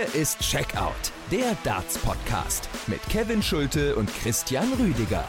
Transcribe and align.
Hier 0.00 0.20
ist 0.20 0.38
Checkout, 0.40 1.12
der 1.30 1.56
Darts-Podcast 1.62 2.70
mit 2.86 3.02
Kevin 3.10 3.42
Schulte 3.42 3.96
und 3.96 4.08
Christian 4.08 4.72
Rüdiger. 4.78 5.26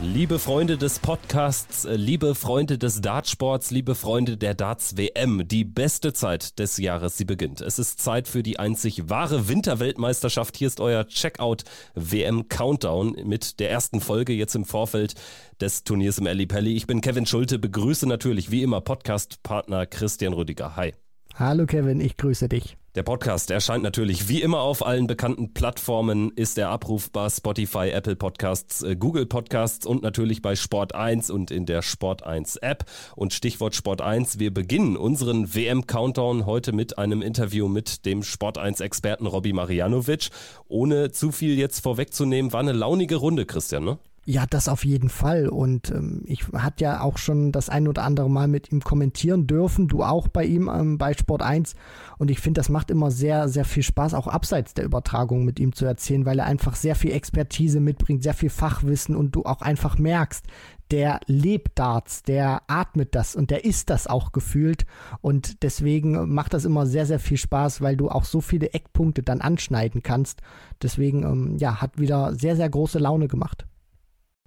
Liebe 0.00 0.40
Freunde 0.40 0.76
des 0.78 0.98
Podcasts, 0.98 1.84
äh, 1.84 1.94
liebe 1.94 2.34
Freunde 2.34 2.76
des 2.76 3.02
Dartsports, 3.02 3.70
liebe 3.70 3.94
Freunde 3.94 4.36
der 4.36 4.54
Darts 4.54 4.96
WM, 4.96 5.46
die 5.46 5.64
beste 5.64 6.12
Zeit 6.12 6.58
des 6.58 6.78
Jahres, 6.78 7.16
sie 7.16 7.24
beginnt. 7.24 7.60
Es 7.60 7.78
ist 7.78 8.00
Zeit 8.00 8.26
für 8.26 8.42
die 8.42 8.58
einzig 8.58 9.08
wahre 9.08 9.48
Winterweltmeisterschaft. 9.48 10.56
Hier 10.56 10.66
ist 10.66 10.80
euer 10.80 11.06
Checkout 11.06 11.62
WM 11.94 12.48
Countdown 12.48 13.16
mit 13.24 13.60
der 13.60 13.70
ersten 13.70 14.00
Folge 14.00 14.32
jetzt 14.32 14.56
im 14.56 14.64
Vorfeld 14.64 15.14
des 15.60 15.84
Turniers 15.84 16.18
im 16.18 16.26
Ali 16.26 16.46
Pelli. 16.46 16.74
Ich 16.74 16.88
bin 16.88 17.00
Kevin 17.00 17.26
Schulte, 17.26 17.60
begrüße 17.60 18.08
natürlich 18.08 18.50
wie 18.50 18.64
immer 18.64 18.80
Podcast-Partner 18.80 19.86
Christian 19.86 20.32
Rüdiger. 20.32 20.74
Hi. 20.74 20.94
Hallo 21.36 21.66
Kevin, 21.66 22.00
ich 22.00 22.16
grüße 22.16 22.48
dich. 22.48 22.76
Der 22.94 23.02
Podcast 23.02 23.50
erscheint 23.50 23.82
natürlich 23.82 24.28
wie 24.28 24.42
immer 24.42 24.60
auf 24.60 24.84
allen 24.84 25.06
bekannten 25.06 25.54
Plattformen, 25.54 26.30
ist 26.36 26.58
er 26.58 26.68
abrufbar, 26.68 27.30
Spotify, 27.30 27.88
Apple 27.88 28.16
Podcasts, 28.16 28.82
äh, 28.82 28.96
Google 28.96 29.24
Podcasts 29.24 29.86
und 29.86 30.02
natürlich 30.02 30.42
bei 30.42 30.56
Sport 30.56 30.94
1 30.94 31.30
und 31.30 31.50
in 31.50 31.64
der 31.64 31.80
Sport 31.80 32.22
1 32.22 32.56
App. 32.56 32.84
Und 33.16 33.32
Stichwort 33.32 33.74
Sport 33.74 34.02
1, 34.02 34.40
wir 34.40 34.52
beginnen 34.52 34.98
unseren 34.98 35.54
WM-Countdown 35.54 36.44
heute 36.44 36.72
mit 36.72 36.98
einem 36.98 37.22
Interview 37.22 37.66
mit 37.66 38.04
dem 38.04 38.22
Sport 38.22 38.58
1-Experten 38.58 39.26
Robbie 39.26 39.54
Marianovic. 39.54 40.28
Ohne 40.68 41.12
zu 41.12 41.32
viel 41.32 41.58
jetzt 41.58 41.80
vorwegzunehmen, 41.80 42.52
war 42.52 42.60
eine 42.60 42.72
launige 42.72 43.16
Runde, 43.16 43.46
Christian, 43.46 43.84
ne? 43.84 43.98
Ja, 44.24 44.46
das 44.48 44.68
auf 44.68 44.84
jeden 44.84 45.08
Fall. 45.08 45.48
Und 45.48 45.90
ähm, 45.90 46.22
ich 46.26 46.44
hatte 46.52 46.84
ja 46.84 47.00
auch 47.00 47.18
schon 47.18 47.50
das 47.50 47.68
ein 47.68 47.88
oder 47.88 48.04
andere 48.04 48.30
Mal 48.30 48.46
mit 48.46 48.70
ihm 48.70 48.80
kommentieren 48.80 49.48
dürfen, 49.48 49.88
du 49.88 50.04
auch 50.04 50.28
bei 50.28 50.44
ihm 50.44 50.70
ähm, 50.72 50.96
bei 50.96 51.12
Sport 51.12 51.42
1. 51.42 51.74
Und 52.18 52.30
ich 52.30 52.38
finde, 52.38 52.60
das 52.60 52.68
macht 52.68 52.92
immer 52.92 53.10
sehr, 53.10 53.48
sehr 53.48 53.64
viel 53.64 53.82
Spaß, 53.82 54.14
auch 54.14 54.28
abseits 54.28 54.74
der 54.74 54.84
Übertragung 54.84 55.44
mit 55.44 55.58
ihm 55.58 55.72
zu 55.72 55.86
erzählen, 55.86 56.24
weil 56.24 56.38
er 56.38 56.46
einfach 56.46 56.76
sehr 56.76 56.94
viel 56.94 57.10
Expertise 57.10 57.80
mitbringt, 57.80 58.22
sehr 58.22 58.34
viel 58.34 58.50
Fachwissen 58.50 59.16
und 59.16 59.34
du 59.34 59.44
auch 59.44 59.60
einfach 59.60 59.98
merkst, 59.98 60.46
der 60.92 61.18
lebt 61.26 61.80
Darts, 61.80 62.22
der 62.22 62.62
atmet 62.68 63.16
das 63.16 63.34
und 63.34 63.50
der 63.50 63.64
ist 63.64 63.90
das 63.90 64.06
auch 64.06 64.30
gefühlt. 64.30 64.86
Und 65.20 65.64
deswegen 65.64 66.32
macht 66.32 66.54
das 66.54 66.64
immer 66.64 66.86
sehr, 66.86 67.06
sehr 67.06 67.18
viel 67.18 67.38
Spaß, 67.38 67.80
weil 67.80 67.96
du 67.96 68.08
auch 68.08 68.24
so 68.24 68.40
viele 68.40 68.72
Eckpunkte 68.72 69.24
dann 69.24 69.40
anschneiden 69.40 70.04
kannst. 70.04 70.42
Deswegen, 70.80 71.24
ähm, 71.24 71.56
ja, 71.58 71.80
hat 71.80 71.98
wieder 71.98 72.36
sehr, 72.36 72.54
sehr 72.54 72.68
große 72.68 73.00
Laune 73.00 73.26
gemacht. 73.26 73.66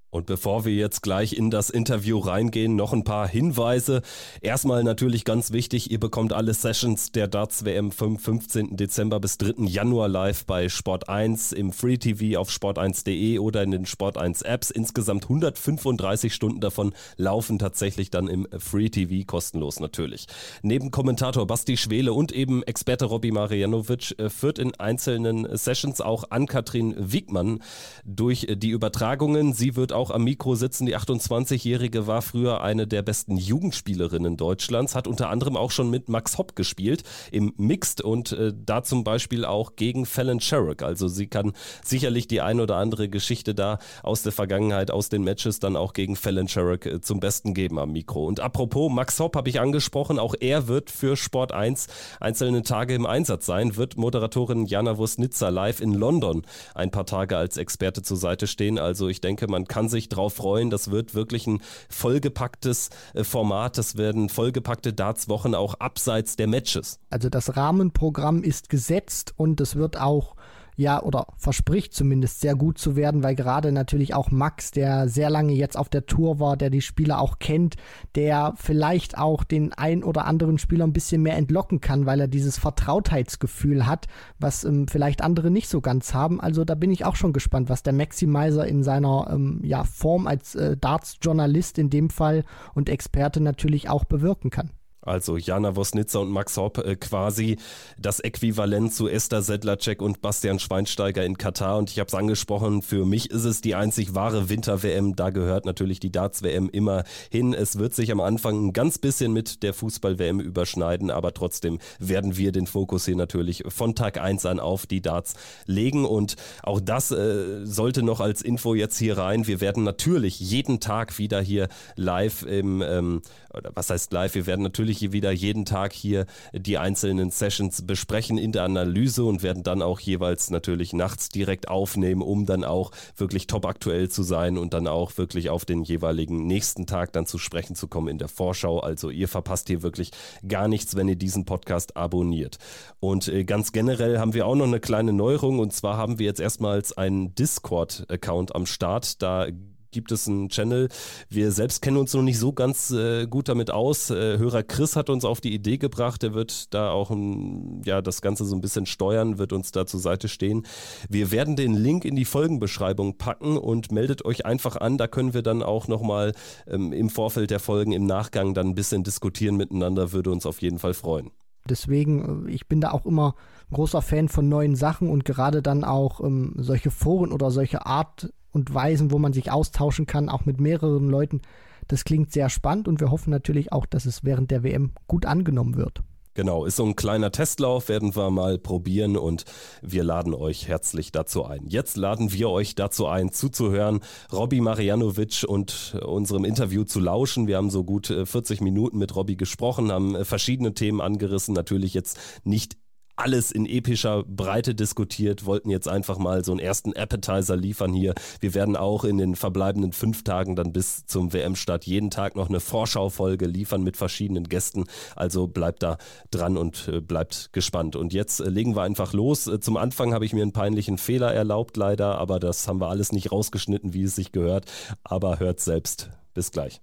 Und 0.09 0.27
bevor 0.27 0.63
wir 0.63 0.73
jetzt 0.73 1.01
gleich 1.01 1.33
in 1.33 1.51
das 1.51 1.69
Interview 1.69 2.19
reingehen, 2.19 2.75
noch 2.75 2.93
ein 2.93 3.03
paar 3.03 3.27
Hinweise. 3.27 4.01
Erstmal 4.41 4.83
natürlich 4.83 5.25
ganz 5.25 5.51
wichtig, 5.51 5.91
ihr 5.91 5.99
bekommt 5.99 6.31
alle 6.31 6.53
Sessions 6.53 7.11
der 7.11 7.27
Darts 7.27 7.65
WM 7.65 7.91
vom 7.91 8.17
15. 8.17 8.77
Dezember 8.77 9.19
bis 9.19 9.37
3. 9.37 9.65
Januar 9.65 10.07
live 10.07 10.45
bei 10.45 10.69
Sport 10.69 11.09
1 11.09 11.51
im 11.51 11.73
Free 11.73 11.97
TV 11.97 12.39
auf 12.39 12.49
sport1.de 12.49 13.39
oder 13.39 13.61
in 13.63 13.71
den 13.71 13.85
Sport 13.85 14.17
1 14.17 14.41
Apps. 14.43 14.71
Insgesamt 14.71 15.23
135 15.23 16.33
Stunden 16.33 16.61
davon 16.61 16.93
laufen 17.17 17.59
tatsächlich 17.59 18.09
dann 18.09 18.27
im 18.27 18.47
Free 18.57 18.89
TV, 18.89 19.25
kostenlos 19.25 19.79
natürlich. 19.79 20.27
Neben 20.61 20.91
Kommentator 20.91 21.45
Basti 21.45 21.77
Schwele 21.77 22.13
und 22.13 22.31
eben 22.31 22.63
Experte 22.63 23.05
Robbie 23.05 23.31
Marianovic 23.31 24.17
äh, 24.17 24.29
führt 24.29 24.59
in 24.59 24.73
einzelnen 24.75 25.45
Sessions 25.57 25.99
auch 26.01 26.25
Ann-Kathrin 26.29 26.95
Wiegmann 26.97 27.59
durch 28.05 28.47
die 28.49 28.69
Übertragungen. 28.69 29.53
Sie 29.53 29.75
wird 29.75 29.91
auch 29.91 30.04
auch 30.05 30.11
am 30.11 30.23
Mikro 30.23 30.53
sitzen. 30.53 30.85
Die 30.85 30.95
28-Jährige 30.95 32.05
war 32.05 32.21
früher 32.21 32.61
eine 32.61 32.85
der 32.85 33.01
besten 33.01 33.37
Jugendspielerinnen 33.37 34.37
Deutschlands, 34.37 34.93
hat 34.93 35.07
unter 35.07 35.29
anderem 35.29 35.57
auch 35.57 35.71
schon 35.71 35.89
mit 35.89 36.09
Max 36.09 36.37
Hopp 36.37 36.55
gespielt 36.55 37.01
im 37.31 37.53
Mixed 37.57 38.01
und 38.01 38.31
äh, 38.33 38.53
da 38.55 38.83
zum 38.83 39.03
Beispiel 39.03 39.45
auch 39.45 39.75
gegen 39.75 40.05
Fallon 40.05 40.39
Sherrick. 40.39 40.83
Also 40.83 41.07
sie 41.07 41.25
kann 41.25 41.53
sicherlich 41.83 42.27
die 42.27 42.41
ein 42.41 42.59
oder 42.59 42.75
andere 42.75 43.09
Geschichte 43.09 43.55
da 43.55 43.79
aus 44.03 44.21
der 44.21 44.31
Vergangenheit, 44.31 44.91
aus 44.91 45.09
den 45.09 45.23
Matches 45.23 45.59
dann 45.59 45.75
auch 45.75 45.93
gegen 45.93 46.15
Fallon 46.15 46.47
Sherrick 46.47 46.85
äh, 46.85 47.01
zum 47.01 47.19
Besten 47.19 47.55
geben 47.55 47.79
am 47.79 47.91
Mikro. 47.91 48.25
Und 48.25 48.39
apropos, 48.39 48.91
Max 48.91 49.19
Hopp 49.19 49.35
habe 49.35 49.49
ich 49.49 49.59
angesprochen, 49.59 50.19
auch 50.19 50.35
er 50.39 50.67
wird 50.67 50.91
für 50.91 51.17
Sport 51.17 51.51
1 51.51 51.87
einzelne 52.19 52.61
Tage 52.61 52.93
im 52.93 53.07
Einsatz 53.07 53.47
sein, 53.47 53.75
wird 53.75 53.97
Moderatorin 53.97 54.67
Jana 54.67 54.99
Wusnitzer 54.99 55.49
live 55.49 55.79
in 55.79 55.93
London 55.93 56.43
ein 56.75 56.91
paar 56.91 57.07
Tage 57.07 57.37
als 57.37 57.57
Experte 57.57 58.03
zur 58.03 58.17
Seite 58.17 58.45
stehen. 58.45 58.77
Also 58.77 59.07
ich 59.07 59.19
denke, 59.19 59.47
man 59.47 59.65
kann 59.65 59.84
sich 59.89 60.05
sich 60.05 60.09
drauf 60.09 60.35
freuen. 60.35 60.69
Das 60.69 60.91
wird 60.91 61.15
wirklich 61.15 61.47
ein 61.47 61.61
vollgepacktes 61.89 62.89
äh, 63.13 63.23
Format. 63.23 63.77
Das 63.77 63.97
werden 63.97 64.29
vollgepackte 64.29 64.93
Darts-Wochen 64.93 65.55
auch 65.55 65.75
abseits 65.75 66.35
der 66.35 66.47
Matches. 66.47 66.99
Also 67.09 67.29
das 67.29 67.55
Rahmenprogramm 67.57 68.43
ist 68.43 68.69
gesetzt 68.69 69.33
und 69.37 69.59
es 69.61 69.75
wird 69.75 69.99
auch 69.99 70.34
ja, 70.75 71.01
oder 71.01 71.27
verspricht 71.37 71.93
zumindest 71.93 72.41
sehr 72.41 72.55
gut 72.55 72.77
zu 72.77 72.95
werden, 72.95 73.23
weil 73.23 73.35
gerade 73.35 73.71
natürlich 73.71 74.13
auch 74.13 74.31
Max, 74.31 74.71
der 74.71 75.07
sehr 75.07 75.29
lange 75.29 75.53
jetzt 75.53 75.77
auf 75.77 75.89
der 75.89 76.05
Tour 76.05 76.39
war, 76.39 76.57
der 76.57 76.69
die 76.69 76.81
Spieler 76.81 77.19
auch 77.19 77.39
kennt, 77.39 77.75
der 78.15 78.53
vielleicht 78.57 79.17
auch 79.17 79.43
den 79.43 79.73
ein 79.73 80.03
oder 80.03 80.25
anderen 80.25 80.57
Spieler 80.57 80.85
ein 80.85 80.93
bisschen 80.93 81.21
mehr 81.21 81.37
entlocken 81.37 81.81
kann, 81.81 82.05
weil 82.05 82.19
er 82.19 82.27
dieses 82.27 82.57
Vertrautheitsgefühl 82.57 83.85
hat, 83.85 84.07
was 84.39 84.63
ähm, 84.63 84.87
vielleicht 84.87 85.21
andere 85.21 85.49
nicht 85.49 85.69
so 85.69 85.81
ganz 85.81 86.13
haben. 86.13 86.41
Also 86.41 86.65
da 86.65 86.75
bin 86.75 86.91
ich 86.91 87.05
auch 87.05 87.15
schon 87.15 87.33
gespannt, 87.33 87.69
was 87.69 87.83
der 87.83 87.93
Maximizer 87.93 88.67
in 88.67 88.83
seiner 88.83 89.29
ähm, 89.31 89.61
ja, 89.63 89.83
Form 89.83 90.27
als 90.27 90.55
äh, 90.55 90.75
Darts-Journalist 90.77 91.77
in 91.77 91.89
dem 91.89 92.09
Fall 92.09 92.43
und 92.73 92.89
Experte 92.89 93.41
natürlich 93.41 93.89
auch 93.89 94.03
bewirken 94.03 94.49
kann. 94.49 94.71
Also 95.05 95.37
Jana 95.37 95.75
Wosnitzer 95.75 96.19
und 96.21 96.31
Max 96.31 96.57
Hopp 96.57 96.79
äh, 96.79 96.95
quasi 96.95 97.57
das 97.97 98.19
Äquivalent 98.19 98.93
zu 98.93 99.07
Esther 99.07 99.41
Sedlacek 99.41 100.01
und 100.01 100.21
Bastian 100.21 100.59
Schweinsteiger 100.59 101.23
in 101.23 101.37
Katar. 101.37 101.77
Und 101.77 101.91
ich 101.91 101.99
habe 101.99 102.07
es 102.07 102.15
angesprochen, 102.15 102.81
für 102.81 103.05
mich 103.05 103.29
ist 103.29 103.45
es 103.45 103.61
die 103.61 103.75
einzig 103.75 104.15
wahre 104.15 104.49
Winter-WM. 104.49 105.15
Da 105.15 105.29
gehört 105.29 105.65
natürlich 105.65 105.99
die 105.99 106.11
Darts-WM 106.11 106.69
immer 106.69 107.03
hin. 107.29 107.53
Es 107.53 107.77
wird 107.77 107.93
sich 107.93 108.11
am 108.11 108.19
Anfang 108.19 108.67
ein 108.67 108.73
ganz 108.73 108.97
bisschen 108.97 109.31
mit 109.31 109.63
der 109.63 109.73
Fußball-WM 109.73 110.39
überschneiden, 110.39 111.11
aber 111.11 111.33
trotzdem 111.33 111.79
werden 111.99 112.35
wir 112.35 112.51
den 112.51 112.65
Fokus 112.65 113.05
hier 113.05 113.15
natürlich 113.15 113.63
von 113.67 113.95
Tag 113.95 114.19
1 114.19 114.45
an 114.45 114.59
auf 114.59 114.87
die 114.87 115.01
Darts 115.01 115.35
legen. 115.67 116.05
Und 116.05 116.35
auch 116.63 116.81
das 116.81 117.11
äh, 117.11 117.63
sollte 117.65 118.01
noch 118.01 118.21
als 118.21 118.41
Info 118.41 118.73
jetzt 118.73 118.97
hier 118.97 119.17
rein. 119.19 119.45
Wir 119.45 119.61
werden 119.61 119.83
natürlich 119.83 120.39
jeden 120.39 120.79
Tag 120.79 121.19
wieder 121.19 121.41
hier 121.41 121.67
live 121.95 122.41
im, 122.43 122.81
ähm, 122.81 123.21
oder 123.55 123.71
was 123.73 123.89
heißt 123.89 124.13
live, 124.13 124.35
wir 124.35 124.45
werden 124.45 124.61
natürlich 124.61 124.85
natürlich 124.85 125.13
wieder 125.13 125.31
jeden 125.31 125.65
Tag 125.65 125.93
hier 125.93 126.25
die 126.53 126.77
einzelnen 126.77 127.31
Sessions 127.31 127.85
besprechen 127.85 128.37
in 128.37 128.51
der 128.51 128.63
Analyse 128.63 129.23
und 129.23 129.41
werden 129.41 129.63
dann 129.63 129.81
auch 129.81 129.99
jeweils 129.99 130.49
natürlich 130.49 130.93
nachts 130.93 131.29
direkt 131.29 131.69
aufnehmen, 131.69 132.21
um 132.21 132.45
dann 132.45 132.63
auch 132.63 132.91
wirklich 133.17 133.47
top 133.47 133.65
aktuell 133.65 134.09
zu 134.09 134.23
sein 134.23 134.57
und 134.57 134.73
dann 134.73 134.87
auch 134.87 135.17
wirklich 135.17 135.49
auf 135.49 135.65
den 135.65 135.83
jeweiligen 135.83 136.45
nächsten 136.45 136.85
Tag 136.85 137.13
dann 137.13 137.25
zu 137.25 137.37
sprechen 137.37 137.75
zu 137.75 137.87
kommen 137.87 138.09
in 138.09 138.17
der 138.17 138.27
Vorschau. 138.27 138.79
Also 138.79 139.09
ihr 139.09 139.27
verpasst 139.27 139.67
hier 139.67 139.81
wirklich 139.81 140.11
gar 140.47 140.67
nichts, 140.67 140.95
wenn 140.95 141.07
ihr 141.07 141.15
diesen 141.15 141.45
Podcast 141.45 141.97
abonniert. 141.97 142.57
Und 142.99 143.27
äh, 143.27 143.43
ganz 143.43 143.71
generell 143.71 144.19
haben 144.19 144.33
wir 144.33 144.45
auch 144.45 144.55
noch 144.55 144.67
eine 144.67 144.79
kleine 144.79 145.13
Neuerung 145.13 145.59
und 145.59 145.73
zwar 145.73 145.97
haben 145.97 146.19
wir 146.19 146.25
jetzt 146.25 146.39
erstmals 146.39 146.95
einen 146.97 147.33
Discord-Account 147.33 148.55
am 148.55 148.65
Start. 148.65 149.21
Da 149.21 149.47
gibt 149.95 150.11
es 150.11 150.27
einen 150.27 150.49
Channel. 150.49 150.89
Wir 151.29 151.53
selbst 151.53 151.81
kennen 151.81 151.95
uns 151.95 152.13
noch 152.13 152.21
nicht 152.21 152.37
so 152.37 152.51
ganz 152.51 152.91
äh, 152.91 153.27
gut 153.27 153.47
damit 153.47 153.71
aus. 153.71 154.09
Äh, 154.09 154.37
Hörer 154.37 154.61
Chris 154.61 154.97
hat 154.97 155.09
uns 155.09 155.23
auf 155.23 155.39
die 155.39 155.53
Idee 155.53 155.77
gebracht. 155.77 156.21
Der 156.21 156.33
wird 156.33 156.73
da 156.73 156.91
auch 156.91 157.11
ein, 157.11 157.81
ja, 157.85 158.01
das 158.01 158.21
Ganze 158.21 158.43
so 158.43 158.55
ein 158.55 158.61
bisschen 158.61 158.85
steuern, 158.85 159.37
wird 159.37 159.53
uns 159.53 159.71
da 159.71 159.85
zur 159.85 160.01
Seite 160.01 160.27
stehen. 160.27 160.67
Wir 161.09 161.31
werden 161.31 161.55
den 161.55 161.73
Link 161.73 162.03
in 162.03 162.17
die 162.17 162.25
Folgenbeschreibung 162.25 163.17
packen 163.17 163.57
und 163.57 163.93
meldet 163.93 164.25
euch 164.25 164.45
einfach 164.45 164.75
an. 164.75 164.97
Da 164.97 165.07
können 165.07 165.33
wir 165.33 165.43
dann 165.43 165.63
auch 165.63 165.87
nochmal 165.87 166.33
ähm, 166.67 166.91
im 166.91 167.09
Vorfeld 167.09 167.51
der 167.51 167.61
Folgen, 167.61 167.93
im 167.93 168.05
Nachgang 168.05 168.53
dann 168.53 168.67
ein 168.67 168.75
bisschen 168.75 169.03
diskutieren 169.03 169.55
miteinander. 169.55 170.11
Würde 170.11 170.29
uns 170.29 170.45
auf 170.45 170.61
jeden 170.61 170.77
Fall 170.77 170.93
freuen. 170.93 171.31
Deswegen, 171.69 172.47
äh, 172.47 172.51
ich 172.51 172.67
bin 172.67 172.81
da 172.81 172.91
auch 172.91 173.05
immer 173.05 173.35
großer 173.71 174.01
Fan 174.01 174.29
von 174.29 174.47
neuen 174.47 174.75
Sachen 174.75 175.09
und 175.09 175.25
gerade 175.25 175.61
dann 175.61 175.83
auch 175.83 176.21
ähm, 176.21 176.53
solche 176.57 176.91
Foren 176.91 177.31
oder 177.31 177.49
solche 177.51 177.85
Art 177.85 178.31
und 178.55 178.73
Weisen, 178.73 179.11
wo 179.11 179.19
man 179.19 179.33
sich 179.33 179.51
austauschen 179.51 180.07
kann, 180.07 180.29
auch 180.29 180.45
mit 180.45 180.59
mehreren 180.59 181.09
Leuten. 181.09 181.41
Das 181.87 182.05
klingt 182.05 182.31
sehr 182.31 182.49
spannend 182.49 182.87
und 182.87 182.99
wir 182.99 183.11
hoffen 183.11 183.29
natürlich 183.29 183.71
auch, 183.71 183.85
dass 183.85 184.05
es 184.05 184.23
während 184.23 184.49
der 184.49 184.63
WM 184.63 184.91
gut 185.07 185.25
angenommen 185.25 185.75
wird. 185.75 186.01
Genau, 186.35 186.65
ist 186.65 186.75
so 186.75 186.85
ein 186.85 186.97
kleiner 186.97 187.31
Testlauf, 187.31 187.87
werden 187.87 188.13
wir 188.13 188.29
mal 188.29 188.57
probieren 188.57 189.15
und 189.15 189.45
wir 189.81 190.03
laden 190.03 190.33
euch 190.33 190.67
herzlich 190.67 191.13
dazu 191.13 191.45
ein. 191.45 191.65
Jetzt 191.65 191.95
laden 191.95 192.33
wir 192.33 192.49
euch 192.49 192.75
dazu 192.75 193.07
ein, 193.07 193.31
zuzuhören, 193.31 194.01
Robby 194.33 194.59
Marianovic 194.59 195.45
und 195.47 195.97
unserem 196.05 196.43
Interview 196.43 196.83
zu 196.83 196.99
lauschen. 196.99 197.47
Wir 197.47 197.55
haben 197.55 197.69
so 197.69 197.85
gut 197.85 198.07
40 198.07 198.59
äh, 198.59 198.63
Minuten 198.65 198.97
mit 198.97 199.15
Robby 199.15 199.37
gesprochen, 199.37 199.93
haben 199.93 200.13
äh, 200.13 200.25
verschiedene 200.25 200.73
Themen 200.73 200.99
angerissen, 200.99 201.53
natürlich 201.53 201.93
jetzt 201.93 202.19
nicht 202.43 202.75
alles 203.15 203.51
in 203.51 203.65
epischer 203.65 204.23
Breite 204.23 204.75
diskutiert, 204.75 205.45
wollten 205.45 205.69
jetzt 205.69 205.87
einfach 205.87 206.17
mal 206.17 206.43
so 206.43 206.51
einen 206.51 206.59
ersten 206.59 206.93
Appetizer 206.93 207.55
liefern 207.55 207.93
hier. 207.93 208.13
Wir 208.39 208.53
werden 208.53 208.75
auch 208.75 209.03
in 209.03 209.17
den 209.17 209.35
verbleibenden 209.35 209.93
fünf 209.93 210.23
Tagen 210.23 210.55
dann 210.55 210.73
bis 210.73 211.05
zum 211.05 211.33
WM-Start 211.33 211.85
jeden 211.85 212.09
Tag 212.09 212.35
noch 212.35 212.49
eine 212.49 212.59
Vorschaufolge 212.59 213.45
liefern 213.45 213.83
mit 213.83 213.97
verschiedenen 213.97 214.45
Gästen. 214.49 214.85
Also 215.15 215.47
bleibt 215.47 215.83
da 215.83 215.97
dran 216.31 216.57
und 216.57 216.87
äh, 216.87 217.01
bleibt 217.01 217.53
gespannt. 217.53 217.95
Und 217.95 218.13
jetzt 218.13 218.39
äh, 218.39 218.49
legen 218.49 218.75
wir 218.75 218.83
einfach 218.83 219.13
los. 219.13 219.47
Äh, 219.47 219.59
zum 219.59 219.77
Anfang 219.77 220.13
habe 220.13 220.25
ich 220.25 220.33
mir 220.33 220.41
einen 220.41 220.53
peinlichen 220.53 220.97
Fehler 220.97 221.33
erlaubt, 221.33 221.77
leider, 221.77 222.17
aber 222.17 222.39
das 222.39 222.67
haben 222.67 222.81
wir 222.81 222.89
alles 222.89 223.11
nicht 223.11 223.31
rausgeschnitten, 223.31 223.93
wie 223.93 224.03
es 224.03 224.15
sich 224.15 224.31
gehört. 224.31 224.71
Aber 225.03 225.39
hört 225.39 225.59
selbst. 225.59 226.09
Bis 226.33 226.51
gleich. 226.51 226.81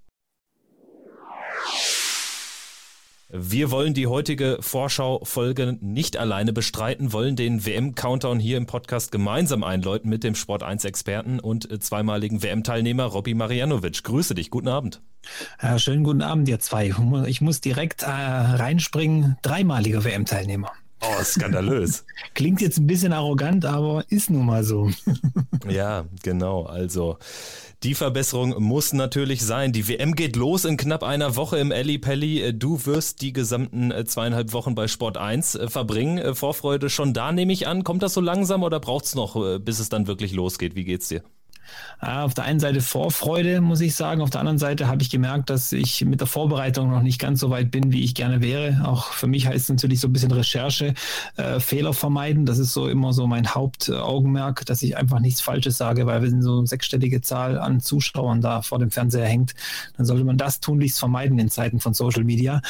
Wir 3.35 3.71
wollen 3.71 3.95
die 3.95 4.09
heutige 4.09 4.59
Vorschau-Folge 4.61 5.79
nicht 5.81 6.19
alleine 6.19 6.53
bestreiten, 6.53 7.15
wollen 7.15 7.35
den 7.35 7.65
WM-Countdown 7.65 8.39
hier 8.39 8.59
im 8.59 8.67
Podcast 8.67 9.11
gemeinsam 9.11 9.65
einläuten 9.65 10.11
mit 10.11 10.23
dem 10.23 10.35
Sport1-Experten 10.35 11.41
und 11.41 11.83
zweimaligen 11.83 12.43
WM-Teilnehmer 12.43 13.05
Robby 13.05 13.33
Marianovic. 13.33 14.05
Grüße 14.05 14.35
dich, 14.35 14.51
guten 14.51 14.69
Abend. 14.69 15.01
Ja, 15.63 15.79
schönen 15.79 16.05
guten 16.05 16.21
Abend, 16.21 16.47
ihr 16.51 16.61
zwei. 16.61 16.93
Ich 17.27 17.41
muss 17.41 17.63
direkt 17.63 18.03
äh, 18.03 18.11
reinspringen, 18.11 19.39
dreimaliger 19.41 20.05
WM-Teilnehmer. 20.05 20.71
Oh, 21.01 21.23
skandalös. 21.23 22.05
Klingt 22.35 22.61
jetzt 22.61 22.77
ein 22.77 22.87
bisschen 22.87 23.15
arrogant, 23.15 23.65
aber 23.65 24.05
ist 24.11 24.29
nun 24.29 24.45
mal 24.45 24.63
so. 24.63 24.91
ja, 25.69 26.07
genau. 26.23 26.65
Also 26.65 27.19
die 27.83 27.95
Verbesserung 27.95 28.63
muss 28.63 28.93
natürlich 28.93 29.45
sein. 29.45 29.73
Die 29.73 29.89
WM 29.89 30.15
geht 30.15 30.37
los 30.37 30.65
in 30.65 30.77
knapp 30.77 31.03
einer 31.03 31.35
Woche 31.35 31.59
im 31.59 31.73
Elli 31.73 31.99
Pelli. 31.99 32.57
Du 32.57 32.87
wirst 32.87 33.23
die 33.23 33.33
gesamten 33.33 33.91
äh, 33.91 34.05
zweieinhalb 34.05 34.53
Wochen 34.53 34.75
bei 34.75 34.87
Sport 34.87 35.17
1 35.17 35.57
äh, 35.57 35.69
verbringen. 35.69 36.19
Äh, 36.19 36.35
Vorfreude 36.35 36.91
schon 36.91 37.13
da, 37.13 37.33
nehme 37.33 37.53
ich 37.53 37.67
an. 37.67 37.83
Kommt 37.83 38.03
das 38.03 38.15
so 38.15 38.21
langsam 38.21 38.63
oder 38.63 38.79
braucht 38.79 39.07
es 39.07 39.15
noch, 39.15 39.59
bis 39.59 39.79
es 39.79 39.89
dann 39.89 40.07
wirklich 40.07 40.33
losgeht? 40.33 40.75
Wie 40.77 40.85
geht's 40.85 41.09
dir? 41.09 41.23
Auf 42.01 42.35
der 42.35 42.45
einen 42.45 42.59
Seite 42.59 42.81
Vorfreude, 42.81 43.61
muss 43.61 43.81
ich 43.81 43.95
sagen. 43.95 44.23
Auf 44.23 44.31
der 44.31 44.41
anderen 44.41 44.59
Seite 44.59 44.89
habe 44.89 45.03
ich 45.03 45.11
gemerkt, 45.11 45.51
dass 45.51 45.73
ich 45.73 46.05
mit 46.05 46.21
der 46.21 46.27
Vorbereitung 46.27 46.91
noch 46.91 47.03
nicht 47.03 47.21
ganz 47.21 47.39
so 47.39 47.51
weit 47.51 47.71
bin, 47.71 47.93
wie 47.93 48.03
ich 48.03 48.15
gerne 48.15 48.43
wäre. 48.43 48.85
Auch 48.85 49.13
für 49.13 49.29
mich 49.29 49.47
heißt 49.47 49.65
es 49.65 49.69
natürlich 49.69 50.01
so 50.01 50.09
ein 50.09 50.13
bisschen 50.13 50.33
Recherche, 50.33 50.95
äh, 51.37 51.61
Fehler 51.61 51.95
vermeiden. 51.95 52.45
Das 52.45 52.59
ist 52.59 52.73
so 52.73 52.89
immer 52.89 53.13
so 53.13 53.29
mein 53.29 53.55
Hauptaugenmerk, 53.55 54.67
dass 54.67 54.83
ich 54.83 54.97
einfach 54.97 55.21
nichts 55.21 55.41
Falsches 55.41 55.77
sage, 55.79 56.07
weil 56.07 56.23
wenn 56.23 56.43
so 56.43 56.59
eine 56.59 56.67
sechsstellige 56.67 57.21
Zahl 57.21 57.59
an 57.59 57.81
Zuschauern 57.81 58.41
da 58.41 58.63
vor 58.63 58.81
dem 58.81 58.91
Fernseher 58.91 59.27
hängt, 59.27 59.55
dann 59.97 60.05
sollte 60.05 60.25
man 60.25 60.37
das 60.37 60.59
tunlichst 60.59 60.99
vermeiden 60.99 61.39
in 61.39 61.51
Zeiten 61.51 61.79
von 61.79 61.95
Social 61.95 62.25
Media. 62.25 62.63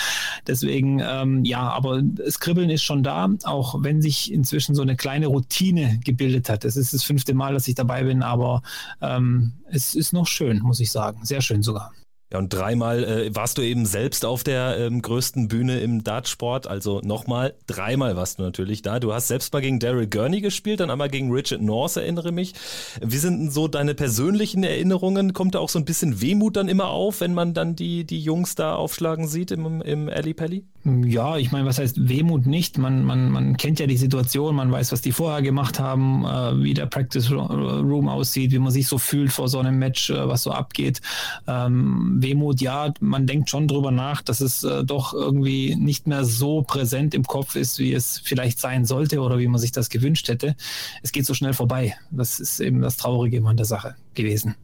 Deswegen, 0.46 1.00
ähm, 1.00 1.44
ja, 1.44 1.70
aber 1.70 2.02
das 2.02 2.38
Kribbeln 2.38 2.68
ist 2.68 2.82
schon 2.82 3.02
da, 3.02 3.30
auch 3.44 3.76
wenn 3.82 4.02
sich 4.02 4.30
inzwischen 4.30 4.74
so 4.74 4.82
eine 4.82 4.96
kleine 4.96 5.28
Routine 5.28 6.00
gebildet 6.04 6.50
hat. 6.50 6.66
Es 6.66 6.76
ist 6.76 6.92
das 6.92 7.02
fünfte 7.02 7.32
Mal, 7.32 7.54
dass 7.54 7.66
ich 7.66 7.74
dabei 7.74 8.04
bin, 8.04 8.22
aber 8.22 8.62
ähm, 9.00 9.52
es 9.66 9.94
ist 9.94 10.12
noch 10.12 10.26
schön, 10.26 10.60
muss 10.60 10.80
ich 10.80 10.90
sagen. 10.90 11.24
Sehr 11.24 11.40
schön 11.40 11.62
sogar. 11.62 11.92
Ja, 12.32 12.38
und 12.38 12.48
dreimal 12.48 13.04
äh, 13.04 13.34
warst 13.34 13.58
du 13.58 13.62
eben 13.62 13.84
selbst 13.84 14.24
auf 14.24 14.42
der 14.42 14.78
ähm, 14.78 15.02
größten 15.02 15.48
Bühne 15.48 15.80
im 15.80 16.02
Dartsport. 16.02 16.66
Also 16.66 17.02
nochmal, 17.04 17.52
dreimal 17.66 18.16
warst 18.16 18.38
du 18.38 18.42
natürlich 18.42 18.80
da. 18.80 19.00
Du 19.00 19.12
hast 19.12 19.28
selbst 19.28 19.52
mal 19.52 19.60
gegen 19.60 19.78
Daryl 19.78 20.06
Gurney 20.06 20.40
gespielt, 20.40 20.80
dann 20.80 20.90
einmal 20.90 21.10
gegen 21.10 21.30
Richard 21.30 21.60
North, 21.60 21.98
erinnere 21.98 22.32
mich. 22.32 22.54
Wie 23.02 23.18
sind 23.18 23.38
denn 23.38 23.50
so 23.50 23.68
deine 23.68 23.94
persönlichen 23.94 24.64
Erinnerungen? 24.64 25.34
Kommt 25.34 25.54
da 25.54 25.58
auch 25.58 25.68
so 25.68 25.78
ein 25.78 25.84
bisschen 25.84 26.22
Wehmut 26.22 26.56
dann 26.56 26.68
immer 26.68 26.88
auf, 26.88 27.20
wenn 27.20 27.34
man 27.34 27.52
dann 27.52 27.76
die, 27.76 28.04
die 28.04 28.20
Jungs 28.20 28.54
da 28.54 28.76
aufschlagen 28.76 29.28
sieht 29.28 29.50
im, 29.50 29.82
im 29.82 30.08
Alley 30.08 30.32
Pally? 30.32 30.64
Ja, 30.84 31.36
ich 31.36 31.52
meine, 31.52 31.64
was 31.66 31.78
heißt 31.78 32.08
Wehmut 32.08 32.46
nicht? 32.46 32.76
Man, 32.76 33.04
man, 33.04 33.30
man 33.30 33.56
kennt 33.56 33.78
ja 33.78 33.86
die 33.86 33.96
Situation, 33.96 34.56
man 34.56 34.72
weiß, 34.72 34.90
was 34.90 35.00
die 35.00 35.12
vorher 35.12 35.40
gemacht 35.40 35.78
haben, 35.78 36.24
äh, 36.24 36.64
wie 36.64 36.74
der 36.74 36.86
Practice 36.86 37.30
Room 37.30 38.08
aussieht, 38.08 38.50
wie 38.50 38.58
man 38.58 38.72
sich 38.72 38.88
so 38.88 38.98
fühlt 38.98 39.30
vor 39.30 39.48
so 39.48 39.60
einem 39.60 39.78
Match, 39.78 40.10
äh, 40.10 40.26
was 40.28 40.42
so 40.42 40.50
abgeht. 40.50 41.00
Ähm, 41.46 42.21
Wehmut, 42.22 42.60
ja, 42.60 42.92
man 43.00 43.26
denkt 43.26 43.50
schon 43.50 43.68
drüber 43.68 43.90
nach, 43.90 44.22
dass 44.22 44.40
es 44.40 44.64
äh, 44.64 44.84
doch 44.84 45.14
irgendwie 45.14 45.76
nicht 45.76 46.06
mehr 46.06 46.24
so 46.24 46.62
präsent 46.62 47.14
im 47.14 47.24
Kopf 47.24 47.56
ist, 47.56 47.78
wie 47.78 47.92
es 47.92 48.18
vielleicht 48.18 48.58
sein 48.58 48.84
sollte 48.84 49.20
oder 49.20 49.38
wie 49.38 49.48
man 49.48 49.60
sich 49.60 49.72
das 49.72 49.88
gewünscht 49.88 50.28
hätte. 50.28 50.56
Es 51.02 51.12
geht 51.12 51.26
so 51.26 51.34
schnell 51.34 51.52
vorbei. 51.52 51.94
Das 52.10 52.40
ist 52.40 52.60
eben 52.60 52.80
das 52.80 52.96
Traurige 52.96 53.38
immer 53.38 53.50
an 53.50 53.56
der 53.56 53.66
Sache 53.66 53.96
gewesen. 54.14 54.54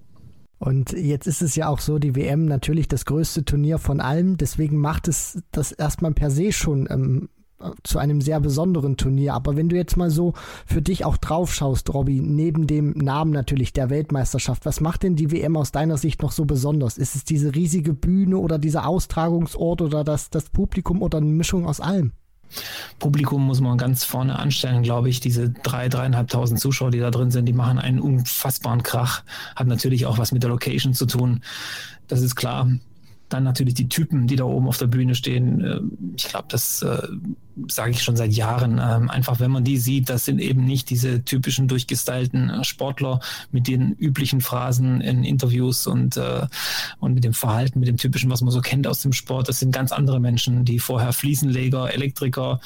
Und 0.58 0.92
jetzt 0.92 1.26
ist 1.26 1.40
es 1.40 1.54
ja 1.54 1.68
auch 1.68 1.78
so, 1.78 1.98
die 1.98 2.16
WM 2.16 2.44
natürlich 2.44 2.88
das 2.88 3.04
größte 3.04 3.44
Turnier 3.44 3.78
von 3.78 4.00
allem. 4.00 4.36
Deswegen 4.36 4.78
macht 4.78 5.06
es 5.06 5.40
das 5.52 5.70
erstmal 5.70 6.12
per 6.12 6.30
se 6.30 6.52
schon 6.52 6.88
ähm, 6.90 7.28
zu 7.82 7.98
einem 7.98 8.20
sehr 8.20 8.40
besonderen 8.40 8.96
Turnier. 8.96 9.34
Aber 9.34 9.56
wenn 9.56 9.68
du 9.68 9.76
jetzt 9.76 9.96
mal 9.96 10.10
so 10.10 10.34
für 10.66 10.82
dich 10.82 11.04
auch 11.04 11.16
drauf 11.16 11.52
schaust, 11.52 11.92
Robby, 11.92 12.20
neben 12.20 12.66
dem 12.66 12.92
Namen 12.92 13.32
natürlich 13.32 13.72
der 13.72 13.90
Weltmeisterschaft, 13.90 14.64
was 14.64 14.80
macht 14.80 15.02
denn 15.02 15.16
die 15.16 15.30
WM 15.30 15.56
aus 15.56 15.72
deiner 15.72 15.96
Sicht 15.96 16.22
noch 16.22 16.32
so 16.32 16.44
besonders? 16.44 16.98
Ist 16.98 17.14
es 17.14 17.24
diese 17.24 17.54
riesige 17.54 17.94
Bühne 17.94 18.38
oder 18.38 18.58
dieser 18.58 18.86
Austragungsort 18.86 19.82
oder 19.82 20.04
das, 20.04 20.30
das 20.30 20.50
Publikum 20.50 21.02
oder 21.02 21.18
eine 21.18 21.26
Mischung 21.26 21.66
aus 21.66 21.80
allem? 21.80 22.12
Publikum 22.98 23.44
muss 23.44 23.60
man 23.60 23.78
ganz 23.78 24.04
vorne 24.04 24.38
anstellen, 24.38 24.82
glaube 24.82 25.08
ich. 25.08 25.20
Diese 25.20 25.50
drei, 25.50 25.88
dreieinhalbtausend 25.88 26.60
Zuschauer, 26.60 26.90
die 26.90 26.98
da 26.98 27.10
drin 27.10 27.30
sind, 27.30 27.46
die 27.46 27.52
machen 27.52 27.78
einen 27.78 28.00
unfassbaren 28.00 28.82
Krach. 28.82 29.22
Hat 29.54 29.66
natürlich 29.66 30.06
auch 30.06 30.18
was 30.18 30.32
mit 30.32 30.42
der 30.42 30.50
Location 30.50 30.94
zu 30.94 31.06
tun. 31.06 31.42
Das 32.06 32.22
ist 32.22 32.36
klar. 32.36 32.70
Dann 33.28 33.44
natürlich 33.44 33.74
die 33.74 33.88
Typen, 33.88 34.26
die 34.26 34.36
da 34.36 34.44
oben 34.44 34.68
auf 34.68 34.78
der 34.78 34.86
Bühne 34.86 35.14
stehen. 35.14 35.60
Äh, 35.62 35.80
ich 36.16 36.28
glaube, 36.28 36.46
das 36.48 36.82
äh, 36.82 37.06
sage 37.68 37.90
ich 37.92 38.02
schon 38.02 38.16
seit 38.16 38.32
Jahren. 38.32 38.80
Ähm, 38.82 39.10
einfach, 39.10 39.40
wenn 39.40 39.50
man 39.50 39.64
die 39.64 39.78
sieht, 39.78 40.08
das 40.08 40.24
sind 40.24 40.40
eben 40.40 40.64
nicht 40.64 40.90
diese 40.90 41.24
typischen 41.24 41.68
durchgestylten 41.68 42.50
äh, 42.50 42.64
Sportler 42.64 43.20
mit 43.50 43.66
den 43.66 43.92
üblichen 43.92 44.40
Phrasen 44.40 45.00
in 45.00 45.24
Interviews 45.24 45.86
und, 45.86 46.20
und 47.00 47.14
mit 47.14 47.24
dem 47.24 47.32
Verhalten, 47.32 47.80
mit 47.80 47.88
dem 47.88 47.96
typischen, 47.96 48.30
was 48.30 48.40
man 48.40 48.50
so 48.50 48.60
kennt 48.60 48.86
aus 48.86 49.00
dem 49.00 49.12
Sport. 49.12 49.48
Das 49.48 49.58
sind 49.58 49.72
ganz 49.72 49.92
andere 49.92 50.20
Menschen, 50.20 50.64
die 50.64 50.78
vorher 50.78 51.12
Fliesenleger, 51.12 51.92
Elektriker 51.92 52.60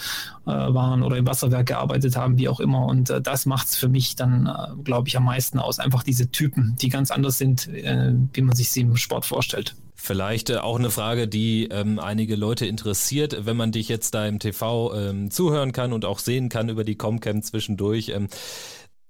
waren 0.44 1.02
oder 1.02 1.16
im 1.16 1.26
Wasserwerk 1.26 1.66
gearbeitet 1.66 2.16
haben, 2.16 2.38
wie 2.38 2.48
auch 2.48 2.60
immer. 2.60 2.86
Und 2.86 3.12
das 3.22 3.46
macht 3.46 3.68
es 3.68 3.76
für 3.76 3.88
mich 3.88 4.16
dann, 4.16 4.50
glaube 4.84 5.08
ich, 5.08 5.16
am 5.16 5.24
meisten 5.24 5.58
aus. 5.58 5.78
Einfach 5.78 6.02
diese 6.02 6.30
Typen, 6.30 6.76
die 6.80 6.88
ganz 6.88 7.10
anders 7.10 7.38
sind, 7.38 7.68
wie 7.68 8.42
man 8.42 8.56
sich 8.56 8.70
sie 8.70 8.80
im 8.82 8.96
Sport 8.96 9.24
vorstellt. 9.24 9.74
Vielleicht 10.04 10.50
äh, 10.50 10.56
auch 10.56 10.80
eine 10.80 10.90
Frage, 10.90 11.28
die 11.28 11.68
ähm, 11.70 12.00
einige 12.00 12.34
Leute 12.34 12.66
interessiert, 12.66 13.46
wenn 13.46 13.56
man 13.56 13.70
dich 13.70 13.88
jetzt 13.88 14.14
da 14.14 14.26
im 14.26 14.40
TV 14.40 14.81
ähm, 14.94 15.31
zuhören 15.31 15.73
kann 15.73 15.93
und 15.93 16.05
auch 16.05 16.19
sehen 16.19 16.49
kann 16.49 16.69
über 16.69 16.84
die 16.84 16.96
Comcam 16.96 17.43
zwischendurch. 17.43 18.08
Ähm, 18.08 18.29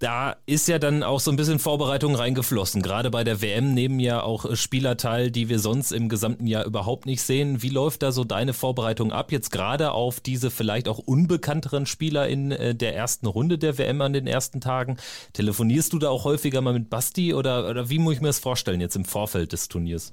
da 0.03 0.35
ist 0.47 0.67
ja 0.67 0.81
dann 0.81 1.05
auch 1.05 1.21
so 1.21 1.31
ein 1.31 1.37
bisschen 1.37 1.61
Vorbereitung 1.61 2.17
reingeflossen. 2.17 2.83
Gerade 2.83 3.09
bei 3.09 3.23
der 3.23 3.41
WM 3.41 3.73
nehmen 3.73 4.01
ja 4.01 4.21
auch 4.21 4.57
Spieler 4.57 4.97
teil, 4.97 5.31
die 5.31 5.49
wir 5.49 5.61
sonst 5.61 5.93
im 5.93 6.09
gesamten 6.09 6.49
Jahr 6.49 6.65
überhaupt 6.65 7.07
nicht 7.07 7.23
sehen. 7.23 7.63
Wie 7.63 7.69
läuft 7.69 8.03
da 8.03 8.11
so 8.11 8.25
deine 8.25 8.53
Vorbereitung 8.53 9.13
ab? 9.13 9.31
Jetzt 9.31 9.53
gerade 9.53 9.93
auf 9.93 10.19
diese 10.19 10.51
vielleicht 10.51 10.89
auch 10.89 10.99
unbekannteren 10.99 11.87
Spieler 11.87 12.27
in 12.27 12.51
äh, 12.51 12.75
der 12.75 12.97
ersten 12.97 13.29
Runde 13.29 13.59
der 13.59 13.79
WM 13.79 14.01
an 14.01 14.13
den 14.13 14.27
ersten 14.27 14.61
Tagen. 14.61 14.97
Telefonierst 15.35 15.93
du 15.93 16.01
da 16.01 16.09
auch 16.09 16.25
häufiger 16.25 16.63
mal 16.63 16.73
mit 16.73 16.91
Basti 16.91 17.33
oder, 17.33 17.71
oder 17.71 17.89
wie 17.89 18.01
muss 18.01 18.15
ich 18.15 18.21
mir 18.21 18.27
das 18.27 18.41
vorstellen 18.41 18.81
jetzt 18.81 18.97
im 18.97 19.05
Vorfeld 19.05 19.53
des 19.53 19.69
Turniers? 19.69 20.13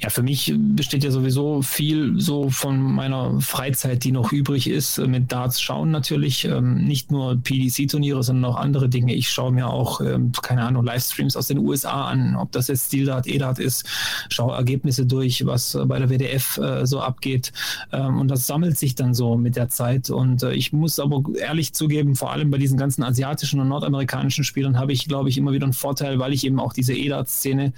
Ja, 0.00 0.10
für 0.10 0.24
mich 0.24 0.52
besteht 0.56 1.04
ja 1.04 1.12
sowieso 1.12 1.62
viel 1.62 2.20
so 2.20 2.50
von 2.50 2.82
meiner 2.82 3.40
Freizeit, 3.40 4.02
die 4.02 4.10
noch 4.10 4.32
übrig 4.32 4.68
ist, 4.68 4.98
mit 4.98 5.30
Darts 5.30 5.60
schauen 5.60 5.92
natürlich. 5.92 6.46
Ähm, 6.46 6.84
nicht 6.84 7.12
nur 7.12 7.36
PDC-Turniere, 7.36 8.24
sondern 8.24 8.52
auch 8.52 8.56
andere 8.56 8.88
Dinge 8.88 9.03
Dinge. 9.04 9.14
Ich 9.14 9.28
schaue 9.28 9.52
mir 9.52 9.68
auch, 9.68 10.00
ähm, 10.00 10.32
keine 10.42 10.62
Ahnung, 10.62 10.84
Livestreams 10.84 11.36
aus 11.36 11.48
den 11.48 11.58
USA 11.58 12.06
an, 12.06 12.36
ob 12.36 12.52
das 12.52 12.68
jetzt 12.68 12.86
Stildart, 12.86 13.26
Edart 13.26 13.58
ist, 13.58 13.84
schaue 14.28 14.54
Ergebnisse 14.54 15.06
durch, 15.06 15.44
was 15.46 15.78
bei 15.86 15.98
der 15.98 16.08
WDF 16.08 16.58
äh, 16.58 16.86
so 16.86 17.00
abgeht. 17.00 17.52
Ähm, 17.92 18.20
und 18.20 18.28
das 18.28 18.46
sammelt 18.46 18.78
sich 18.78 18.94
dann 18.94 19.14
so 19.14 19.36
mit 19.36 19.56
der 19.56 19.68
Zeit. 19.68 20.10
Und 20.10 20.42
äh, 20.42 20.52
ich 20.52 20.72
muss 20.72 20.98
aber 20.98 21.22
ehrlich 21.38 21.74
zugeben, 21.74 22.16
vor 22.16 22.32
allem 22.32 22.50
bei 22.50 22.58
diesen 22.58 22.78
ganzen 22.78 23.02
asiatischen 23.02 23.60
und 23.60 23.68
nordamerikanischen 23.68 24.44
Spielern 24.44 24.78
habe 24.78 24.92
ich, 24.92 25.06
glaube 25.06 25.28
ich, 25.28 25.38
immer 25.38 25.52
wieder 25.52 25.64
einen 25.64 25.72
Vorteil, 25.72 26.18
weil 26.18 26.32
ich 26.32 26.44
eben 26.44 26.60
auch 26.60 26.72
diese 26.72 26.94
Edart-Szene 26.94 27.72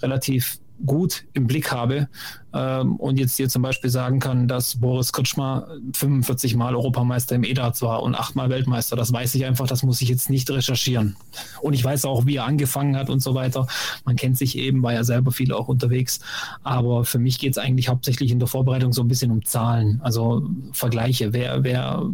relativ 0.00 0.58
gut 0.84 1.24
im 1.32 1.46
Blick 1.46 1.72
habe 1.72 2.08
ähm, 2.54 2.96
und 2.96 3.18
jetzt 3.18 3.36
hier 3.36 3.48
zum 3.48 3.62
Beispiel 3.62 3.90
sagen 3.90 4.20
kann, 4.20 4.48
dass 4.48 4.80
Boris 4.80 5.12
Kutschmer 5.12 5.68
45 5.94 6.56
Mal 6.56 6.74
Europameister 6.74 7.34
im 7.34 7.44
EDARS 7.44 7.82
war 7.82 8.02
und 8.02 8.14
achtmal 8.14 8.48
Weltmeister. 8.48 8.96
Das 8.96 9.12
weiß 9.12 9.34
ich 9.34 9.44
einfach, 9.44 9.66
das 9.66 9.82
muss 9.82 10.00
ich 10.00 10.08
jetzt 10.08 10.30
nicht 10.30 10.50
recherchieren. 10.50 11.16
Und 11.60 11.74
ich 11.74 11.84
weiß 11.84 12.04
auch, 12.04 12.26
wie 12.26 12.36
er 12.36 12.44
angefangen 12.44 12.96
hat 12.96 13.10
und 13.10 13.20
so 13.20 13.34
weiter. 13.34 13.66
Man 14.04 14.16
kennt 14.16 14.38
sich 14.38 14.56
eben, 14.56 14.82
war 14.82 14.92
ja 14.92 15.04
selber 15.04 15.32
viel 15.32 15.52
auch 15.52 15.68
unterwegs. 15.68 16.20
Aber 16.62 17.04
für 17.04 17.18
mich 17.18 17.38
geht 17.38 17.52
es 17.52 17.58
eigentlich 17.58 17.88
hauptsächlich 17.88 18.30
in 18.30 18.38
der 18.38 18.48
Vorbereitung 18.48 18.92
so 18.92 19.02
ein 19.02 19.08
bisschen 19.08 19.30
um 19.30 19.44
Zahlen, 19.44 20.00
also 20.02 20.48
Vergleiche. 20.72 21.32
Wer, 21.32 21.64
wer, 21.64 22.08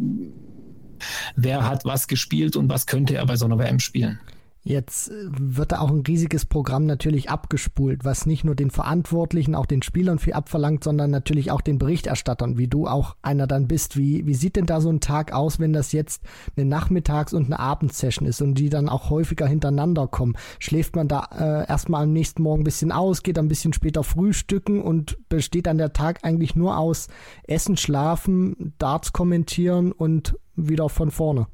wer 1.36 1.68
hat 1.68 1.84
was 1.84 2.08
gespielt 2.08 2.56
und 2.56 2.68
was 2.68 2.86
könnte 2.86 3.14
er 3.14 3.26
bei 3.26 3.36
so 3.36 3.44
einer 3.44 3.58
WM 3.58 3.78
spielen? 3.78 4.18
Jetzt 4.66 5.10
äh, 5.10 5.28
wird 5.28 5.72
da 5.72 5.80
auch 5.80 5.90
ein 5.90 6.00
riesiges 6.00 6.46
Programm 6.46 6.86
natürlich 6.86 7.28
abgespult, 7.28 8.04
was 8.04 8.24
nicht 8.24 8.44
nur 8.44 8.54
den 8.54 8.70
Verantwortlichen, 8.70 9.54
auch 9.54 9.66
den 9.66 9.82
Spielern 9.82 10.18
viel 10.18 10.32
abverlangt, 10.32 10.82
sondern 10.82 11.10
natürlich 11.10 11.50
auch 11.50 11.60
den 11.60 11.78
Berichterstattern, 11.78 12.56
wie 12.56 12.66
du 12.66 12.86
auch 12.86 13.14
einer 13.20 13.46
dann 13.46 13.68
bist. 13.68 13.98
Wie, 13.98 14.26
wie 14.26 14.32
sieht 14.32 14.56
denn 14.56 14.64
da 14.64 14.80
so 14.80 14.88
ein 14.88 15.00
Tag 15.00 15.34
aus, 15.34 15.60
wenn 15.60 15.74
das 15.74 15.92
jetzt 15.92 16.22
eine 16.56 16.64
Nachmittags- 16.64 17.34
und 17.34 17.44
eine 17.44 17.60
Abendsession 17.60 18.26
ist 18.26 18.40
und 18.40 18.54
die 18.54 18.70
dann 18.70 18.88
auch 18.88 19.10
häufiger 19.10 19.46
hintereinander 19.46 20.08
kommen? 20.08 20.34
Schläft 20.58 20.96
man 20.96 21.08
da 21.08 21.28
äh, 21.38 21.68
erstmal 21.68 22.04
am 22.04 22.14
nächsten 22.14 22.42
Morgen 22.42 22.62
ein 22.62 22.64
bisschen 22.64 22.90
aus, 22.90 23.22
geht 23.22 23.38
ein 23.38 23.48
bisschen 23.48 23.74
später 23.74 24.02
frühstücken 24.02 24.80
und 24.80 25.18
besteht 25.28 25.66
dann 25.66 25.76
der 25.76 25.92
Tag 25.92 26.20
eigentlich 26.22 26.56
nur 26.56 26.78
aus 26.78 27.08
Essen, 27.46 27.76
Schlafen, 27.76 28.72
Darts 28.78 29.12
kommentieren 29.12 29.92
und 29.92 30.38
wieder 30.56 30.88
von 30.88 31.10
vorne? 31.10 31.48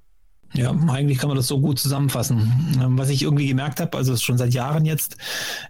Ja, 0.53 0.73
eigentlich 0.89 1.19
kann 1.19 1.29
man 1.29 1.37
das 1.37 1.47
so 1.47 1.61
gut 1.61 1.79
zusammenfassen. 1.79 2.77
Ähm, 2.83 2.99
was 2.99 3.09
ich 3.09 3.23
irgendwie 3.23 3.47
gemerkt 3.47 3.79
habe, 3.79 3.97
also 3.97 4.17
schon 4.17 4.37
seit 4.37 4.53
Jahren 4.53 4.85
jetzt, 4.85 5.17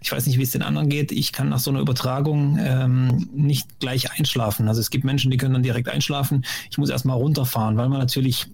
ich 0.01 0.11
weiß 0.11 0.25
nicht, 0.25 0.39
wie 0.39 0.43
es 0.43 0.51
den 0.51 0.63
anderen 0.63 0.89
geht, 0.89 1.11
ich 1.11 1.31
kann 1.31 1.49
nach 1.49 1.59
so 1.59 1.69
einer 1.69 1.81
Übertragung 1.81 2.57
ähm, 2.59 3.29
nicht 3.31 3.79
gleich 3.79 4.11
einschlafen. 4.17 4.67
Also 4.67 4.81
es 4.81 4.89
gibt 4.89 5.03
Menschen, 5.03 5.29
die 5.29 5.37
können 5.37 5.53
dann 5.53 5.61
direkt 5.61 5.87
einschlafen. 5.87 6.45
Ich 6.71 6.79
muss 6.79 6.89
erstmal 6.89 7.15
runterfahren, 7.17 7.77
weil 7.77 7.89
man 7.89 7.99
natürlich 7.99 8.47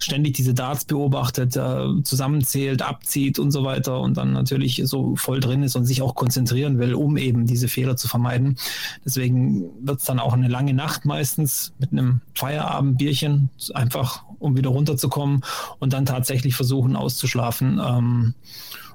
ständig 0.00 0.34
diese 0.34 0.54
Darts 0.54 0.86
beobachtet, 0.86 1.54
äh, 1.54 2.02
zusammenzählt, 2.02 2.82
abzieht 2.82 3.38
und 3.38 3.52
so 3.52 3.62
weiter 3.62 4.00
und 4.00 4.16
dann 4.16 4.32
natürlich 4.32 4.82
so 4.84 5.14
voll 5.14 5.38
drin 5.38 5.62
ist 5.62 5.76
und 5.76 5.84
sich 5.84 6.02
auch 6.02 6.16
konzentrieren 6.16 6.80
will, 6.80 6.94
um 6.94 7.16
eben 7.16 7.46
diese 7.46 7.68
Fehler 7.68 7.96
zu 7.96 8.08
vermeiden. 8.08 8.56
Deswegen 9.04 9.66
wird 9.80 10.00
es 10.00 10.06
dann 10.06 10.18
auch 10.18 10.32
eine 10.32 10.48
lange 10.48 10.74
Nacht 10.74 11.04
meistens 11.04 11.72
mit 11.78 11.92
einem 11.92 12.22
Feierabendbierchen, 12.34 13.50
einfach 13.74 14.24
um 14.40 14.56
wieder 14.56 14.70
runterzukommen 14.70 15.42
und 15.78 15.92
dann 15.92 16.06
tatsächlich 16.06 16.54
versuchen 16.54 16.96
auszuschlafen. 16.96 17.80
Ähm, 17.84 18.34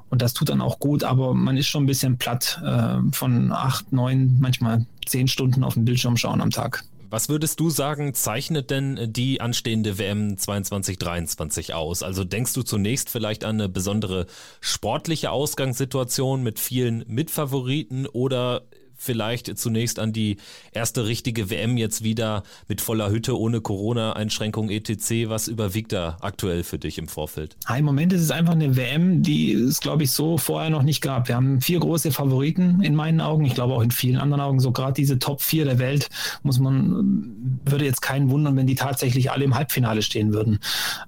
und 0.09 0.21
das 0.21 0.33
tut 0.33 0.49
dann 0.49 0.61
auch 0.61 0.79
gut, 0.79 1.03
aber 1.03 1.33
man 1.33 1.57
ist 1.57 1.67
schon 1.67 1.83
ein 1.83 1.87
bisschen 1.87 2.17
platt 2.17 2.61
äh, 2.63 2.97
von 3.11 3.51
acht, 3.51 3.91
neun, 3.91 4.37
manchmal 4.39 4.85
zehn 5.05 5.27
Stunden 5.27 5.63
auf 5.63 5.73
den 5.73 5.85
Bildschirm 5.85 6.15
schauen 6.15 6.41
am 6.41 6.51
Tag. 6.51 6.83
Was 7.09 7.29
würdest 7.29 7.59
du 7.59 7.69
sagen, 7.69 8.13
zeichnet 8.13 8.71
denn 8.71 9.13
die 9.13 9.39
anstehende 9.39 9.97
WM 9.97 10.35
22-23 10.35 11.71
aus? 11.73 12.03
Also 12.03 12.23
denkst 12.23 12.53
du 12.53 12.63
zunächst 12.63 13.09
vielleicht 13.09 13.45
an 13.45 13.55
eine 13.55 13.69
besondere 13.69 14.25
sportliche 14.59 15.31
Ausgangssituation 15.31 16.43
mit 16.43 16.59
vielen 16.59 17.05
Mitfavoriten 17.07 18.05
oder 18.07 18.63
vielleicht 18.95 19.57
zunächst 19.57 19.99
an 19.99 20.13
die 20.13 20.37
erste 20.71 21.05
richtige 21.05 21.49
WM 21.49 21.77
jetzt 21.77 22.03
wieder 22.03 22.43
mit 22.67 22.81
voller 22.81 23.09
Hütte, 23.09 23.37
ohne 23.39 23.61
Corona-Einschränkung 23.61 24.69
etc. 24.69 25.27
Was 25.27 25.47
überwiegt 25.47 25.91
da 25.91 26.17
aktuell 26.21 26.63
für 26.63 26.79
dich 26.79 26.97
im 26.97 27.07
Vorfeld? 27.07 27.55
Im 27.75 27.85
Moment 27.85 28.13
ist 28.13 28.21
es 28.21 28.31
einfach 28.31 28.53
eine 28.53 28.75
WM, 28.75 29.21
die 29.21 29.53
es, 29.53 29.79
glaube 29.79 30.03
ich, 30.03 30.11
so 30.11 30.37
vorher 30.37 30.69
noch 30.69 30.83
nicht 30.83 31.01
gab. 31.01 31.27
Wir 31.27 31.35
haben 31.35 31.61
vier 31.61 31.79
große 31.79 32.11
Favoriten 32.11 32.81
in 32.81 32.95
meinen 32.95 33.21
Augen. 33.21 33.45
Ich 33.45 33.53
glaube 33.53 33.73
auch 33.73 33.81
in 33.81 33.91
vielen 33.91 34.17
anderen 34.17 34.41
Augen. 34.41 34.59
So 34.59 34.71
gerade 34.71 34.93
diese 34.93 35.19
Top 35.19 35.41
4 35.41 35.65
der 35.65 35.79
Welt 35.79 36.09
muss 36.43 36.59
man, 36.59 37.59
würde 37.65 37.85
jetzt 37.85 38.01
keinen 38.01 38.29
wundern, 38.29 38.55
wenn 38.55 38.67
die 38.67 38.75
tatsächlich 38.75 39.31
alle 39.31 39.45
im 39.45 39.55
Halbfinale 39.55 40.01
stehen 40.01 40.33
würden. 40.33 40.59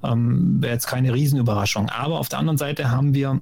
Ähm, 0.03 0.61
Wäre 0.61 0.73
jetzt 0.73 0.87
keine 0.87 1.13
Riesenüberraschung. 1.13 1.89
Aber 1.89 2.19
auf 2.19 2.29
der 2.29 2.39
anderen 2.39 2.57
Seite 2.57 2.91
haben 2.91 3.13
wir 3.13 3.41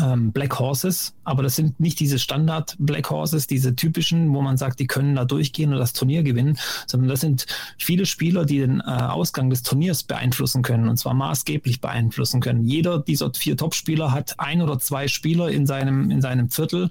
ähm, 0.00 0.32
Black 0.32 0.58
Horses, 0.58 1.14
aber 1.24 1.42
das 1.42 1.56
sind 1.56 1.78
nicht 1.80 2.00
diese 2.00 2.18
Standard 2.18 2.76
Black 2.78 3.10
Horses, 3.10 3.46
diese 3.46 3.76
typischen, 3.76 4.32
wo 4.34 4.40
man 4.40 4.56
sagt, 4.56 4.80
die 4.80 4.86
können 4.86 5.14
da 5.14 5.24
durchgehen 5.24 5.72
und 5.72 5.78
das 5.78 5.92
Turnier 5.92 6.22
gewinnen, 6.22 6.58
sondern 6.86 7.08
das 7.08 7.20
sind 7.20 7.46
viele 7.78 8.06
Spieler, 8.06 8.44
die 8.44 8.58
den 8.58 8.80
äh, 8.80 8.84
Ausgang 8.84 9.50
des 9.50 9.62
Turniers 9.62 10.02
beeinflussen 10.02 10.62
können 10.62 10.88
und 10.88 10.96
zwar 10.96 11.14
maßgeblich 11.14 11.80
beeinflussen 11.80 12.40
können. 12.40 12.64
Jeder 12.64 12.98
dieser 12.98 13.32
vier 13.34 13.56
Topspieler 13.56 14.12
hat 14.12 14.38
ein 14.38 14.62
oder 14.62 14.78
zwei 14.78 15.08
Spieler 15.08 15.50
in 15.50 15.66
seinem, 15.66 16.10
in 16.10 16.20
seinem 16.20 16.48
Viertel, 16.50 16.88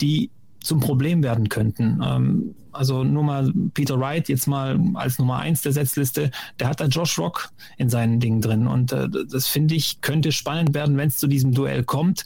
die 0.00 0.30
zum 0.62 0.80
Problem 0.80 1.22
werden 1.22 1.48
könnten. 1.48 2.00
Ähm, 2.04 2.54
also 2.72 3.04
nur 3.04 3.22
mal 3.22 3.52
Peter 3.74 4.00
Wright 4.00 4.28
jetzt 4.28 4.46
mal 4.46 4.78
als 4.94 5.18
Nummer 5.18 5.38
eins 5.38 5.62
der 5.62 5.72
Setzliste, 5.72 6.30
der 6.58 6.68
hat 6.68 6.80
da 6.80 6.86
Josh 6.86 7.18
Rock 7.18 7.50
in 7.76 7.90
seinen 7.90 8.18
Dingen 8.18 8.40
drin 8.40 8.66
und 8.66 8.92
äh, 8.92 9.08
das 9.08 9.46
finde 9.46 9.74
ich 9.74 10.00
könnte 10.00 10.32
spannend 10.32 10.74
werden, 10.74 10.96
wenn 10.96 11.08
es 11.08 11.18
zu 11.18 11.26
diesem 11.26 11.52
Duell 11.52 11.84
kommt. 11.84 12.24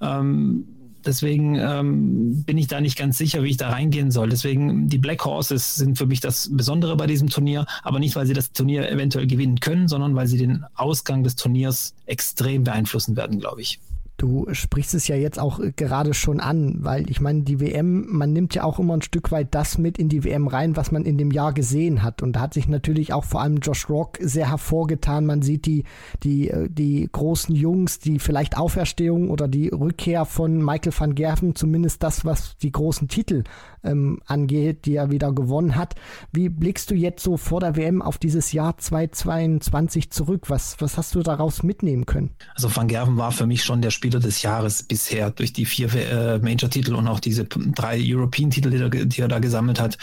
Ähm, 0.00 0.64
deswegen 1.04 1.56
ähm, 1.56 2.42
bin 2.44 2.58
ich 2.58 2.68
da 2.68 2.80
nicht 2.80 2.96
ganz 2.96 3.18
sicher, 3.18 3.42
wie 3.42 3.50
ich 3.50 3.56
da 3.56 3.70
reingehen 3.70 4.10
soll. 4.10 4.28
Deswegen 4.30 4.88
die 4.88 4.98
Black 4.98 5.24
Horses 5.24 5.74
sind 5.74 5.98
für 5.98 6.06
mich 6.06 6.20
das 6.20 6.48
Besondere 6.52 6.96
bei 6.96 7.06
diesem 7.06 7.28
Turnier, 7.28 7.66
aber 7.82 7.98
nicht, 7.98 8.16
weil 8.16 8.26
sie 8.26 8.34
das 8.34 8.52
Turnier 8.52 8.90
eventuell 8.90 9.26
gewinnen 9.26 9.60
können, 9.60 9.88
sondern 9.88 10.14
weil 10.14 10.26
sie 10.26 10.38
den 10.38 10.64
Ausgang 10.74 11.22
des 11.22 11.36
Turniers 11.36 11.94
extrem 12.06 12.64
beeinflussen 12.64 13.16
werden, 13.16 13.40
glaube 13.40 13.60
ich. 13.60 13.80
Du 14.22 14.46
sprichst 14.52 14.94
es 14.94 15.08
ja 15.08 15.16
jetzt 15.16 15.40
auch 15.40 15.58
äh, 15.58 15.72
gerade 15.74 16.14
schon 16.14 16.38
an, 16.38 16.76
weil 16.78 17.10
ich 17.10 17.20
meine, 17.20 17.42
die 17.42 17.58
WM, 17.58 18.06
man 18.08 18.32
nimmt 18.32 18.54
ja 18.54 18.62
auch 18.62 18.78
immer 18.78 18.94
ein 18.94 19.02
Stück 19.02 19.32
weit 19.32 19.52
das 19.52 19.78
mit 19.78 19.98
in 19.98 20.08
die 20.08 20.22
WM 20.22 20.46
rein, 20.46 20.76
was 20.76 20.92
man 20.92 21.04
in 21.04 21.18
dem 21.18 21.32
Jahr 21.32 21.52
gesehen 21.52 22.04
hat. 22.04 22.22
Und 22.22 22.34
da 22.34 22.42
hat 22.42 22.54
sich 22.54 22.68
natürlich 22.68 23.12
auch 23.12 23.24
vor 23.24 23.40
allem 23.40 23.56
Josh 23.56 23.88
Rock 23.88 24.18
sehr 24.20 24.48
hervorgetan. 24.48 25.26
Man 25.26 25.42
sieht 25.42 25.66
die, 25.66 25.82
die, 26.22 26.50
äh, 26.50 26.68
die 26.70 27.08
großen 27.10 27.52
Jungs, 27.52 27.98
die 27.98 28.20
vielleicht 28.20 28.56
Auferstehung 28.56 29.28
oder 29.28 29.48
die 29.48 29.70
Rückkehr 29.70 30.24
von 30.24 30.64
Michael 30.64 30.92
van 30.96 31.16
Gerven, 31.16 31.56
zumindest 31.56 32.04
das, 32.04 32.24
was 32.24 32.56
die 32.58 32.70
großen 32.70 33.08
Titel 33.08 33.42
ähm, 33.84 34.20
angeht, 34.26 34.86
die 34.86 34.96
er 34.96 35.10
wieder 35.10 35.32
gewonnen 35.32 35.76
hat. 35.76 35.94
Wie 36.32 36.48
blickst 36.48 36.90
du 36.90 36.94
jetzt 36.94 37.22
so 37.22 37.36
vor 37.36 37.60
der 37.60 37.76
WM 37.76 38.02
auf 38.02 38.18
dieses 38.18 38.52
Jahr 38.52 38.76
2022 38.78 40.10
zurück? 40.10 40.48
Was, 40.48 40.76
was 40.80 40.96
hast 40.96 41.14
du 41.14 41.22
daraus 41.22 41.62
mitnehmen 41.62 42.06
können? 42.06 42.30
Also 42.54 42.74
Van 42.74 42.88
Gerven 42.88 43.16
war 43.16 43.32
für 43.32 43.46
mich 43.46 43.64
schon 43.64 43.82
der 43.82 43.90
Spieler 43.90 44.20
des 44.20 44.42
Jahres 44.42 44.82
bisher 44.82 45.30
durch 45.30 45.52
die 45.52 45.64
vier 45.64 45.92
äh, 45.94 46.38
Major-Titel 46.38 46.94
und 46.94 47.08
auch 47.08 47.20
diese 47.20 47.44
drei 47.44 48.00
European-Titel, 48.02 48.70
die, 48.70 49.08
die 49.08 49.20
er 49.20 49.28
da 49.28 49.38
gesammelt 49.38 49.80
hat, 49.80 49.98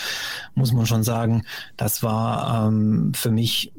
muss 0.55 0.73
man 0.73 0.85
schon 0.85 1.03
sagen, 1.03 1.43
das 1.77 2.03
war 2.03 2.67
ähm, 2.67 3.13
für 3.13 3.31
mich 3.31 3.71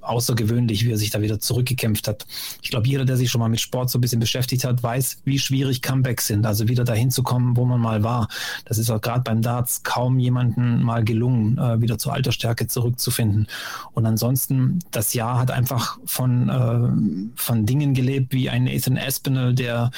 außergewöhnlich, 0.00 0.84
wie 0.84 0.92
er 0.92 0.98
sich 0.98 1.10
da 1.10 1.20
wieder 1.20 1.40
zurückgekämpft 1.40 2.08
hat. 2.08 2.26
Ich 2.62 2.70
glaube, 2.70 2.86
jeder, 2.86 3.04
der 3.04 3.16
sich 3.16 3.30
schon 3.30 3.40
mal 3.40 3.48
mit 3.48 3.60
Sport 3.60 3.90
so 3.90 3.98
ein 3.98 4.00
bisschen 4.00 4.20
beschäftigt 4.20 4.64
hat, 4.64 4.82
weiß, 4.82 5.18
wie 5.24 5.38
schwierig 5.38 5.82
Comebacks 5.82 6.26
sind. 6.26 6.46
Also 6.46 6.68
wieder 6.68 6.84
dahin 6.84 7.10
zu 7.10 7.22
kommen, 7.22 7.56
wo 7.56 7.64
man 7.64 7.80
mal 7.80 8.02
war. 8.02 8.28
Das 8.64 8.78
ist 8.78 8.90
auch 8.90 9.00
gerade 9.00 9.22
beim 9.22 9.42
Darts 9.48 9.82
kaum 9.82 10.18
jemanden 10.18 10.82
mal 10.82 11.02
gelungen, 11.02 11.56
äh, 11.56 11.80
wieder 11.80 11.96
zur 11.96 12.12
Altersstärke 12.12 12.66
zurückzufinden. 12.66 13.46
Und 13.94 14.04
ansonsten, 14.04 14.80
das 14.90 15.14
Jahr 15.14 15.38
hat 15.38 15.50
einfach 15.50 15.98
von, 16.04 16.50
äh, 16.50 17.32
von 17.34 17.64
Dingen 17.64 17.94
gelebt, 17.94 18.34
wie 18.34 18.50
ein 18.50 18.64
Nathan 18.64 18.98
Aspinall, 18.98 19.54
der 19.54 19.90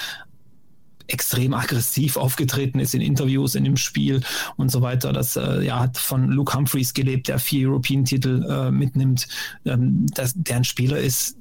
extrem 1.09 1.53
aggressiv 1.53 2.17
aufgetreten 2.17 2.79
ist 2.79 2.95
in 2.95 3.01
Interviews, 3.01 3.57
in 3.57 3.65
dem 3.65 3.77
Spiel 3.77 4.21
und 4.57 4.71
so 4.71 4.83
weiter. 4.83 5.13
Das 5.13 5.35
äh, 5.35 5.63
ja, 5.63 5.81
hat 5.81 5.99
von 5.99 6.29
Luke 6.29 6.57
Humphreys 6.57 6.95
gelebt, 6.95 7.27
der 7.27 7.41
vier 7.41 7.69
European-Titel 7.69 8.47
äh, 8.49 8.71
mitnimmt, 8.71 9.27
ähm, 9.65 10.07
das, 10.15 10.35
der 10.37 10.59
ein 10.59 10.65
Spieler 10.65 10.99
ist, 10.99 11.40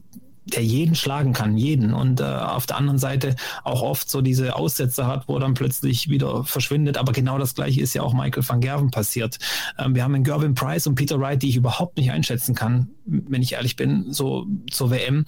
der 0.49 0.63
jeden 0.63 0.95
schlagen 0.95 1.33
kann, 1.33 1.57
jeden. 1.57 1.93
Und 1.93 2.19
äh, 2.19 2.23
auf 2.23 2.65
der 2.65 2.77
anderen 2.77 2.99
Seite 2.99 3.35
auch 3.63 3.81
oft 3.81 4.09
so 4.09 4.21
diese 4.21 4.55
Aussätze 4.55 5.07
hat, 5.07 5.27
wo 5.27 5.35
er 5.35 5.39
dann 5.41 5.53
plötzlich 5.53 6.09
wieder 6.09 6.43
verschwindet. 6.43 6.97
Aber 6.97 7.11
genau 7.11 7.37
das 7.37 7.55
gleiche 7.55 7.81
ist 7.81 7.93
ja 7.93 8.01
auch 8.01 8.13
Michael 8.13 8.47
van 8.47 8.61
Gerven 8.61 8.91
passiert. 8.91 9.37
Ähm, 9.77 9.95
wir 9.95 10.03
haben 10.03 10.15
einen 10.15 10.23
Gervin 10.23 10.55
Price 10.55 10.87
und 10.87 10.95
Peter 10.95 11.19
Wright, 11.19 11.41
die 11.41 11.49
ich 11.49 11.55
überhaupt 11.55 11.97
nicht 11.97 12.11
einschätzen 12.11 12.55
kann, 12.55 12.89
wenn 13.05 13.41
ich 13.41 13.53
ehrlich 13.53 13.75
bin, 13.75 14.11
so 14.11 14.45
zur 14.71 14.91
WM. 14.91 15.25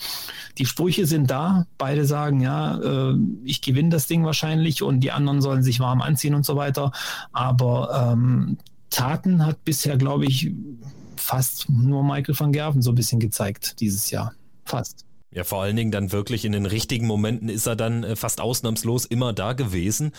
Die 0.58 0.66
Sprüche 0.66 1.06
sind 1.06 1.30
da. 1.30 1.66
Beide 1.78 2.06
sagen, 2.06 2.42
ja, 2.42 2.78
äh, 2.80 3.16
ich 3.44 3.62
gewinne 3.62 3.90
das 3.90 4.08
Ding 4.08 4.24
wahrscheinlich 4.24 4.84
und 4.84 5.02
die 5.02 5.12
anderen 5.12 5.42
sollen 5.42 5.64
sich 5.64 5.80
warm 5.80 6.02
anziehen 6.02 6.36
und 6.36 6.46
so 6.46 6.56
weiter. 6.56 6.92
Aber 7.32 8.14
ähm, 8.14 8.58
Taten 8.90 9.46
hat 9.46 9.64
bisher, 9.64 9.98
glaube 9.98 10.26
ich, 10.26 10.52
fast 11.16 11.70
nur 11.70 12.04
Michael 12.04 12.38
van 12.38 12.52
Gerven 12.52 12.82
so 12.82 12.92
ein 12.92 12.96
bisschen 12.96 13.20
gezeigt 13.20 13.80
dieses 13.80 14.12
Jahr. 14.12 14.34
Fast. 14.66 15.06
Ja, 15.34 15.44
vor 15.46 15.62
allen 15.62 15.76
Dingen 15.76 15.92
dann 15.92 16.12
wirklich 16.12 16.44
in 16.44 16.52
den 16.52 16.66
richtigen 16.66 17.08
Momenten 17.08 17.48
ist 17.48 17.66
er 17.66 17.76
dann 17.76 18.04
äh, 18.04 18.16
fast 18.16 18.42
ausnahmslos 18.42 19.06
immer 19.06 19.34
da 19.34 19.54
gewesen. 19.54 20.12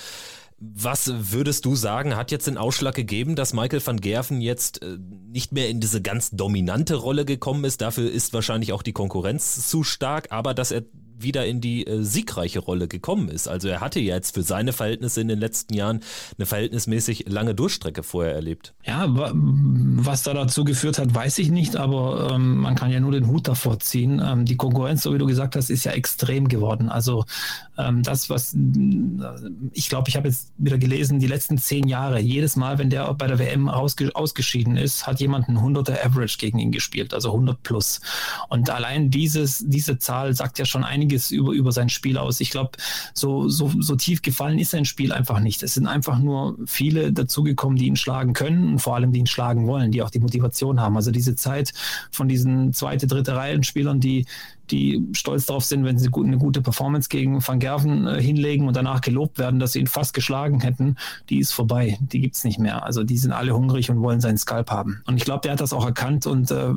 Was 0.59 1.11
würdest 1.33 1.65
du 1.65 1.75
sagen, 1.75 2.15
hat 2.15 2.31
jetzt 2.31 2.47
den 2.47 2.57
Ausschlag 2.57 2.95
gegeben, 2.95 3.35
dass 3.35 3.53
Michael 3.53 3.85
van 3.85 4.01
Gerven 4.01 4.41
jetzt 4.41 4.81
äh, 4.83 4.97
nicht 5.29 5.53
mehr 5.53 5.69
in 5.69 5.81
diese 5.81 6.01
ganz 6.01 6.31
dominante 6.31 6.95
Rolle 6.95 7.25
gekommen 7.25 7.65
ist? 7.65 7.81
Dafür 7.81 8.11
ist 8.11 8.33
wahrscheinlich 8.33 8.73
auch 8.73 8.83
die 8.83 8.93
Konkurrenz 8.93 9.69
zu 9.69 9.83
stark, 9.83 10.31
aber 10.31 10.55
dass 10.55 10.71
er 10.71 10.85
wieder 11.23 11.47
in 11.47 11.61
die 11.61 11.87
äh, 11.87 12.03
siegreiche 12.03 12.61
Rolle 12.61 12.89
gekommen 12.89 13.29
ist. 13.29 13.49
Also 13.49 13.69
er 13.69 13.81
hatte 13.81 14.01
ja 14.01 14.15
jetzt 14.15 14.35
für 14.35 14.43
seine 14.43 14.73
Verhältnisse 14.73 15.21
in 15.21 15.29
den 15.29 15.39
letzten 15.39 15.75
Jahren 15.75 16.01
eine 16.39 16.47
verhältnismäßig 16.47 17.27
lange 17.29 17.55
Durchstrecke 17.55 18.03
vorher 18.03 18.35
erlebt. 18.35 18.75
Ja, 18.85 19.07
was 19.09 20.23
da 20.23 20.35
dazu 20.35 20.65
geführt 20.65 20.99
hat, 20.99 21.15
weiß 21.15 21.39
ich 21.39 21.51
nicht, 21.51 21.77
aber 21.77 22.31
ähm, 22.33 22.59
man 22.59 22.75
kann 22.75 22.91
ja 22.91 23.01
nur 23.01 23.13
den 23.13 23.27
Hut 23.29 23.49
davor 23.49 23.79
ziehen. 23.81 24.21
Ähm, 24.25 24.45
die 24.45 24.57
Konkurrenz, 24.57 25.03
so 25.03 25.15
wie 25.15 25.19
du 25.19 25.27
gesagt 25.27 25.57
hast, 25.57 25.71
ist 25.71 25.85
ja 25.85 25.93
extrem 25.93 26.49
geworden. 26.49 26.89
Also 26.89 27.25
ähm, 27.79 28.03
das, 28.03 28.29
was 28.29 28.57
ich 29.73 29.89
glaube, 29.89 30.09
ich 30.09 30.17
habe 30.17 30.29
jetzt 30.29 30.53
wieder 30.59 30.79
gelesen, 30.79 31.19
die 31.19 31.27
letzten 31.27 31.59
zehn 31.59 31.89
Jahre, 31.89 32.21
jedes 32.21 32.57
Mal, 32.57 32.79
wenn 32.79 32.91
der 32.91 33.13
bei 33.15 33.27
der 33.27 33.39
WM 33.39 33.69
ausge 33.69 34.15
ausgeschieden 34.15 34.77
ist, 34.77 35.07
hat 35.07 35.21
jemand 35.21 35.49
ein 35.49 35.59
100er 35.59 36.05
Average 36.05 36.39
gegen 36.39 36.59
ihn 36.59 36.73
gespielt, 36.73 37.15
also 37.15 37.31
100 37.31 37.63
plus. 37.63 38.01
Und 38.49 38.71
allein 38.71 39.11
dieses, 39.11 39.65
diese 39.67 39.99
Zahl 39.99 40.35
sagt 40.35 40.59
ja 40.59 40.65
schon 40.65 40.85
einiges 40.85 41.12
einiges 41.13 41.31
über, 41.31 41.53
über 41.53 41.73
sein 41.73 41.89
Spiel 41.89 42.19
aus. 42.19 42.41
Ich 42.41 42.51
glaube, 42.51 42.73
so, 43.15 43.49
so, 43.49 43.71
so 43.79 43.97
tief 43.97 44.23
gefallen 44.23 44.59
ist 44.59 44.71
sein 44.71 44.85
Spiel 44.85 45.13
einfach 45.13 45.41
nicht. 45.41 45.63
Es 45.63 45.75
sind 45.75 45.87
einfach 45.87 46.19
nur 46.19 46.57
viele 46.67 47.13
dazugekommen, 47.13 47.77
die 47.79 47.87
ihn 47.87 47.97
schlagen 47.97 48.33
können 48.33 48.73
und 48.73 48.79
vor 48.79 48.97
allem, 48.97 49.13
die 49.13 49.21
ihn 49.21 49.27
schlagen 49.27 49.67
wollen, 49.67 49.93
die 49.93 50.03
auch 50.03 50.11
die 50.11 50.21
Motivation 50.21 50.81
haben. 50.81 50.97
Also 50.97 51.11
diese 51.11 51.37
Zeit 51.37 51.73
von 52.11 52.29
diesen 52.29 52.73
zweite, 52.73 53.07
dritte 53.07 53.37
Reihenspielern, 53.37 54.01
die, 54.01 54.27
die 54.71 55.07
stolz 55.13 55.47
darauf 55.47 55.65
sind, 55.65 55.85
wenn 55.85 55.99
sie 55.99 56.09
eine 56.15 56.39
gute 56.39 56.63
Performance 56.63 57.09
gegen 57.09 57.47
Van 57.47 57.59
Gerven 57.59 58.07
äh, 58.07 58.21
hinlegen 58.23 58.67
und 58.67 58.77
danach 58.77 59.01
gelobt 59.01 59.39
werden, 59.39 59.61
dass 59.61 59.73
sie 59.73 59.81
ihn 59.81 59.87
fast 59.87 60.15
geschlagen 60.15 60.61
hätten, 60.61 60.97
die 61.29 61.39
ist 61.39 61.53
vorbei. 61.53 61.99
Die 62.01 62.21
gibt 62.21 62.37
es 62.37 62.45
nicht 62.45 62.59
mehr. 62.59 62.85
Also 62.85 63.05
die 63.05 63.19
sind 63.19 63.33
alle 63.33 63.55
hungrig 63.55 63.91
und 63.91 64.01
wollen 64.01 64.21
seinen 64.21 64.39
Skalp 64.39 64.71
haben. 64.71 65.03
Und 65.07 65.17
ich 65.17 65.25
glaube, 65.25 65.43
der 65.43 65.53
hat 65.53 65.61
das 65.61 65.73
auch 65.73 65.85
erkannt 65.85 66.27
und 66.27 66.51
äh, 66.51 66.73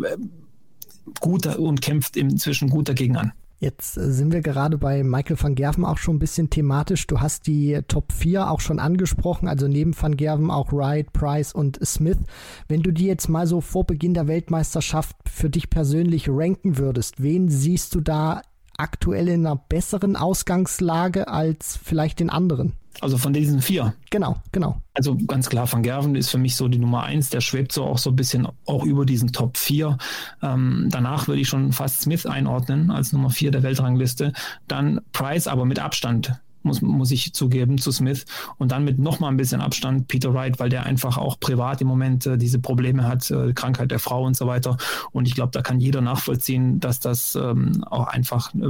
gut 1.19 1.45
und 1.45 1.81
kämpft 1.81 2.17
inzwischen 2.17 2.69
gut 2.69 2.89
dagegen 2.89 3.15
an. 3.15 3.31
Jetzt 3.57 3.97
äh, 3.97 4.11
sind 4.11 4.33
wir 4.33 4.41
gerade 4.41 4.77
bei 4.77 5.03
Michael 5.03 5.41
van 5.41 5.55
Gerven 5.55 5.85
auch 5.85 5.97
schon 5.97 6.15
ein 6.15 6.19
bisschen 6.19 6.49
thematisch. 6.49 7.07
Du 7.07 7.21
hast 7.21 7.47
die 7.47 7.79
Top 7.87 8.11
4 8.11 8.49
auch 8.49 8.59
schon 8.59 8.79
angesprochen, 8.79 9.47
also 9.47 9.67
neben 9.67 9.99
van 9.99 10.17
Gerven 10.17 10.51
auch 10.51 10.71
Wright, 10.71 11.11
Price 11.13 11.53
und 11.53 11.79
Smith. 11.85 12.19
Wenn 12.67 12.81
du 12.81 12.91
die 12.91 13.05
jetzt 13.05 13.29
mal 13.29 13.47
so 13.47 13.61
vor 13.61 13.85
Beginn 13.85 14.13
der 14.13 14.27
Weltmeisterschaft 14.27 15.15
für 15.29 15.49
dich 15.49 15.69
persönlich 15.69 16.27
ranken 16.29 16.77
würdest, 16.77 17.21
wen 17.21 17.49
siehst 17.49 17.95
du 17.95 18.01
da 18.01 18.41
aktuell 18.77 19.27
in 19.27 19.45
einer 19.45 19.55
besseren 19.55 20.15
Ausgangslage 20.15 21.27
als 21.27 21.79
vielleicht 21.83 22.19
den 22.19 22.29
anderen? 22.29 22.73
Also 23.01 23.17
von 23.17 23.33
diesen 23.33 23.61
vier. 23.61 23.93
Genau, 24.09 24.37
genau. 24.51 24.81
Also 24.93 25.17
ganz 25.27 25.49
klar, 25.49 25.71
Van 25.71 25.83
Gerven 25.83 26.15
ist 26.15 26.29
für 26.29 26.37
mich 26.37 26.55
so 26.55 26.67
die 26.67 26.77
Nummer 26.77 27.03
eins. 27.03 27.29
Der 27.29 27.41
schwebt 27.41 27.71
so 27.71 27.83
auch 27.83 27.97
so 27.97 28.11
ein 28.11 28.15
bisschen 28.15 28.47
auch 28.65 28.85
über 28.85 29.05
diesen 29.05 29.33
Top 29.33 29.57
4. 29.57 29.97
Ähm, 30.41 30.87
danach 30.89 31.27
würde 31.27 31.41
ich 31.41 31.49
schon 31.49 31.73
fast 31.73 32.01
Smith 32.01 32.25
einordnen 32.25 32.91
als 32.91 33.11
Nummer 33.11 33.29
vier 33.29 33.51
der 33.51 33.63
Weltrangliste. 33.63 34.31
Dann 34.67 35.01
Price, 35.11 35.47
aber 35.47 35.65
mit 35.65 35.79
Abstand 35.79 36.39
muss, 36.65 36.81
muss 36.81 37.11
ich 37.11 37.33
zugeben, 37.33 37.77
zu 37.77 37.91
Smith. 37.91 38.25
Und 38.57 38.71
dann 38.71 38.83
mit 38.83 38.99
nochmal 38.99 39.31
ein 39.31 39.37
bisschen 39.37 39.61
Abstand 39.61 40.07
Peter 40.07 40.33
Wright, 40.33 40.59
weil 40.59 40.69
der 40.69 40.83
einfach 40.83 41.17
auch 41.17 41.39
privat 41.39 41.81
im 41.81 41.87
Moment 41.87 42.25
äh, 42.25 42.37
diese 42.37 42.59
Probleme 42.59 43.07
hat, 43.07 43.31
äh, 43.31 43.53
Krankheit 43.53 43.91
der 43.91 43.99
Frau 43.99 44.23
und 44.23 44.35
so 44.35 44.47
weiter. 44.47 44.77
Und 45.11 45.27
ich 45.27 45.35
glaube, 45.35 45.51
da 45.51 45.61
kann 45.61 45.79
jeder 45.79 46.01
nachvollziehen, 46.01 46.79
dass 46.79 46.99
das 46.99 47.35
ähm, 47.35 47.83
auch 47.85 48.07
einfach, 48.07 48.53
äh, 48.55 48.69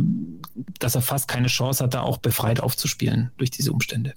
dass 0.80 0.96
er 0.96 1.02
fast 1.02 1.28
keine 1.28 1.48
Chance 1.48 1.84
hat, 1.84 1.94
da 1.94 2.02
auch 2.02 2.18
befreit 2.18 2.60
aufzuspielen 2.60 3.32
durch 3.38 3.50
diese 3.50 3.72
Umstände. 3.72 4.14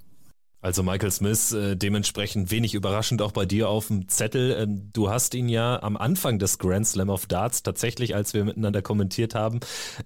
Also 0.60 0.82
Michael 0.82 1.12
Smith, 1.12 1.52
äh, 1.52 1.76
dementsprechend 1.76 2.50
wenig 2.50 2.74
überraschend 2.74 3.22
auch 3.22 3.30
bei 3.30 3.46
dir 3.46 3.68
auf 3.68 3.86
dem 3.86 4.08
Zettel. 4.08 4.56
Ähm, 4.58 4.90
du 4.92 5.08
hast 5.08 5.34
ihn 5.34 5.48
ja 5.48 5.80
am 5.80 5.96
Anfang 5.96 6.40
des 6.40 6.58
Grand 6.58 6.84
Slam 6.84 7.10
of 7.10 7.26
Darts 7.26 7.62
tatsächlich, 7.62 8.16
als 8.16 8.34
wir 8.34 8.44
miteinander 8.44 8.82
kommentiert 8.82 9.36
haben, 9.36 9.60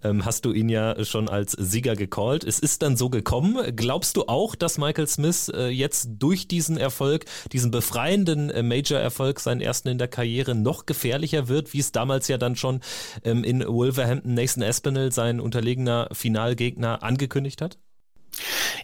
ähm, 0.04 0.26
hast 0.26 0.44
du 0.44 0.52
ihn 0.52 0.68
ja 0.68 1.02
schon 1.06 1.30
als 1.30 1.52
Sieger 1.52 1.97
gecallt. 1.97 2.44
Es 2.44 2.59
ist 2.59 2.82
dann 2.82 2.99
so 2.99 3.09
gekommen. 3.09 3.75
Glaubst 3.75 4.18
du 4.18 4.25
auch, 4.26 4.54
dass 4.54 4.76
Michael 4.76 5.06
Smith 5.06 5.50
äh, 5.54 5.68
jetzt 5.68 6.11
durch 6.18 6.49
diesen 6.49 6.76
Erfolg, 6.76 7.25
diesen 7.50 7.71
befreienden 7.71 8.50
äh, 8.50 8.62
Major-Erfolg, 8.62 9.40
seinen 9.40 9.62
ersten 9.62 9.88
in 9.88 9.97
der 9.97 10.09
Karriere, 10.09 10.54
noch 10.54 10.85
gefährlicher 10.85 11.49
wird, 11.49 11.73
wie 11.73 11.78
es 11.78 11.92
damals 11.92 12.28
ja 12.28 12.37
dann 12.37 12.56
schon 12.56 12.80
ähm, 13.25 13.42
in 13.42 13.66
Wolverhampton 13.66 14.35
Nathan 14.35 14.62
Espinel, 14.62 15.12
sein 15.12 15.40
unterlegener 15.40 16.09
Finalgegner, 16.12 17.02
angekündigt 17.02 17.62
hat? 17.62 17.78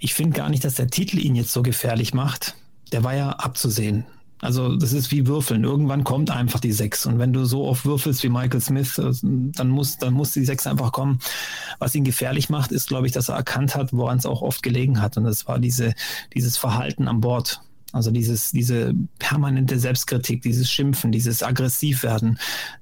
Ich 0.00 0.14
finde 0.14 0.37
gar 0.37 0.49
nicht, 0.49 0.64
dass 0.64 0.75
der 0.75 0.88
Titel 0.88 1.19
ihn 1.19 1.35
jetzt 1.35 1.52
so 1.52 1.62
gefährlich 1.62 2.14
macht. 2.14 2.55
Der 2.93 3.05
war 3.05 3.14
ja 3.14 3.31
abzusehen. 3.31 4.05
Also 4.40 4.76
das 4.76 4.93
ist 4.93 5.11
wie 5.11 5.26
Würfeln. 5.26 5.64
Irgendwann 5.64 6.05
kommt 6.05 6.31
einfach 6.31 6.61
die 6.61 6.73
Sechs. 6.73 7.07
Und 7.07 7.19
wenn 7.19 7.33
du 7.33 7.45
so 7.45 7.64
oft 7.64 7.85
würfelst 7.85 8.23
wie 8.23 8.28
Michael 8.28 8.61
Smith, 8.61 8.99
äh, 8.99 9.12
dann 9.23 9.69
muss, 9.69 9.99
dann 9.99 10.14
muss 10.14 10.33
die 10.33 10.45
Sechs 10.45 10.67
einfach 10.67 10.93
kommen. 10.93 11.19
Was 11.81 11.95
ihn 11.95 12.05
gefährlich 12.05 12.49
macht, 12.49 12.71
ist, 12.71 12.88
glaube 12.88 13.07
ich, 13.07 13.12
dass 13.12 13.28
er 13.28 13.37
erkannt 13.37 13.75
hat, 13.75 13.93
woran 13.93 14.19
es 14.19 14.26
auch 14.26 14.43
oft 14.43 14.62
gelegen 14.62 15.02
hat. 15.02 15.17
Und 15.17 15.25
das 15.25 15.49
war 15.49 15.59
diese, 15.59 15.95
dieses 16.35 16.57
Verhalten 16.57 17.09
an 17.09 17.21
Bord. 17.21 17.61
Also 17.92 18.11
dieses, 18.11 18.50
diese 18.52 18.92
permanente 19.18 19.78
Selbstkritik, 19.78 20.42
dieses 20.42 20.71
Schimpfen, 20.71 21.11
dieses 21.11 21.42
Aggressivwerden, 21.42 22.38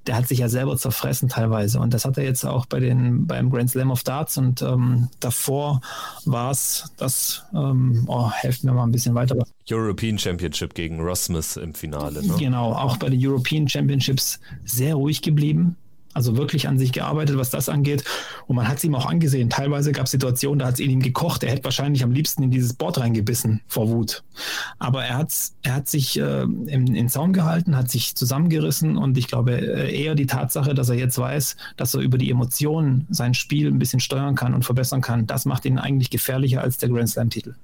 der 0.06 0.16
hat 0.16 0.26
sich 0.26 0.40
ja 0.40 0.48
selber 0.48 0.76
zerfressen 0.76 1.28
teilweise. 1.28 1.78
Und 1.78 1.94
das 1.94 2.04
hat 2.04 2.18
er 2.18 2.24
jetzt 2.24 2.44
auch 2.44 2.66
bei 2.66 2.80
den, 2.80 3.26
beim 3.26 3.50
Grand 3.50 3.70
Slam 3.70 3.92
of 3.92 4.02
Darts 4.02 4.36
und 4.36 4.62
ähm, 4.62 5.08
davor 5.20 5.80
war 6.24 6.50
es 6.50 6.92
das, 6.96 7.44
ähm, 7.54 8.04
oh, 8.08 8.30
helft 8.32 8.64
mir 8.64 8.72
mal 8.72 8.82
ein 8.82 8.92
bisschen 8.92 9.14
weiter. 9.14 9.36
European 9.70 10.18
Championship 10.18 10.74
gegen 10.74 11.00
Ross 11.00 11.26
Smith 11.26 11.56
im 11.56 11.72
Finale. 11.72 12.26
Ne? 12.26 12.34
Genau, 12.38 12.72
auch 12.72 12.96
bei 12.96 13.08
den 13.08 13.24
European 13.24 13.68
Championships 13.68 14.40
sehr 14.64 14.96
ruhig 14.96 15.22
geblieben 15.22 15.76
also 16.16 16.36
wirklich 16.38 16.66
an 16.66 16.78
sich 16.78 16.92
gearbeitet, 16.92 17.36
was 17.36 17.50
das 17.50 17.68
angeht. 17.68 18.02
Und 18.46 18.56
man 18.56 18.66
hat 18.66 18.78
es 18.78 18.84
ihm 18.84 18.94
auch 18.94 19.04
angesehen. 19.04 19.50
Teilweise 19.50 19.92
gab 19.92 20.06
es 20.06 20.10
Situationen, 20.10 20.60
da 20.60 20.66
hat 20.66 20.74
es 20.74 20.80
in 20.80 20.90
ihm 20.90 21.02
gekocht. 21.02 21.44
Er 21.44 21.50
hätte 21.52 21.64
wahrscheinlich 21.64 22.02
am 22.02 22.10
liebsten 22.10 22.42
in 22.42 22.50
dieses 22.50 22.72
Board 22.72 22.98
reingebissen 22.98 23.60
vor 23.68 23.88
Wut. 23.88 24.24
Aber 24.78 25.04
er, 25.04 25.18
hat's, 25.18 25.54
er 25.62 25.74
hat 25.74 25.88
sich 25.88 26.18
äh, 26.18 26.42
in, 26.42 26.94
in 26.94 27.08
Zaum 27.10 27.34
gehalten, 27.34 27.76
hat 27.76 27.90
sich 27.90 28.16
zusammengerissen 28.16 28.96
und 28.96 29.18
ich 29.18 29.28
glaube 29.28 29.60
äh, 29.60 29.94
eher 29.94 30.14
die 30.14 30.26
Tatsache, 30.26 30.74
dass 30.74 30.88
er 30.88 30.96
jetzt 30.96 31.18
weiß, 31.18 31.56
dass 31.76 31.94
er 31.94 32.00
über 32.00 32.16
die 32.16 32.30
Emotionen 32.30 33.06
sein 33.10 33.34
Spiel 33.34 33.68
ein 33.68 33.78
bisschen 33.78 34.00
steuern 34.00 34.36
kann 34.36 34.54
und 34.54 34.64
verbessern 34.64 35.02
kann, 35.02 35.26
das 35.26 35.44
macht 35.44 35.66
ihn 35.66 35.78
eigentlich 35.78 36.08
gefährlicher 36.08 36.62
als 36.62 36.78
der 36.78 36.88
Grand 36.88 37.10
Slam-Titel 37.10 37.54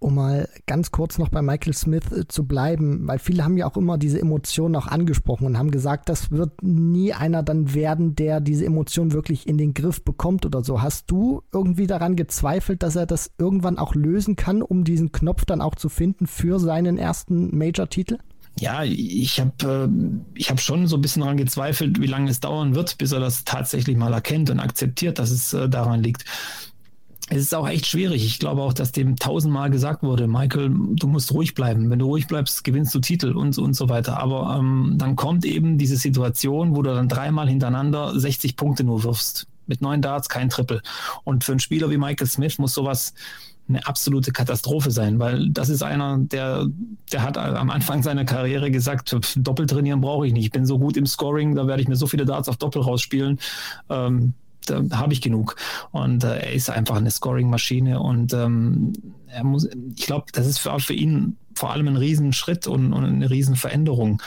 um 0.00 0.14
mal 0.14 0.48
ganz 0.66 0.90
kurz 0.90 1.18
noch 1.18 1.28
bei 1.28 1.42
Michael 1.42 1.74
Smith 1.74 2.10
äh, 2.10 2.26
zu 2.26 2.44
bleiben, 2.44 3.06
weil 3.06 3.18
viele 3.18 3.44
haben 3.44 3.56
ja 3.56 3.70
auch 3.70 3.76
immer 3.76 3.98
diese 3.98 4.18
Emotionen 4.18 4.74
auch 4.74 4.86
angesprochen 4.86 5.46
und 5.46 5.58
haben 5.58 5.70
gesagt, 5.70 6.08
das 6.08 6.30
wird 6.30 6.62
nie 6.62 7.12
einer 7.12 7.42
dann 7.42 7.74
werden, 7.74 8.16
der 8.16 8.40
diese 8.40 8.64
Emotionen 8.64 9.12
wirklich 9.12 9.46
in 9.46 9.58
den 9.58 9.74
Griff 9.74 10.02
bekommt 10.02 10.46
oder 10.46 10.64
so. 10.64 10.82
Hast 10.82 11.10
du 11.10 11.42
irgendwie 11.52 11.86
daran 11.86 12.16
gezweifelt, 12.16 12.82
dass 12.82 12.96
er 12.96 13.06
das 13.06 13.30
irgendwann 13.38 13.78
auch 13.78 13.94
lösen 13.94 14.36
kann, 14.36 14.62
um 14.62 14.84
diesen 14.84 15.12
Knopf 15.12 15.44
dann 15.44 15.60
auch 15.60 15.74
zu 15.74 15.88
finden 15.88 16.26
für 16.26 16.58
seinen 16.58 16.96
ersten 16.96 17.56
Major-Titel? 17.56 18.18
Ja, 18.58 18.82
ich 18.84 19.38
habe 19.40 19.90
äh, 20.36 20.42
hab 20.42 20.60
schon 20.60 20.86
so 20.86 20.96
ein 20.96 21.02
bisschen 21.02 21.20
daran 21.20 21.36
gezweifelt, 21.36 22.00
wie 22.00 22.06
lange 22.06 22.30
es 22.30 22.40
dauern 22.40 22.74
wird, 22.74 22.98
bis 22.98 23.12
er 23.12 23.20
das 23.20 23.44
tatsächlich 23.44 23.96
mal 23.96 24.12
erkennt 24.12 24.50
und 24.50 24.60
akzeptiert, 24.60 25.18
dass 25.18 25.30
es 25.30 25.52
äh, 25.52 25.68
daran 25.68 26.02
liegt 26.02 26.24
es 27.30 27.42
ist 27.42 27.54
auch 27.54 27.68
echt 27.68 27.86
schwierig. 27.86 28.26
Ich 28.26 28.40
glaube 28.40 28.60
auch, 28.60 28.72
dass 28.72 28.90
dem 28.90 29.14
tausendmal 29.14 29.70
gesagt 29.70 30.02
wurde, 30.02 30.26
Michael, 30.26 30.70
du 30.70 31.06
musst 31.06 31.32
ruhig 31.32 31.54
bleiben. 31.54 31.88
Wenn 31.88 32.00
du 32.00 32.06
ruhig 32.06 32.26
bleibst, 32.26 32.64
gewinnst 32.64 32.92
du 32.92 32.98
Titel 32.98 33.36
und, 33.36 33.56
und 33.56 33.74
so 33.74 33.88
weiter. 33.88 34.18
Aber 34.18 34.56
ähm, 34.58 34.94
dann 34.96 35.14
kommt 35.14 35.44
eben 35.44 35.78
diese 35.78 35.96
Situation, 35.96 36.74
wo 36.74 36.82
du 36.82 36.92
dann 36.92 37.08
dreimal 37.08 37.48
hintereinander 37.48 38.18
60 38.18 38.56
Punkte 38.56 38.82
nur 38.82 39.04
wirfst. 39.04 39.46
Mit 39.68 39.80
neun 39.80 40.02
Darts 40.02 40.28
kein 40.28 40.48
Triple. 40.48 40.82
Und 41.22 41.44
für 41.44 41.52
einen 41.52 41.60
Spieler 41.60 41.88
wie 41.90 41.98
Michael 41.98 42.26
Smith 42.26 42.58
muss 42.58 42.74
sowas 42.74 43.14
eine 43.68 43.86
absolute 43.86 44.32
Katastrophe 44.32 44.90
sein, 44.90 45.20
weil 45.20 45.50
das 45.50 45.68
ist 45.68 45.84
einer, 45.84 46.18
der, 46.18 46.66
der 47.12 47.22
hat 47.22 47.38
am 47.38 47.70
Anfang 47.70 48.02
seiner 48.02 48.24
Karriere 48.24 48.72
gesagt, 48.72 49.16
Doppel 49.36 49.66
trainieren 49.66 50.00
brauche 50.00 50.26
ich 50.26 50.32
nicht. 50.32 50.46
Ich 50.46 50.50
bin 50.50 50.66
so 50.66 50.80
gut 50.80 50.96
im 50.96 51.06
Scoring, 51.06 51.54
da 51.54 51.68
werde 51.68 51.80
ich 51.80 51.86
mir 51.86 51.94
so 51.94 52.08
viele 52.08 52.24
Darts 52.24 52.48
auf 52.48 52.56
Doppel 52.56 52.82
rausspielen. 52.82 53.38
Ähm, 53.88 54.34
da 54.66 54.82
habe 54.92 55.12
ich 55.12 55.20
genug. 55.20 55.56
Und 55.90 56.24
äh, 56.24 56.38
er 56.38 56.52
ist 56.52 56.70
einfach 56.70 56.96
eine 56.96 57.10
Scoring-Maschine 57.10 58.00
und 58.00 58.32
ähm, 58.32 58.92
er 59.26 59.44
muss, 59.44 59.68
ich 59.96 60.06
glaube, 60.06 60.26
das 60.32 60.46
ist 60.46 60.58
für, 60.58 60.78
für 60.80 60.94
ihn 60.94 61.36
vor 61.54 61.70
allem 61.70 61.88
ein 61.88 61.96
Riesenschritt 61.96 62.66
und, 62.66 62.92
und 62.92 63.04
eine 63.04 63.30
Riesenveränderung. 63.30 64.22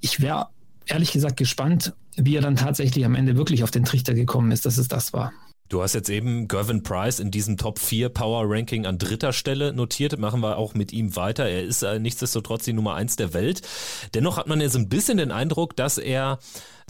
Ich 0.00 0.20
wäre 0.20 0.48
ehrlich 0.86 1.12
gesagt 1.12 1.36
gespannt, 1.36 1.94
wie 2.16 2.36
er 2.36 2.42
dann 2.42 2.56
tatsächlich 2.56 3.04
am 3.04 3.14
Ende 3.14 3.36
wirklich 3.36 3.64
auf 3.64 3.70
den 3.70 3.84
Trichter 3.84 4.14
gekommen 4.14 4.50
ist, 4.50 4.66
dass 4.66 4.78
es 4.78 4.88
das 4.88 5.12
war. 5.12 5.32
Du 5.72 5.82
hast 5.82 5.94
jetzt 5.94 6.10
eben 6.10 6.48
Gervin 6.48 6.82
Price 6.82 7.18
in 7.18 7.30
diesem 7.30 7.56
Top 7.56 7.78
4 7.78 8.10
Power 8.10 8.44
Ranking 8.46 8.84
an 8.84 8.98
dritter 8.98 9.32
Stelle 9.32 9.72
notiert. 9.72 10.18
Machen 10.18 10.42
wir 10.42 10.58
auch 10.58 10.74
mit 10.74 10.92
ihm 10.92 11.16
weiter. 11.16 11.48
Er 11.48 11.62
ist 11.62 11.82
äh, 11.82 11.98
nichtsdestotrotz 11.98 12.64
die 12.64 12.74
Nummer 12.74 12.94
1 12.94 13.16
der 13.16 13.32
Welt. 13.32 13.62
Dennoch 14.12 14.36
hat 14.36 14.48
man 14.48 14.60
ja 14.60 14.68
so 14.68 14.78
ein 14.78 14.90
bisschen 14.90 15.16
den 15.16 15.30
Eindruck, 15.30 15.74
dass 15.74 15.96
er 15.96 16.40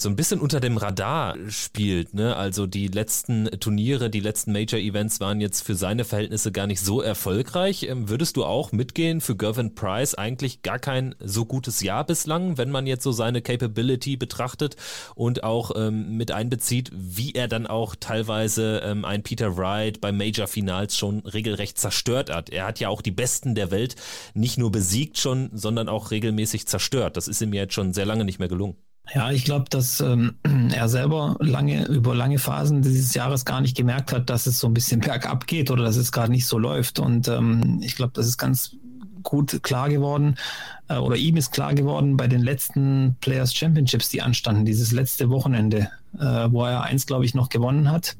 so 0.02 0.08
ein 0.08 0.16
bisschen 0.16 0.40
unter 0.40 0.60
dem 0.60 0.76
Radar 0.76 1.36
spielt. 1.48 2.14
Ne? 2.14 2.36
Also 2.36 2.66
die 2.66 2.88
letzten 2.88 3.46
Turniere, 3.60 4.10
die 4.10 4.20
letzten 4.20 4.52
Major-Events 4.52 5.20
waren 5.20 5.40
jetzt 5.40 5.62
für 5.62 5.74
seine 5.74 6.04
Verhältnisse 6.04 6.52
gar 6.52 6.66
nicht 6.66 6.80
so 6.80 7.00
erfolgreich. 7.00 7.84
Ähm, 7.84 8.08
würdest 8.08 8.36
du 8.36 8.44
auch 8.44 8.72
mitgehen 8.72 9.20
für 9.20 9.36
Gervin 9.36 9.74
Price 9.74 10.14
eigentlich 10.14 10.62
gar 10.62 10.78
kein 10.78 11.14
so 11.20 11.44
gutes 11.46 11.80
Jahr 11.80 12.04
bislang, 12.04 12.58
wenn 12.58 12.70
man 12.70 12.86
jetzt 12.86 13.04
so 13.04 13.12
seine 13.12 13.42
Capability 13.42 14.16
betrachtet 14.16 14.76
und 15.14 15.44
auch 15.44 15.70
ähm, 15.76 16.16
mit 16.16 16.32
einbezieht, 16.32 16.90
wie 16.92 17.32
er 17.32 17.48
dann 17.48 17.66
auch 17.66 17.94
teilweise 17.94 18.82
ähm, 18.84 19.04
ein 19.04 19.22
Peter 19.22 19.56
Wright 19.56 20.00
bei 20.00 20.12
Major-Finals 20.12 20.96
schon 20.96 21.20
regelrecht 21.20 21.78
zerstört 21.78 22.28
hat. 22.28 22.50
Er 22.50 22.66
hat 22.66 22.80
ja 22.80 22.88
auch 22.88 23.02
die 23.02 23.12
Besten 23.12 23.54
der 23.54 23.70
Welt 23.70 23.96
nicht 24.34 24.58
nur 24.58 24.72
besiegt 24.72 25.18
schon, 25.18 25.50
sondern 25.52 25.88
auch 25.88 26.10
regelmäßig 26.10 26.66
zerstört. 26.66 27.16
Das 27.16 27.28
ist 27.28 27.40
ihm 27.40 27.52
jetzt 27.52 27.74
schon 27.74 27.92
sehr 27.92 28.06
lange 28.06 28.24
nicht 28.24 28.38
mehr 28.38 28.48
gelungen. 28.48 28.76
Ja, 29.14 29.30
ich 29.30 29.44
glaube, 29.44 29.66
dass 29.68 30.00
ähm, 30.00 30.36
er 30.74 30.88
selber 30.88 31.36
lange 31.40 31.86
über 31.86 32.14
lange 32.14 32.38
Phasen 32.38 32.82
dieses 32.82 33.14
Jahres 33.14 33.44
gar 33.44 33.60
nicht 33.60 33.76
gemerkt 33.76 34.12
hat, 34.12 34.30
dass 34.30 34.46
es 34.46 34.58
so 34.58 34.68
ein 34.68 34.74
bisschen 34.74 35.00
bergab 35.02 35.46
geht 35.46 35.70
oder 35.70 35.84
dass 35.84 35.96
es 35.96 36.12
gerade 36.12 36.32
nicht 36.32 36.46
so 36.46 36.58
läuft. 36.58 36.98
Und 36.98 37.28
ähm, 37.28 37.80
ich 37.82 37.96
glaube, 37.96 38.12
das 38.14 38.26
ist 38.26 38.38
ganz 38.38 38.76
gut 39.22 39.62
klar 39.62 39.88
geworden, 39.88 40.36
äh, 40.88 40.96
oder 40.96 41.16
ihm 41.16 41.36
ist 41.36 41.52
klar 41.52 41.74
geworden 41.74 42.16
bei 42.16 42.26
den 42.26 42.42
letzten 42.42 43.16
Players 43.20 43.54
Championships, 43.54 44.10
die 44.10 44.22
anstanden, 44.22 44.64
dieses 44.64 44.92
letzte 44.92 45.30
Wochenende, 45.30 45.90
äh, 46.18 46.48
wo 46.50 46.64
er 46.64 46.82
eins, 46.82 47.06
glaube 47.06 47.24
ich, 47.24 47.34
noch 47.34 47.48
gewonnen 47.48 47.90
hat 47.90 48.16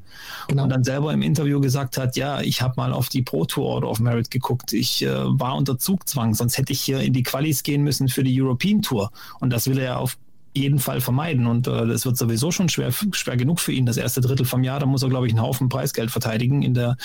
genau. 0.47 0.63
und 0.63 0.69
dann 0.69 0.83
selber 0.83 1.13
im 1.13 1.21
Interview 1.21 1.59
gesagt 1.59 1.97
hat, 1.97 2.15
ja, 2.15 2.41
ich 2.41 2.61
habe 2.61 2.75
mal 2.77 2.93
auf 2.93 3.09
die 3.09 3.21
Pro 3.21 3.45
Tour 3.45 3.65
Order 3.65 3.89
of 3.89 3.99
Merit 3.99 4.31
geguckt, 4.31 4.73
ich 4.73 5.03
äh, 5.03 5.09
war 5.11 5.55
unter 5.55 5.77
Zugzwang, 5.77 6.33
sonst 6.33 6.57
hätte 6.57 6.73
ich 6.73 6.81
hier 6.81 6.99
in 6.99 7.13
die 7.13 7.23
Qualis 7.23 7.63
gehen 7.63 7.83
müssen 7.83 8.07
für 8.07 8.23
die 8.23 8.41
European 8.41 8.81
Tour 8.81 9.11
und 9.39 9.51
das 9.51 9.67
will 9.67 9.77
er 9.77 9.85
ja 9.85 9.97
auf 9.97 10.17
jeden 10.53 10.79
Fall 10.79 11.01
vermeiden. 11.01 11.47
Und 11.47 11.67
äh, 11.67 11.87
das 11.87 12.05
wird 12.05 12.17
sowieso 12.17 12.51
schon 12.51 12.69
schwer, 12.69 12.91
schwer 12.91 13.37
genug 13.37 13.59
für 13.59 13.71
ihn. 13.71 13.85
Das 13.85 13.97
erste 13.97 14.21
Drittel 14.21 14.45
vom 14.45 14.63
Jahr, 14.63 14.79
da 14.79 14.85
muss 14.85 15.03
er, 15.03 15.09
glaube 15.09 15.27
ich, 15.27 15.33
einen 15.33 15.41
Haufen 15.41 15.69
Preisgeld 15.69 16.11
verteidigen 16.11 16.61
in 16.61 16.73
der 16.73 16.97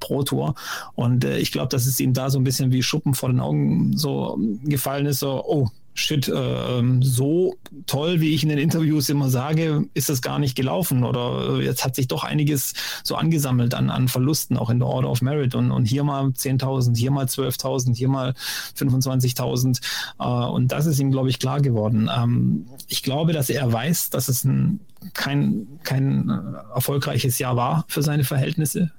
Pro 0.00 0.22
Tour. 0.22 0.54
Und 0.94 1.24
äh, 1.24 1.38
ich 1.38 1.52
glaube, 1.52 1.68
dass 1.68 1.86
es 1.86 2.00
ihm 2.00 2.12
da 2.12 2.30
so 2.30 2.38
ein 2.38 2.44
bisschen 2.44 2.72
wie 2.72 2.82
Schuppen 2.82 3.14
vor 3.14 3.28
den 3.28 3.40
Augen 3.40 3.96
so 3.96 4.38
gefallen 4.64 5.06
ist, 5.06 5.20
so, 5.20 5.44
oh, 5.44 5.68
shit, 5.98 6.28
äh, 6.28 6.82
so 7.00 7.56
toll, 7.86 8.20
wie 8.20 8.34
ich 8.34 8.42
in 8.42 8.48
den 8.48 8.58
Interviews 8.58 9.08
immer 9.08 9.28
sage, 9.28 9.86
ist 9.94 10.08
das 10.08 10.22
gar 10.22 10.38
nicht 10.38 10.54
gelaufen. 10.54 11.04
Oder 11.04 11.58
äh, 11.58 11.64
jetzt 11.64 11.84
hat 11.84 11.96
sich 11.96 12.08
doch 12.08 12.24
einiges 12.24 12.74
so 13.02 13.16
angesammelt 13.16 13.74
an, 13.74 13.90
an 13.90 14.08
Verlusten, 14.08 14.56
auch 14.56 14.70
in 14.70 14.78
der 14.78 14.88
Order 14.88 15.10
of 15.10 15.22
Merit. 15.22 15.54
Und, 15.54 15.70
und 15.70 15.86
hier 15.86 16.04
mal 16.04 16.26
10.000, 16.26 16.96
hier 16.96 17.10
mal 17.10 17.26
12.000, 17.26 17.96
hier 17.96 18.08
mal 18.08 18.34
25.000. 18.78 19.80
Äh, 20.18 20.24
und 20.24 20.72
das 20.72 20.86
ist 20.86 20.98
ihm, 20.98 21.10
glaube 21.10 21.30
ich, 21.30 21.38
klar 21.38 21.60
geworden. 21.60 22.10
Ähm, 22.14 22.66
ich 22.88 23.02
glaube, 23.02 23.32
dass 23.32 23.50
er 23.50 23.72
weiß, 23.72 24.10
dass 24.10 24.28
es 24.28 24.44
ein, 24.44 24.80
kein, 25.14 25.66
kein 25.82 26.28
äh, 26.28 26.74
erfolgreiches 26.74 27.38
Jahr 27.38 27.56
war 27.56 27.84
für 27.88 28.02
seine 28.02 28.24
Verhältnisse. 28.24 28.92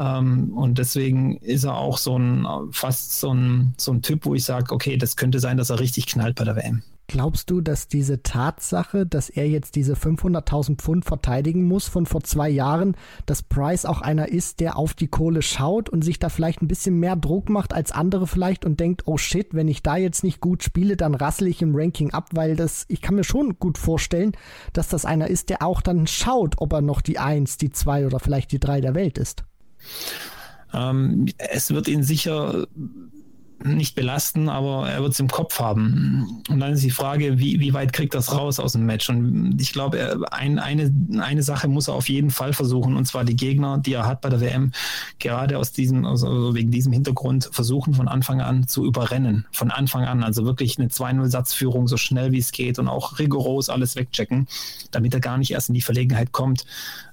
Ähm, 0.00 0.56
und 0.56 0.78
deswegen 0.78 1.36
ist 1.36 1.64
er 1.64 1.76
auch 1.76 1.98
so 1.98 2.18
ein 2.18 2.46
fast 2.70 3.20
so 3.20 3.34
ein, 3.34 3.74
so 3.76 3.92
ein 3.92 4.00
Typ, 4.00 4.24
wo 4.24 4.34
ich 4.34 4.44
sage, 4.44 4.72
okay, 4.72 4.96
das 4.96 5.16
könnte 5.16 5.40
sein, 5.40 5.58
dass 5.58 5.68
er 5.68 5.78
richtig 5.78 6.06
knallt 6.06 6.36
bei 6.36 6.44
der 6.44 6.56
WM. 6.56 6.82
Glaubst 7.06 7.50
du, 7.50 7.60
dass 7.60 7.88
diese 7.88 8.22
Tatsache, 8.22 9.04
dass 9.04 9.30
er 9.30 9.48
jetzt 9.48 9.74
diese 9.74 9.94
500.000 9.94 10.76
Pfund 10.76 11.04
verteidigen 11.04 11.64
muss 11.64 11.88
von 11.88 12.06
vor 12.06 12.22
zwei 12.22 12.48
Jahren, 12.48 12.96
dass 13.26 13.42
Price 13.42 13.84
auch 13.84 14.00
einer 14.00 14.28
ist, 14.28 14.60
der 14.60 14.76
auf 14.76 14.94
die 14.94 15.08
Kohle 15.08 15.42
schaut 15.42 15.88
und 15.88 16.02
sich 16.02 16.20
da 16.20 16.28
vielleicht 16.28 16.62
ein 16.62 16.68
bisschen 16.68 17.00
mehr 17.00 17.16
Druck 17.16 17.48
macht 17.48 17.74
als 17.74 17.90
andere 17.90 18.28
vielleicht 18.28 18.64
und 18.64 18.78
denkt, 18.78 19.02
oh 19.06 19.18
shit, 19.18 19.54
wenn 19.54 19.66
ich 19.66 19.82
da 19.82 19.96
jetzt 19.96 20.22
nicht 20.22 20.40
gut 20.40 20.62
spiele, 20.62 20.96
dann 20.96 21.16
rassel 21.16 21.48
ich 21.48 21.60
im 21.62 21.74
Ranking 21.74 22.12
ab, 22.12 22.28
weil 22.32 22.54
das, 22.54 22.84
ich 22.86 23.02
kann 23.02 23.16
mir 23.16 23.24
schon 23.24 23.58
gut 23.58 23.76
vorstellen, 23.76 24.32
dass 24.72 24.86
das 24.86 25.04
einer 25.04 25.26
ist, 25.26 25.50
der 25.50 25.62
auch 25.62 25.82
dann 25.82 26.06
schaut, 26.06 26.54
ob 26.58 26.72
er 26.72 26.80
noch 26.80 27.00
die 27.00 27.18
Eins, 27.18 27.56
die 27.56 27.70
zwei 27.70 28.06
oder 28.06 28.20
vielleicht 28.20 28.52
die 28.52 28.60
drei 28.60 28.80
der 28.80 28.94
Welt 28.94 29.18
ist. 29.18 29.42
Ähm, 30.72 31.26
es 31.38 31.70
wird 31.70 31.88
ihn 31.88 32.02
sicher 32.02 32.66
nicht 33.62 33.94
belasten, 33.94 34.48
aber 34.48 34.88
er 34.88 35.02
wird 35.02 35.12
es 35.12 35.20
im 35.20 35.28
Kopf 35.28 35.58
haben. 35.58 36.42
Und 36.48 36.60
dann 36.60 36.72
ist 36.72 36.82
die 36.82 36.90
Frage, 36.90 37.38
wie, 37.38 37.60
wie 37.60 37.74
weit 37.74 37.92
kriegt 37.92 38.14
das 38.14 38.32
raus 38.32 38.58
aus 38.58 38.72
dem 38.72 38.86
Match? 38.86 39.08
Und 39.10 39.60
ich 39.60 39.72
glaube, 39.72 40.20
ein, 40.30 40.58
eine, 40.58 40.92
eine 41.20 41.42
Sache 41.42 41.68
muss 41.68 41.88
er 41.88 41.94
auf 41.94 42.08
jeden 42.08 42.30
Fall 42.30 42.52
versuchen, 42.52 42.96
und 42.96 43.04
zwar 43.04 43.24
die 43.24 43.36
Gegner, 43.36 43.78
die 43.78 43.92
er 43.92 44.06
hat 44.06 44.22
bei 44.22 44.30
der 44.30 44.40
WM, 44.40 44.72
gerade 45.18 45.58
aus 45.58 45.72
diesem, 45.72 46.06
also 46.06 46.54
wegen 46.54 46.70
diesem 46.70 46.92
Hintergrund 46.92 47.50
versuchen 47.52 47.94
von 47.94 48.08
Anfang 48.08 48.40
an 48.40 48.66
zu 48.66 48.86
überrennen. 48.86 49.46
Von 49.52 49.70
Anfang 49.70 50.04
an, 50.04 50.24
also 50.24 50.44
wirklich 50.46 50.78
eine 50.78 50.88
2-0-Satzführung 50.88 51.86
so 51.86 51.98
schnell 51.98 52.32
wie 52.32 52.38
es 52.38 52.52
geht 52.52 52.78
und 52.78 52.88
auch 52.88 53.18
rigoros 53.18 53.68
alles 53.68 53.94
wegchecken, 53.94 54.48
damit 54.90 55.12
er 55.12 55.20
gar 55.20 55.36
nicht 55.36 55.50
erst 55.50 55.68
in 55.68 55.74
die 55.74 55.82
Verlegenheit 55.82 56.32
kommt, 56.32 56.64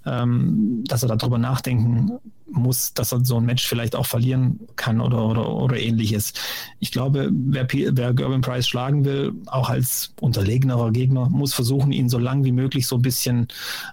ähm, 0.08 0.84
dass 0.88 1.04
er 1.04 1.16
darüber 1.16 1.38
nachdenken 1.38 2.20
muss, 2.50 2.94
dass 2.94 3.12
er 3.12 3.24
so 3.26 3.38
ein 3.38 3.46
Match 3.46 3.68
vielleicht 3.68 3.96
auch 3.96 4.06
verlieren 4.06 4.60
kann 4.76 5.02
oder, 5.02 5.26
oder, 5.26 5.50
oder 5.50 5.78
ähnliches. 5.78 6.34
Ich 6.80 6.92
glaube, 6.92 7.30
wer, 7.32 7.68
wer 7.72 8.14
Gerben 8.14 8.42
Price 8.42 8.68
schlagen 8.68 9.06
will, 9.06 9.34
auch 9.48 9.70
als 9.70 10.14
unterlegenerer 10.22 10.92
Gegner, 10.92 11.30
muss 11.30 11.54
versuchen, 11.54 11.92
ihn 11.92 12.10
so 12.10 12.18
lang 12.18 12.44
wie 12.46 12.52
möglich 12.52 12.88
so 12.88 12.96
ein 12.96 13.02
bisschen, 13.02 13.48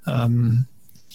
ähm, 0.06 0.66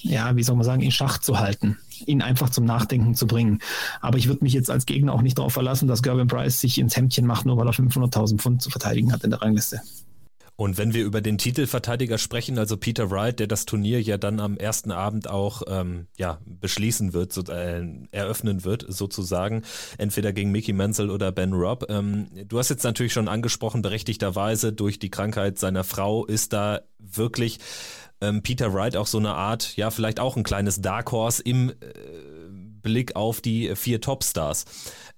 ja, 0.01 0.35
wie 0.35 0.43
soll 0.43 0.55
man 0.55 0.65
sagen, 0.65 0.81
in 0.81 0.91
Schach 0.91 1.19
zu 1.19 1.39
halten 1.39 1.77
ihn 2.05 2.21
einfach 2.21 2.49
zum 2.49 2.63
Nachdenken 2.63 3.13
zu 3.13 3.27
bringen. 3.27 3.59
Aber 3.99 4.17
ich 4.17 4.27
würde 4.27 4.43
mich 4.43 4.53
jetzt 4.53 4.71
als 4.71 4.85
Gegner 4.85 5.13
auch 5.13 5.21
nicht 5.21 5.37
darauf 5.37 5.51
verlassen, 5.51 5.87
dass 5.87 6.01
Gerben 6.01 6.27
Price 6.27 6.61
sich 6.61 6.79
ins 6.79 6.95
Hemdchen 6.95 7.25
macht, 7.25 7.45
nur 7.45 7.57
weil 7.57 7.67
er 7.67 7.73
500.000 7.73 8.37
Pfund 8.37 8.61
zu 8.61 8.69
verteidigen 8.69 9.11
hat 9.11 9.23
in 9.23 9.31
der 9.31 9.41
Rangliste. 9.41 9.81
Und 10.59 10.77
wenn 10.77 10.93
wir 10.93 11.05
über 11.05 11.21
den 11.21 11.37
Titelverteidiger 11.37 12.17
sprechen, 12.17 12.59
also 12.59 12.75
Peter 12.75 13.09
Wright, 13.09 13.39
der 13.39 13.47
das 13.47 13.63
Turnier 13.65 14.01
ja 14.01 14.17
dann 14.17 14.41
am 14.41 14.57
ersten 14.57 14.91
Abend 14.91 15.29
auch 15.29 15.61
ähm, 15.69 16.07
ja, 16.17 16.39
beschließen 16.45 17.13
wird, 17.13 17.31
so, 17.31 17.43
äh, 17.43 17.87
eröffnen 18.11 18.65
wird, 18.65 18.85
sozusagen, 18.89 19.63
entweder 19.97 20.33
gegen 20.33 20.51
Mickey 20.51 20.73
Menzel 20.73 21.11
oder 21.11 21.31
Ben 21.31 21.53
Robb. 21.53 21.85
Ähm, 21.87 22.27
du 22.45 22.59
hast 22.59 22.67
jetzt 22.67 22.83
natürlich 22.83 23.13
schon 23.13 23.29
angesprochen, 23.29 23.81
berechtigterweise 23.81 24.73
durch 24.73 24.99
die 24.99 25.09
Krankheit 25.09 25.57
seiner 25.57 25.85
Frau 25.85 26.25
ist 26.25 26.51
da 26.51 26.81
wirklich 26.97 27.59
ähm, 28.19 28.43
Peter 28.43 28.73
Wright 28.73 28.97
auch 28.97 29.07
so 29.07 29.17
eine 29.17 29.35
Art, 29.35 29.77
ja, 29.77 29.91
vielleicht 29.91 30.19
auch 30.19 30.35
ein 30.35 30.43
kleines 30.43 30.81
Dark 30.81 31.13
Horse 31.13 31.41
im 31.41 31.69
äh, 31.69 31.73
Blick 32.81 33.15
auf 33.15 33.41
die 33.41 33.75
vier 33.75 34.01
Topstars. 34.01 34.65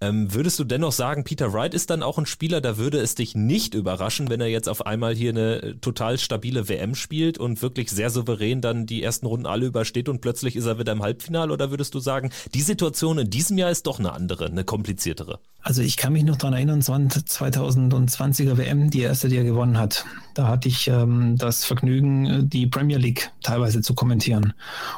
Ähm, 0.02 0.34
würdest 0.34 0.58
du 0.58 0.64
dennoch 0.64 0.92
sagen, 0.92 1.24
Peter 1.24 1.54
Wright 1.54 1.74
ist 1.74 1.92
dann 1.92 2.02
auch 2.02 2.18
ein 2.18 2.26
Spieler, 2.26 2.60
da 2.60 2.78
würde 2.78 3.00
es 3.00 3.14
dich 3.14 3.36
nicht 3.36 3.76
überraschen, 3.76 4.30
wenn 4.30 4.42
er 4.42 4.48
jetzt 4.48 4.68
auf 4.68 4.86
einmal 4.86 5.14
hier 5.16 5.30
eine 5.30 5.62
äh, 5.62 5.74
total 5.76 6.18
stabile 6.18 6.68
WM 6.68 6.96
spielt 6.96 7.38
und 7.38 7.62
wirklich 7.62 7.92
sehr 7.92 8.10
souverän 8.10 8.62
dann 8.62 8.88
die 8.88 9.04
ersten 9.04 9.28
Runden 9.28 9.46
alle 9.46 9.68
übersteht 9.68 10.10
und 10.10 10.22
plötzlich 10.22 10.56
ist 10.56 10.66
er 10.66 10.80
wieder 10.80 10.92
im 10.92 11.04
Halbfinale? 11.04 11.54
Oder 11.54 11.70
würdest 11.70 11.94
du 11.94 12.00
sagen, 12.00 12.32
die 12.54 12.62
Situation 12.62 13.20
in 13.20 13.30
diesem 13.30 13.58
Jahr 13.58 13.70
ist 13.70 13.86
doch 13.86 14.00
eine 14.00 14.14
andere, 14.14 14.48
eine 14.48 14.64
kompliziertere? 14.64 15.40
Also 15.62 15.84
ich 15.84 15.98
kann 15.98 16.14
mich 16.14 16.24
noch 16.24 16.38
daran 16.38 16.56
erinnern, 16.56 16.82
2020er 16.82 18.58
WM, 18.58 18.90
die 18.90 19.02
erste, 19.02 19.30
die 19.30 19.38
er 19.38 19.44
gewonnen 19.44 19.78
hat. 19.78 20.06
Da 20.34 20.48
hatte 20.48 20.68
ich 20.68 20.88
ähm, 20.88 21.38
das 21.38 21.66
Vergnügen, 21.66 22.26
äh, 22.26 22.44
die 22.44 22.66
Premier 22.66 22.98
League 22.98 23.32
teilweise 23.44 23.82
zu 23.82 23.94
kommentieren. 23.94 24.54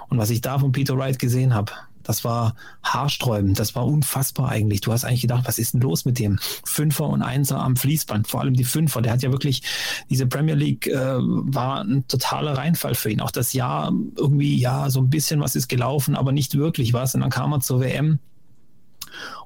Und 0.09 0.17
was 0.17 0.29
ich 0.29 0.41
da 0.41 0.59
von 0.59 0.71
Peter 0.71 0.97
Wright 0.97 1.19
gesehen 1.19 1.53
habe, 1.53 1.73
das 2.03 2.23
war 2.23 2.55
haarsträubend, 2.83 3.59
das 3.59 3.75
war 3.75 3.85
unfassbar 3.85 4.49
eigentlich. 4.49 4.81
Du 4.81 4.91
hast 4.91 5.05
eigentlich 5.05 5.21
gedacht, 5.21 5.43
was 5.45 5.59
ist 5.59 5.73
denn 5.73 5.81
los 5.81 6.05
mit 6.05 6.19
dem? 6.19 6.39
Fünfer 6.65 7.07
und 7.07 7.21
Einser 7.21 7.59
am 7.59 7.75
Fließband, 7.75 8.27
vor 8.27 8.41
allem 8.41 8.53
die 8.53 8.63
Fünfer. 8.63 9.01
Der 9.01 9.13
hat 9.13 9.23
ja 9.23 9.31
wirklich, 9.31 9.63
diese 10.09 10.27
Premier 10.27 10.55
League 10.55 10.87
äh, 10.87 11.17
war 11.17 11.81
ein 11.81 12.07
totaler 12.07 12.57
Reinfall 12.57 12.95
für 12.95 13.09
ihn. 13.09 13.21
Auch 13.21 13.31
das 13.31 13.53
Jahr 13.53 13.91
irgendwie, 14.15 14.57
ja, 14.57 14.89
so 14.89 14.99
ein 14.99 15.09
bisschen 15.09 15.39
was 15.39 15.55
ist 15.55 15.67
gelaufen, 15.67 16.15
aber 16.15 16.31
nicht 16.31 16.57
wirklich 16.57 16.93
was. 16.93 17.15
Und 17.15 17.21
dann 17.21 17.29
kam 17.29 17.53
er 17.53 17.61
zur 17.61 17.79
WM 17.81 18.19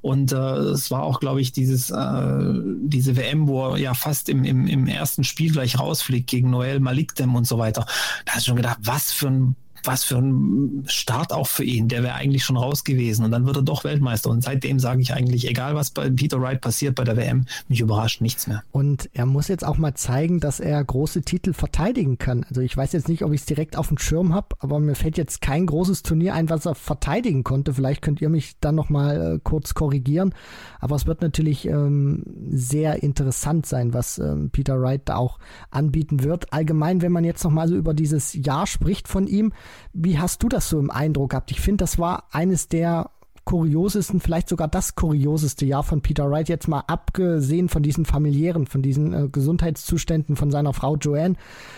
und 0.01 0.31
äh, 0.31 0.35
es 0.35 0.91
war 0.91 1.03
auch, 1.03 1.19
glaube 1.19 1.41
ich, 1.41 1.51
dieses, 1.51 1.89
äh, 1.89 2.53
diese 2.81 3.15
WM, 3.15 3.47
wo 3.47 3.69
er 3.69 3.77
ja 3.77 3.93
fast 3.93 4.29
im, 4.29 4.43
im, 4.43 4.67
im 4.67 4.87
ersten 4.87 5.23
Spiel 5.23 5.51
gleich 5.51 5.79
rausfliegt 5.79 6.29
gegen 6.29 6.49
Noel 6.49 6.79
Malikdem 6.79 7.35
und 7.35 7.45
so 7.45 7.57
weiter. 7.57 7.85
Da 8.25 8.33
hast 8.33 8.45
du 8.45 8.49
schon 8.49 8.57
gedacht, 8.57 8.79
was 8.81 9.11
für 9.11 9.27
ein 9.27 9.55
was 9.83 10.03
für 10.03 10.17
ein 10.17 10.83
Start 10.87 11.33
auch 11.33 11.47
für 11.47 11.63
ihn. 11.63 11.87
Der 11.87 12.03
wäre 12.03 12.15
eigentlich 12.15 12.43
schon 12.43 12.57
raus 12.57 12.83
gewesen 12.83 13.25
und 13.25 13.31
dann 13.31 13.45
wird 13.45 13.57
er 13.57 13.61
doch 13.61 13.83
Weltmeister. 13.83 14.29
Und 14.29 14.43
seitdem 14.43 14.79
sage 14.79 15.01
ich 15.01 15.13
eigentlich, 15.13 15.47
egal 15.47 15.75
was 15.75 15.91
bei 15.91 16.09
Peter 16.09 16.41
Wright 16.41 16.61
passiert 16.61 16.95
bei 16.95 17.03
der 17.03 17.17
WM, 17.17 17.45
mich 17.67 17.79
überrascht 17.79 18.21
nichts 18.21 18.47
mehr. 18.47 18.63
Und 18.71 19.09
er 19.13 19.25
muss 19.25 19.47
jetzt 19.47 19.65
auch 19.65 19.77
mal 19.77 19.93
zeigen, 19.93 20.39
dass 20.39 20.59
er 20.59 20.83
große 20.83 21.21
Titel 21.21 21.53
verteidigen 21.53 22.17
kann. 22.17 22.45
Also 22.49 22.61
ich 22.61 22.75
weiß 22.75 22.93
jetzt 22.93 23.07
nicht, 23.07 23.23
ob 23.23 23.33
ich 23.33 23.41
es 23.41 23.45
direkt 23.45 23.77
auf 23.77 23.87
dem 23.87 23.97
Schirm 23.97 24.33
habe, 24.33 24.55
aber 24.59 24.79
mir 24.79 24.95
fällt 24.95 25.17
jetzt 25.17 25.41
kein 25.41 25.65
großes 25.65 26.03
Turnier 26.03 26.33
ein, 26.33 26.49
was 26.49 26.65
er 26.65 26.75
verteidigen 26.75 27.43
konnte. 27.43 27.73
Vielleicht 27.73 28.01
könnt 28.01 28.21
ihr 28.21 28.29
mich 28.29 28.55
dann 28.59 28.75
noch 28.75 28.89
mal 28.89 29.35
äh, 29.35 29.39
kurz 29.43 29.73
korrigieren. 29.73 30.33
Aber 30.79 30.95
es 30.95 31.05
wird 31.05 31.21
natürlich 31.21 31.67
ähm, 31.67 32.23
sehr 32.49 33.03
interessant 33.03 33.65
sein, 33.65 33.93
was 33.93 34.17
ähm, 34.17 34.49
Peter 34.51 34.81
Wright 34.81 35.01
da 35.05 35.17
auch 35.17 35.39
anbieten 35.71 36.23
wird. 36.23 36.53
Allgemein, 36.53 37.01
wenn 37.01 37.11
man 37.11 37.23
jetzt 37.23 37.43
noch 37.43 37.51
mal 37.51 37.67
so 37.67 37.75
über 37.75 37.93
dieses 37.93 38.33
Jahr 38.33 38.67
spricht 38.67 39.07
von 39.07 39.27
ihm, 39.27 39.53
wie 39.93 40.19
hast 40.19 40.43
du 40.43 40.49
das 40.49 40.69
so 40.69 40.79
im 40.79 40.91
Eindruck 40.91 41.31
gehabt? 41.31 41.51
Ich 41.51 41.61
finde, 41.61 41.83
das 41.83 41.99
war 41.99 42.25
eines 42.31 42.67
der 42.67 43.11
kuriosesten, 43.47 44.19
vielleicht 44.19 44.49
sogar 44.49 44.67
das 44.67 44.95
kurioseste 44.95 45.65
Jahr 45.65 45.83
von 45.83 46.01
Peter 46.01 46.29
Wright, 46.29 46.49
jetzt 46.49 46.67
mal 46.67 46.83
abgesehen 46.87 47.69
von 47.69 47.81
diesen 47.81 48.03
familiären, 48.03 48.67
von 48.67 48.81
diesen 48.81 49.13
äh, 49.13 49.29
Gesundheitszuständen 49.29 50.35
von 50.35 50.51
seiner 50.51 50.73
Frau 50.73 50.97
Joanne. 50.97 51.35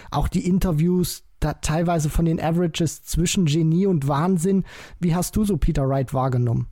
Auch 0.10 0.28
die 0.28 0.48
Interviews, 0.48 1.24
da 1.40 1.54
teilweise 1.54 2.10
von 2.10 2.26
den 2.26 2.42
Averages 2.42 3.04
zwischen 3.04 3.46
Genie 3.46 3.86
und 3.86 4.08
Wahnsinn. 4.08 4.64
Wie 5.00 5.14
hast 5.14 5.36
du 5.36 5.46
so 5.46 5.58
Peter 5.58 5.88
Wright 5.88 6.12
wahrgenommen? 6.12 6.68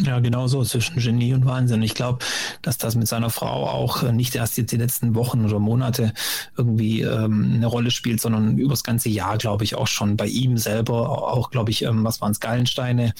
Ja, 0.00 0.20
genau 0.20 0.46
so, 0.46 0.62
zwischen 0.62 1.00
Genie 1.00 1.34
und 1.34 1.44
Wahnsinn. 1.44 1.82
Ich 1.82 1.94
glaube, 1.94 2.24
dass 2.62 2.78
das 2.78 2.94
mit 2.94 3.08
seiner 3.08 3.30
Frau 3.30 3.68
auch 3.68 4.04
äh, 4.04 4.12
nicht 4.12 4.36
erst 4.36 4.56
jetzt 4.56 4.70
die 4.70 4.76
letzten 4.76 5.16
Wochen 5.16 5.44
oder 5.44 5.58
Monate 5.58 6.12
irgendwie 6.56 7.00
ähm, 7.00 7.54
eine 7.54 7.66
Rolle 7.66 7.90
spielt, 7.90 8.20
sondern 8.20 8.58
übers 8.58 8.84
ganze 8.84 9.08
Jahr, 9.08 9.38
glaube 9.38 9.64
ich, 9.64 9.74
auch 9.74 9.88
schon 9.88 10.16
bei 10.16 10.26
ihm 10.26 10.56
selber, 10.56 11.32
auch, 11.32 11.50
glaube 11.50 11.72
ich, 11.72 11.82
ähm, 11.82 12.04
was 12.04 12.20
waren 12.20 12.30
es, 12.30 12.38
Gallensteine, 12.38 13.12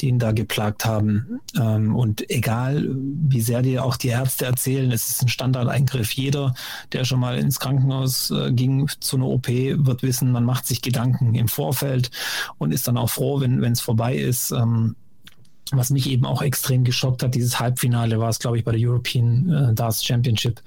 die 0.00 0.08
ihn 0.08 0.18
da 0.18 0.32
geplagt 0.32 0.84
haben. 0.84 1.40
Ähm, 1.56 1.94
und 1.94 2.28
egal, 2.30 2.88
wie 2.90 3.40
sehr 3.40 3.62
dir 3.62 3.84
auch 3.84 3.96
die 3.96 4.08
Ärzte 4.08 4.46
erzählen, 4.46 4.90
es 4.90 5.08
ist 5.08 5.22
ein 5.22 5.28
Standardeingriff. 5.28 6.10
Jeder, 6.10 6.54
der 6.90 7.04
schon 7.04 7.20
mal 7.20 7.38
ins 7.38 7.60
Krankenhaus 7.60 8.32
äh, 8.32 8.50
ging 8.50 8.88
zu 8.98 9.16
einer 9.16 9.26
OP, 9.26 9.46
wird 9.46 10.02
wissen, 10.02 10.32
man 10.32 10.44
macht 10.44 10.66
sich 10.66 10.82
Gedanken 10.82 11.36
im 11.36 11.46
Vorfeld 11.46 12.10
und 12.58 12.72
ist 12.72 12.88
dann 12.88 12.96
auch 12.96 13.10
froh, 13.10 13.40
wenn 13.40 13.62
es 13.62 13.80
vorbei 13.80 14.16
ist. 14.16 14.50
Ähm, 14.50 14.96
was 15.70 15.90
mich 15.90 16.08
eben 16.10 16.26
auch 16.26 16.42
extrem 16.42 16.84
geschockt 16.84 17.22
hat, 17.22 17.34
dieses 17.34 17.60
Halbfinale 17.60 18.18
war 18.18 18.28
es, 18.28 18.38
glaube 18.38 18.58
ich, 18.58 18.64
bei 18.64 18.72
der 18.72 18.80
European 18.88 19.48
äh, 19.48 19.74
Darts 19.74 20.04
Championship. 20.04 20.60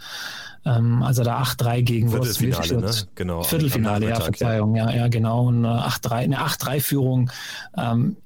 Ähm, 0.66 1.04
also 1.04 1.24
da 1.24 1.42
8-3 1.42 1.82
gegen 1.82 2.14
Ross 2.14 2.36
Smith. 2.36 2.72
Ne? 2.72 2.92
Genau. 3.16 3.44
Viertelfinale, 3.44 4.10
ja, 4.10 4.20
Verzeihung, 4.20 4.76
ja, 4.76 4.92
ja, 4.92 5.08
genau. 5.08 5.48
Und 5.48 5.66
8-3, 5.66 6.12
eine 6.12 6.40
8-3-Führung 6.40 7.30
ähm, 7.78 8.18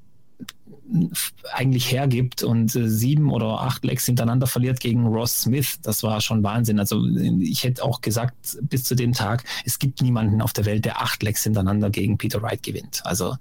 eigentlich 1.53 1.91
hergibt 1.91 2.41
und 2.43 2.75
äh, 2.75 2.87
sieben 2.87 3.31
oder 3.31 3.61
acht 3.61 3.85
Lecks 3.85 4.05
hintereinander 4.05 4.47
verliert 4.47 4.79
gegen 4.79 5.05
Ross 5.05 5.41
Smith, 5.41 5.79
das 5.81 6.01
war 6.03 6.19
schon 6.21 6.43
Wahnsinn. 6.43 6.79
Also 6.79 7.05
ich 7.39 7.63
hätte 7.63 7.83
auch 7.83 8.01
gesagt, 8.01 8.57
bis 8.61 8.85
zu 8.85 8.95
dem 8.95 9.13
Tag, 9.13 9.43
es 9.65 9.77
gibt 9.77 10.01
niemanden 10.01 10.41
auf 10.41 10.53
der 10.53 10.65
Welt, 10.65 10.85
der 10.85 11.01
acht 11.01 11.21
Lecks 11.21 11.43
hintereinander 11.43 11.89
gegen 11.89 12.17
Peter 12.17 12.41
Wright 12.41 12.63
gewinnt. 12.63 13.01
Also 13.03 13.35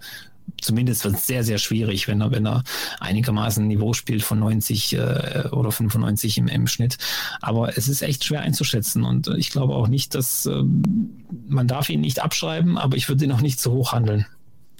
zumindest 0.60 1.04
wird 1.04 1.16
es 1.16 1.26
sehr, 1.26 1.44
sehr 1.44 1.58
schwierig, 1.58 2.08
wenn 2.08 2.20
er, 2.20 2.30
wenn 2.30 2.46
er 2.46 2.64
einigermaßen 3.00 3.64
ein 3.64 3.68
Niveau 3.68 3.92
spielt 3.92 4.22
von 4.22 4.38
90 4.38 4.94
äh, 4.94 5.48
oder 5.52 5.72
95 5.72 6.38
im, 6.38 6.48
im 6.48 6.66
Schnitt. 6.66 6.98
Aber 7.40 7.76
es 7.76 7.88
ist 7.88 8.02
echt 8.02 8.24
schwer 8.24 8.40
einzuschätzen 8.40 9.04
und 9.04 9.28
ich 9.36 9.50
glaube 9.50 9.74
auch 9.74 9.88
nicht, 9.88 10.14
dass 10.14 10.46
äh, 10.46 10.62
man 11.48 11.68
darf 11.68 11.88
ihn 11.88 12.00
nicht 12.00 12.22
abschreiben, 12.22 12.78
aber 12.78 12.96
ich 12.96 13.08
würde 13.08 13.24
ihn 13.24 13.32
auch 13.32 13.40
nicht 13.40 13.60
zu 13.60 13.72
hoch 13.72 13.92
handeln. 13.92 14.26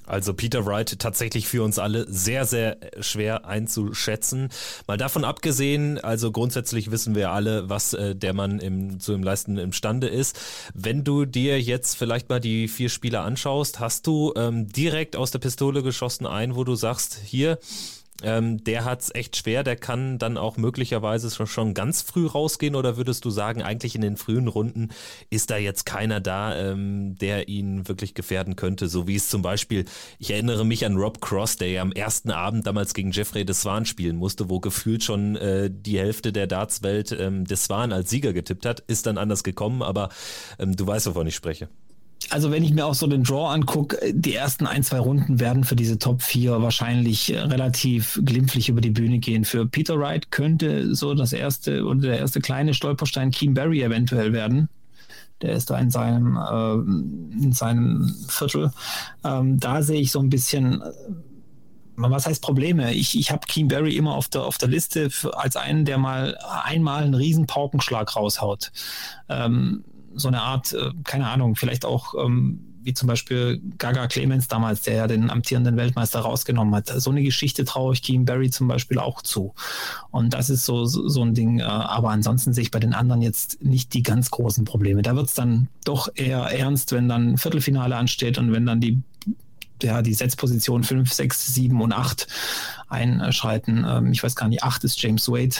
Also 0.08 0.32
Peter 0.34 0.64
Wright 0.64 0.98
tatsächlich 0.98 1.46
für 1.46 1.62
uns 1.62 1.78
alle 1.78 2.06
sehr, 2.10 2.46
sehr 2.46 2.78
schwer 3.00 3.46
einzuschätzen. 3.46 4.48
Mal 4.86 4.96
davon 4.96 5.24
abgesehen, 5.24 5.98
also 5.98 6.32
grundsätzlich 6.32 6.90
wissen 6.90 7.14
wir 7.14 7.30
alle, 7.30 7.68
was 7.68 7.92
äh, 7.92 8.14
der 8.16 8.32
Mann 8.32 8.58
im, 8.58 9.00
zu 9.00 9.12
dem 9.12 9.22
Leisten 9.22 9.58
imstande 9.58 10.08
ist. 10.08 10.38
Wenn 10.74 11.04
du 11.04 11.24
dir 11.24 11.60
jetzt 11.60 11.96
vielleicht 11.96 12.28
mal 12.28 12.40
die 12.40 12.68
vier 12.68 12.88
Spieler 12.88 13.22
anschaust, 13.22 13.80
hast 13.80 14.06
du 14.06 14.32
ähm, 14.36 14.66
direkt 14.68 15.16
aus 15.16 15.30
der 15.30 15.40
Pistole 15.40 15.82
geschossen 15.82 16.26
ein, 16.26 16.56
wo 16.56 16.64
du 16.64 16.74
sagst, 16.74 17.20
hier, 17.24 17.58
ähm, 18.22 18.62
der 18.64 18.84
hat 18.84 19.02
es 19.02 19.14
echt 19.14 19.36
schwer, 19.36 19.62
der 19.62 19.76
kann 19.76 20.18
dann 20.18 20.36
auch 20.36 20.56
möglicherweise 20.56 21.30
schon, 21.30 21.46
schon 21.46 21.74
ganz 21.74 22.02
früh 22.02 22.26
rausgehen. 22.26 22.74
Oder 22.74 22.96
würdest 22.96 23.24
du 23.24 23.30
sagen, 23.30 23.62
eigentlich 23.62 23.94
in 23.94 24.00
den 24.00 24.16
frühen 24.16 24.48
Runden 24.48 24.88
ist 25.30 25.50
da 25.50 25.56
jetzt 25.56 25.86
keiner 25.86 26.20
da, 26.20 26.56
ähm, 26.56 27.16
der 27.18 27.48
ihn 27.48 27.86
wirklich 27.86 28.14
gefährden 28.14 28.56
könnte, 28.56 28.88
so 28.88 29.06
wie 29.06 29.16
es 29.16 29.28
zum 29.28 29.42
Beispiel, 29.42 29.84
ich 30.18 30.30
erinnere 30.30 30.64
mich 30.64 30.84
an 30.84 30.96
Rob 30.96 31.20
Cross, 31.20 31.56
der 31.56 31.70
ja 31.70 31.82
am 31.82 31.92
ersten 31.92 32.30
Abend 32.30 32.66
damals 32.66 32.94
gegen 32.94 33.12
Jeffrey 33.12 33.44
Deswan 33.44 33.86
spielen 33.86 34.16
musste, 34.16 34.48
wo 34.48 34.58
gefühlt 34.60 35.04
schon 35.04 35.36
äh, 35.36 35.70
die 35.72 35.98
Hälfte 35.98 36.32
der 36.32 36.46
Dartswelt 36.46 37.12
ähm, 37.12 37.44
Deswan 37.44 37.92
als 37.92 38.10
Sieger 38.10 38.32
getippt 38.32 38.66
hat, 38.66 38.80
ist 38.80 39.06
dann 39.06 39.18
anders 39.18 39.44
gekommen, 39.44 39.82
aber 39.82 40.08
ähm, 40.58 40.74
du 40.74 40.86
weißt, 40.86 41.06
wovon 41.06 41.26
ich 41.26 41.36
spreche 41.36 41.68
also 42.30 42.50
wenn 42.50 42.64
ich 42.64 42.72
mir 42.72 42.86
auch 42.86 42.94
so 42.94 43.06
den 43.06 43.22
Draw 43.22 43.52
angucke, 43.52 43.98
die 44.12 44.34
ersten 44.34 44.66
ein, 44.66 44.82
zwei 44.82 44.98
Runden 44.98 45.40
werden 45.40 45.64
für 45.64 45.76
diese 45.76 45.98
Top 45.98 46.22
4 46.22 46.62
wahrscheinlich 46.62 47.32
äh, 47.32 47.40
relativ 47.40 48.20
glimpflich 48.24 48.68
über 48.68 48.80
die 48.80 48.90
Bühne 48.90 49.18
gehen. 49.18 49.44
Für 49.44 49.66
Peter 49.66 49.98
Wright 49.98 50.30
könnte 50.30 50.94
so 50.94 51.14
das 51.14 51.32
erste 51.32 51.84
oder 51.84 52.00
der 52.00 52.18
erste 52.18 52.40
kleine 52.40 52.74
Stolperstein 52.74 53.30
Keen 53.30 53.54
Barry 53.54 53.82
eventuell 53.82 54.32
werden. 54.32 54.68
Der 55.40 55.52
ist 55.52 55.70
da 55.70 55.78
in 55.78 55.90
seinem, 55.90 56.36
äh, 56.36 57.42
in 57.42 57.52
seinem 57.52 58.14
Viertel. 58.28 58.72
Ähm, 59.24 59.58
da 59.60 59.82
sehe 59.82 60.00
ich 60.00 60.10
so 60.10 60.20
ein 60.20 60.30
bisschen, 60.30 60.82
äh, 60.82 60.90
was 61.96 62.26
heißt 62.26 62.42
Probleme? 62.42 62.92
Ich, 62.92 63.18
ich 63.18 63.30
habe 63.30 63.46
Keen 63.46 63.68
Barry 63.68 63.96
immer 63.96 64.14
auf 64.14 64.28
der, 64.28 64.42
auf 64.42 64.58
der 64.58 64.68
Liste 64.68 65.10
als 65.32 65.56
einen, 65.56 65.84
der 65.84 65.98
mal 65.98 66.36
einmal 66.64 67.04
einen 67.04 67.14
riesen 67.14 67.46
Paukenschlag 67.46 68.16
raushaut. 68.16 68.72
Ähm, 69.28 69.84
so 70.14 70.28
eine 70.28 70.42
Art, 70.42 70.72
äh, 70.72 70.90
keine 71.04 71.28
Ahnung, 71.28 71.56
vielleicht 71.56 71.84
auch 71.84 72.14
ähm, 72.14 72.68
wie 72.82 72.94
zum 72.94 73.06
Beispiel 73.06 73.60
Gaga 73.76 74.06
Clemens 74.06 74.48
damals, 74.48 74.80
der 74.82 74.94
ja 74.94 75.06
den 75.06 75.28
amtierenden 75.28 75.76
Weltmeister 75.76 76.20
rausgenommen 76.20 76.74
hat. 76.74 76.86
So 76.86 77.10
eine 77.10 77.22
Geschichte 77.22 77.66
traue 77.66 77.92
ich 77.92 78.02
Keem 78.02 78.24
Barry 78.24 78.50
zum 78.50 78.66
Beispiel 78.66 78.98
auch 78.98 79.20
zu. 79.20 79.54
Und 80.10 80.32
das 80.32 80.48
ist 80.48 80.64
so, 80.64 80.86
so, 80.86 81.06
so 81.06 81.22
ein 81.22 81.34
Ding. 81.34 81.58
Äh, 81.58 81.64
aber 81.64 82.10
ansonsten 82.10 82.52
sehe 82.52 82.62
ich 82.62 82.70
bei 82.70 82.80
den 82.80 82.94
anderen 82.94 83.20
jetzt 83.20 83.62
nicht 83.62 83.92
die 83.92 84.02
ganz 84.02 84.30
großen 84.30 84.64
Probleme. 84.64 85.02
Da 85.02 85.16
wird 85.16 85.26
es 85.26 85.34
dann 85.34 85.68
doch 85.84 86.08
eher 86.14 86.40
ernst, 86.40 86.92
wenn 86.92 87.08
dann 87.08 87.36
Viertelfinale 87.36 87.94
ansteht 87.94 88.38
und 88.38 88.52
wenn 88.52 88.64
dann 88.64 88.80
die 88.80 89.02
ja, 89.82 90.02
die 90.02 90.14
Setzposition 90.14 90.82
5, 90.82 91.12
6, 91.12 91.54
7 91.54 91.80
und 91.80 91.92
8 91.92 92.26
einschreiten. 92.88 93.84
Ähm, 93.86 94.12
ich 94.12 94.22
weiß 94.22 94.34
gar 94.34 94.48
nicht, 94.48 94.62
8 94.62 94.84
ist 94.84 95.00
James 95.00 95.28
Wade, 95.28 95.56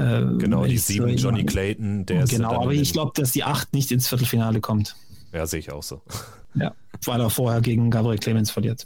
äh, 0.00 0.38
genau, 0.38 0.64
die 0.64 0.78
sieben 0.78 1.16
Johnny 1.16 1.44
Clayton, 1.44 2.06
der 2.06 2.24
ist. 2.24 2.30
Genau, 2.30 2.62
aber 2.62 2.72
ich 2.72 2.92
glaube, 2.92 3.12
dass 3.14 3.32
die 3.32 3.44
acht 3.44 3.72
nicht 3.74 3.92
ins 3.92 4.08
Viertelfinale 4.08 4.60
kommt. 4.60 4.96
Ja, 5.32 5.46
sehe 5.46 5.60
ich 5.60 5.70
auch 5.70 5.82
so. 5.82 6.00
Ja 6.54 6.74
weil 7.04 7.20
er 7.20 7.30
vorher 7.30 7.60
gegen 7.60 7.90
Gabriel 7.90 8.18
Clemens 8.18 8.50
verliert. 8.50 8.84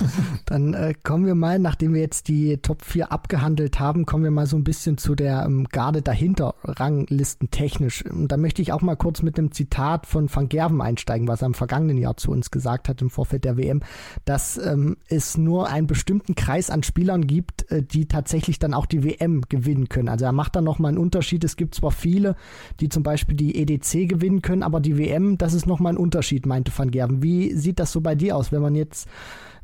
Dann 0.46 0.74
äh, 0.74 0.94
kommen 1.02 1.26
wir 1.26 1.34
mal, 1.34 1.58
nachdem 1.58 1.94
wir 1.94 2.00
jetzt 2.00 2.28
die 2.28 2.58
Top 2.58 2.84
4 2.84 3.10
abgehandelt 3.10 3.80
haben, 3.80 4.06
kommen 4.06 4.24
wir 4.24 4.30
mal 4.30 4.46
so 4.46 4.56
ein 4.56 4.64
bisschen 4.64 4.98
zu 4.98 5.14
der 5.14 5.44
ähm, 5.44 5.66
Garde 5.70 6.02
dahinter, 6.02 6.54
Ranglisten 6.62 7.50
technisch. 7.50 8.04
Und 8.04 8.28
da 8.28 8.36
möchte 8.36 8.62
ich 8.62 8.72
auch 8.72 8.82
mal 8.82 8.96
kurz 8.96 9.22
mit 9.22 9.38
dem 9.38 9.52
Zitat 9.52 10.06
von 10.06 10.28
Van 10.32 10.48
Gerven 10.48 10.80
einsteigen, 10.80 11.28
was 11.28 11.42
er 11.42 11.46
im 11.46 11.54
vergangenen 11.54 11.98
Jahr 11.98 12.16
zu 12.16 12.30
uns 12.30 12.50
gesagt 12.50 12.88
hat 12.88 13.02
im 13.02 13.10
Vorfeld 13.10 13.44
der 13.44 13.56
WM, 13.56 13.82
dass 14.24 14.58
ähm, 14.58 14.96
es 15.08 15.36
nur 15.36 15.68
einen 15.68 15.86
bestimmten 15.86 16.34
Kreis 16.34 16.70
an 16.70 16.82
Spielern 16.82 17.26
gibt, 17.26 17.70
äh, 17.70 17.82
die 17.82 18.06
tatsächlich 18.06 18.58
dann 18.58 18.74
auch 18.74 18.86
die 18.86 19.02
WM 19.02 19.42
gewinnen 19.48 19.88
können. 19.88 20.08
Also 20.08 20.24
er 20.24 20.32
macht 20.32 20.56
da 20.56 20.60
nochmal 20.60 20.90
einen 20.90 20.98
Unterschied. 20.98 21.42
Es 21.42 21.56
gibt 21.56 21.74
zwar 21.74 21.90
viele, 21.90 22.36
die 22.80 22.88
zum 22.88 23.02
Beispiel 23.02 23.36
die 23.36 23.56
EDC 23.60 24.08
gewinnen 24.08 24.42
können, 24.42 24.62
aber 24.62 24.80
die 24.80 24.98
WM, 24.98 25.38
das 25.38 25.54
ist 25.54 25.66
nochmal 25.66 25.94
ein 25.94 25.98
Unterschied, 25.98 26.46
meinte 26.46 26.70
Van 26.76 26.90
Gerven. 26.90 27.22
Wie 27.22 27.45
sieht 27.54 27.78
das 27.78 27.92
so 27.92 28.00
bei 28.00 28.14
dir 28.14 28.36
aus, 28.36 28.52
wenn 28.52 28.62
man 28.62 28.74
jetzt, 28.74 29.08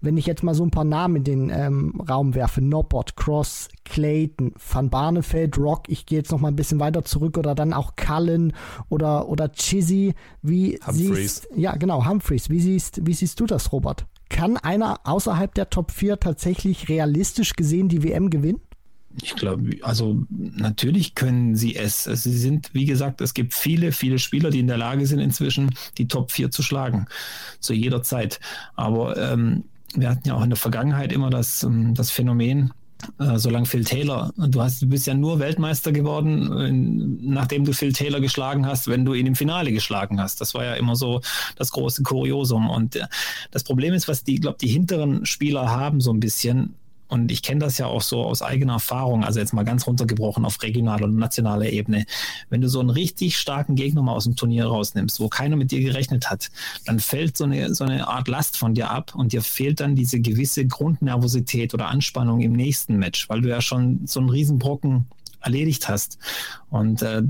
wenn 0.00 0.16
ich 0.16 0.26
jetzt 0.26 0.42
mal 0.42 0.54
so 0.54 0.64
ein 0.64 0.70
paar 0.70 0.84
Namen 0.84 1.16
in 1.16 1.24
den 1.24 1.50
ähm, 1.50 2.00
Raum 2.08 2.34
werfe, 2.34 2.60
Norbert, 2.60 3.16
Cross, 3.16 3.68
Clayton, 3.84 4.52
Van 4.72 4.90
Barneveld, 4.90 5.58
Rock, 5.58 5.88
ich 5.88 6.06
gehe 6.06 6.18
jetzt 6.18 6.32
noch 6.32 6.40
mal 6.40 6.48
ein 6.48 6.56
bisschen 6.56 6.80
weiter 6.80 7.04
zurück 7.04 7.38
oder 7.38 7.54
dann 7.54 7.72
auch 7.72 7.96
Cullen 7.96 8.52
oder, 8.88 9.28
oder 9.28 9.50
Chizzy, 9.52 10.14
wie 10.42 10.78
Humphreys. 10.86 11.14
siehst, 11.16 11.48
ja 11.54 11.76
genau, 11.76 12.06
Humphreys, 12.06 12.50
wie 12.50 12.60
siehst, 12.60 13.06
wie 13.06 13.14
siehst 13.14 13.38
du 13.40 13.46
das, 13.46 13.72
Robert? 13.72 14.06
Kann 14.28 14.56
einer 14.56 15.00
außerhalb 15.04 15.54
der 15.54 15.68
Top 15.68 15.90
4 15.90 16.18
tatsächlich 16.18 16.88
realistisch 16.88 17.54
gesehen 17.54 17.88
die 17.88 18.02
WM 18.02 18.30
gewinnen? 18.30 18.60
Ich 19.20 19.34
glaube, 19.34 19.76
also 19.82 20.22
natürlich 20.30 21.14
können 21.14 21.54
sie 21.54 21.76
es. 21.76 22.04
Sie 22.04 22.38
sind, 22.38 22.70
wie 22.72 22.86
gesagt, 22.86 23.20
es 23.20 23.34
gibt 23.34 23.54
viele, 23.54 23.92
viele 23.92 24.18
Spieler, 24.18 24.50
die 24.50 24.60
in 24.60 24.66
der 24.66 24.78
Lage 24.78 25.06
sind, 25.06 25.18
inzwischen 25.18 25.74
die 25.98 26.08
Top 26.08 26.30
4 26.30 26.50
zu 26.50 26.62
schlagen. 26.62 27.06
Zu 27.60 27.74
jeder 27.74 28.02
Zeit. 28.02 28.40
Aber 28.74 29.16
ähm, 29.16 29.64
wir 29.94 30.08
hatten 30.08 30.26
ja 30.26 30.34
auch 30.34 30.42
in 30.42 30.50
der 30.50 30.56
Vergangenheit 30.56 31.12
immer 31.12 31.30
das, 31.30 31.62
ähm, 31.62 31.94
das 31.94 32.10
Phänomen, 32.10 32.72
äh, 33.18 33.38
solange 33.38 33.66
Phil 33.66 33.84
Taylor, 33.84 34.32
du 34.36 34.62
hast, 34.62 34.82
du 34.82 34.86
bist 34.86 35.06
ja 35.06 35.14
nur 35.14 35.38
Weltmeister 35.38 35.92
geworden, 35.92 36.52
in, 36.60 37.32
nachdem 37.32 37.64
du 37.64 37.72
Phil 37.72 37.92
Taylor 37.92 38.20
geschlagen 38.20 38.66
hast, 38.66 38.88
wenn 38.88 39.04
du 39.04 39.14
ihn 39.14 39.26
im 39.26 39.34
Finale 39.34 39.72
geschlagen 39.72 40.20
hast. 40.20 40.40
Das 40.40 40.54
war 40.54 40.64
ja 40.64 40.74
immer 40.74 40.96
so 40.96 41.20
das 41.56 41.72
große 41.72 42.02
Kuriosum. 42.02 42.70
Und 42.70 42.96
äh, 42.96 43.06
das 43.50 43.64
Problem 43.64 43.92
ist, 43.92 44.08
was 44.08 44.24
die, 44.24 44.36
glaube 44.36 44.58
die 44.60 44.68
hinteren 44.68 45.26
Spieler 45.26 45.70
haben 45.70 46.00
so 46.00 46.12
ein 46.12 46.20
bisschen, 46.20 46.74
und 47.12 47.30
ich 47.30 47.42
kenne 47.42 47.60
das 47.60 47.76
ja 47.76 47.84
auch 47.84 48.00
so 48.00 48.24
aus 48.24 48.40
eigener 48.40 48.72
Erfahrung, 48.72 49.22
also 49.22 49.38
jetzt 49.38 49.52
mal 49.52 49.64
ganz 49.64 49.86
runtergebrochen 49.86 50.46
auf 50.46 50.62
regionaler 50.62 51.04
und 51.04 51.16
nationaler 51.16 51.66
Ebene. 51.66 52.06
Wenn 52.48 52.62
du 52.62 52.68
so 52.70 52.80
einen 52.80 52.88
richtig 52.88 53.36
starken 53.36 53.74
Gegner 53.74 54.00
mal 54.00 54.14
aus 54.14 54.24
dem 54.24 54.34
Turnier 54.34 54.64
rausnimmst, 54.64 55.20
wo 55.20 55.28
keiner 55.28 55.56
mit 55.56 55.72
dir 55.72 55.80
gerechnet 55.80 56.30
hat, 56.30 56.50
dann 56.86 57.00
fällt 57.00 57.36
so 57.36 57.44
eine, 57.44 57.74
so 57.74 57.84
eine 57.84 58.08
Art 58.08 58.28
Last 58.28 58.56
von 58.56 58.72
dir 58.72 58.90
ab 58.90 59.14
und 59.14 59.34
dir 59.34 59.42
fehlt 59.42 59.80
dann 59.80 59.94
diese 59.94 60.20
gewisse 60.20 60.66
Grundnervosität 60.66 61.74
oder 61.74 61.88
Anspannung 61.88 62.40
im 62.40 62.52
nächsten 62.52 62.96
Match, 62.96 63.28
weil 63.28 63.42
du 63.42 63.50
ja 63.50 63.60
schon 63.60 64.06
so 64.06 64.18
einen 64.18 64.30
Riesenbrocken 64.30 65.04
erledigt 65.42 65.90
hast. 65.90 66.18
Und 66.70 67.02
äh, 67.02 67.22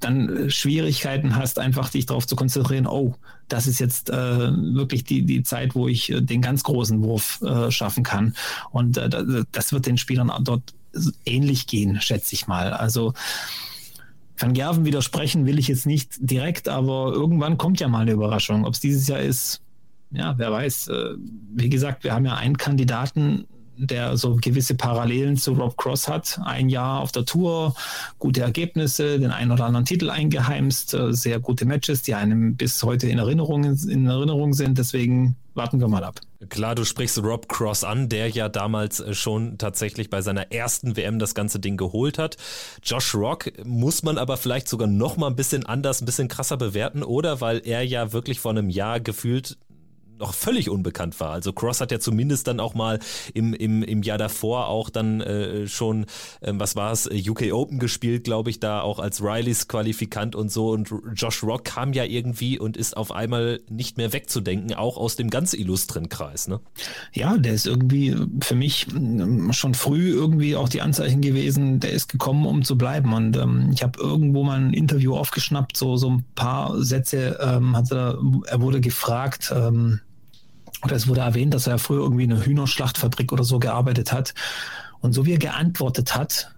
dann 0.00 0.50
Schwierigkeiten 0.50 1.36
hast, 1.36 1.58
einfach 1.58 1.90
dich 1.90 2.06
darauf 2.06 2.26
zu 2.26 2.36
konzentrieren, 2.36 2.86
oh, 2.86 3.14
das 3.48 3.66
ist 3.66 3.78
jetzt 3.78 4.10
äh, 4.10 4.14
wirklich 4.14 5.04
die, 5.04 5.22
die 5.22 5.42
Zeit, 5.42 5.74
wo 5.74 5.88
ich 5.88 6.10
äh, 6.10 6.20
den 6.20 6.40
ganz 6.40 6.62
großen 6.62 7.02
Wurf 7.02 7.40
äh, 7.42 7.70
schaffen 7.70 8.02
kann. 8.02 8.34
Und 8.70 8.96
äh, 8.96 9.10
das 9.52 9.72
wird 9.72 9.86
den 9.86 9.98
Spielern 9.98 10.32
dort 10.40 10.74
ähnlich 11.24 11.66
gehen, 11.66 12.00
schätze 12.00 12.34
ich 12.34 12.46
mal. 12.46 12.72
Also 12.72 13.14
Van 14.36 14.54
Gerven 14.54 14.84
widersprechen 14.84 15.46
will 15.46 15.58
ich 15.58 15.68
jetzt 15.68 15.86
nicht 15.86 16.14
direkt, 16.18 16.68
aber 16.68 17.12
irgendwann 17.12 17.58
kommt 17.58 17.80
ja 17.80 17.88
mal 17.88 18.00
eine 18.00 18.12
Überraschung. 18.12 18.64
Ob 18.64 18.74
es 18.74 18.80
dieses 18.80 19.06
Jahr 19.06 19.20
ist, 19.20 19.60
ja, 20.10 20.34
wer 20.36 20.52
weiß. 20.52 20.88
Äh, 20.88 21.14
wie 21.54 21.68
gesagt, 21.68 22.04
wir 22.04 22.12
haben 22.12 22.26
ja 22.26 22.34
einen 22.34 22.56
Kandidaten, 22.56 23.46
der 23.76 24.16
so 24.16 24.36
gewisse 24.40 24.74
Parallelen 24.74 25.36
zu 25.36 25.52
Rob 25.52 25.76
Cross 25.76 26.08
hat. 26.08 26.40
Ein 26.44 26.68
Jahr 26.68 27.00
auf 27.00 27.12
der 27.12 27.24
Tour, 27.24 27.74
gute 28.18 28.42
Ergebnisse, 28.42 29.18
den 29.18 29.30
einen 29.30 29.50
oder 29.50 29.64
anderen 29.64 29.86
Titel 29.86 30.10
eingeheimst, 30.10 30.94
äh, 30.94 31.12
sehr 31.12 31.40
gute 31.40 31.64
Matches, 31.64 32.02
die 32.02 32.14
einem 32.14 32.56
bis 32.56 32.82
heute 32.82 33.08
in 33.08 33.18
Erinnerung, 33.18 33.64
in 33.64 34.06
Erinnerung 34.06 34.52
sind. 34.52 34.78
Deswegen 34.78 35.36
warten 35.54 35.80
wir 35.80 35.88
mal 35.88 36.04
ab. 36.04 36.20
Klar, 36.48 36.74
du 36.74 36.84
sprichst 36.84 37.22
Rob 37.22 37.48
Cross 37.48 37.84
an, 37.84 38.08
der 38.08 38.28
ja 38.28 38.48
damals 38.48 39.00
äh, 39.00 39.14
schon 39.14 39.58
tatsächlich 39.58 40.10
bei 40.10 40.22
seiner 40.22 40.50
ersten 40.52 40.96
WM 40.96 41.18
das 41.18 41.34
ganze 41.34 41.60
Ding 41.60 41.76
geholt 41.76 42.18
hat. 42.18 42.36
Josh 42.82 43.14
Rock 43.14 43.52
muss 43.64 44.02
man 44.02 44.18
aber 44.18 44.36
vielleicht 44.36 44.68
sogar 44.68 44.88
noch 44.88 45.16
mal 45.16 45.28
ein 45.28 45.36
bisschen 45.36 45.64
anders, 45.66 46.00
ein 46.02 46.06
bisschen 46.06 46.28
krasser 46.28 46.56
bewerten, 46.56 47.02
oder? 47.02 47.40
Weil 47.40 47.62
er 47.64 47.82
ja 47.82 48.12
wirklich 48.12 48.40
vor 48.40 48.50
einem 48.50 48.70
Jahr 48.70 49.00
gefühlt 49.00 49.56
noch 50.18 50.34
völlig 50.34 50.70
unbekannt 50.70 51.18
war. 51.20 51.30
Also 51.30 51.52
Cross 51.52 51.80
hat 51.80 51.90
ja 51.90 51.98
zumindest 51.98 52.46
dann 52.46 52.60
auch 52.60 52.74
mal 52.74 52.98
im, 53.34 53.54
im, 53.54 53.82
im 53.82 54.02
Jahr 54.02 54.18
davor 54.18 54.68
auch 54.68 54.90
dann 54.90 55.20
äh, 55.20 55.66
schon, 55.66 56.06
ähm, 56.42 56.60
was 56.60 56.76
war 56.76 56.92
es, 56.92 57.06
UK 57.06 57.52
Open 57.52 57.78
gespielt, 57.78 58.24
glaube 58.24 58.50
ich, 58.50 58.60
da 58.60 58.80
auch 58.80 58.98
als 58.98 59.22
Rileys 59.22 59.68
Qualifikant 59.68 60.34
und 60.34 60.50
so. 60.50 60.70
Und 60.70 60.92
Josh 61.14 61.42
Rock 61.42 61.64
kam 61.64 61.92
ja 61.92 62.04
irgendwie 62.04 62.58
und 62.58 62.76
ist 62.76 62.96
auf 62.96 63.12
einmal 63.12 63.60
nicht 63.68 63.96
mehr 63.96 64.12
wegzudenken, 64.12 64.74
auch 64.74 64.96
aus 64.96 65.16
dem 65.16 65.30
ganz 65.30 65.54
illustren 65.54 66.08
Kreis. 66.08 66.48
Ne? 66.48 66.60
Ja, 67.12 67.36
der 67.36 67.54
ist 67.54 67.66
irgendwie 67.66 68.16
für 68.40 68.54
mich 68.54 68.86
ähm, 68.94 69.52
schon 69.52 69.74
früh 69.74 70.10
irgendwie 70.10 70.56
auch 70.56 70.68
die 70.68 70.80
Anzeichen 70.80 71.20
gewesen, 71.20 71.80
der 71.80 71.92
ist 71.92 72.08
gekommen, 72.08 72.46
um 72.46 72.64
zu 72.64 72.78
bleiben. 72.78 73.12
Und 73.12 73.36
ähm, 73.36 73.70
ich 73.72 73.82
habe 73.82 73.98
irgendwo 74.00 74.44
mal 74.44 74.58
ein 74.58 74.72
Interview 74.72 75.16
aufgeschnappt, 75.16 75.76
so, 75.76 75.96
so 75.96 76.10
ein 76.10 76.24
paar 76.34 76.80
Sätze 76.82 77.38
ähm, 77.40 77.76
hat 77.76 77.90
er, 77.90 78.18
er 78.46 78.60
wurde 78.60 78.80
gefragt, 78.80 79.52
ähm, 79.54 80.00
oder 80.82 80.96
es 80.96 81.08
wurde 81.08 81.20
erwähnt, 81.20 81.54
dass 81.54 81.66
er 81.66 81.78
früher 81.78 82.02
irgendwie 82.02 82.24
in 82.24 82.32
einer 82.32 82.44
Hühnerschlachtfabrik 82.44 83.32
oder 83.32 83.44
so 83.44 83.58
gearbeitet 83.58 84.12
hat. 84.12 84.34
Und 85.00 85.12
so 85.12 85.26
wie 85.26 85.32
er 85.32 85.38
geantwortet 85.38 86.14
hat, 86.14 86.54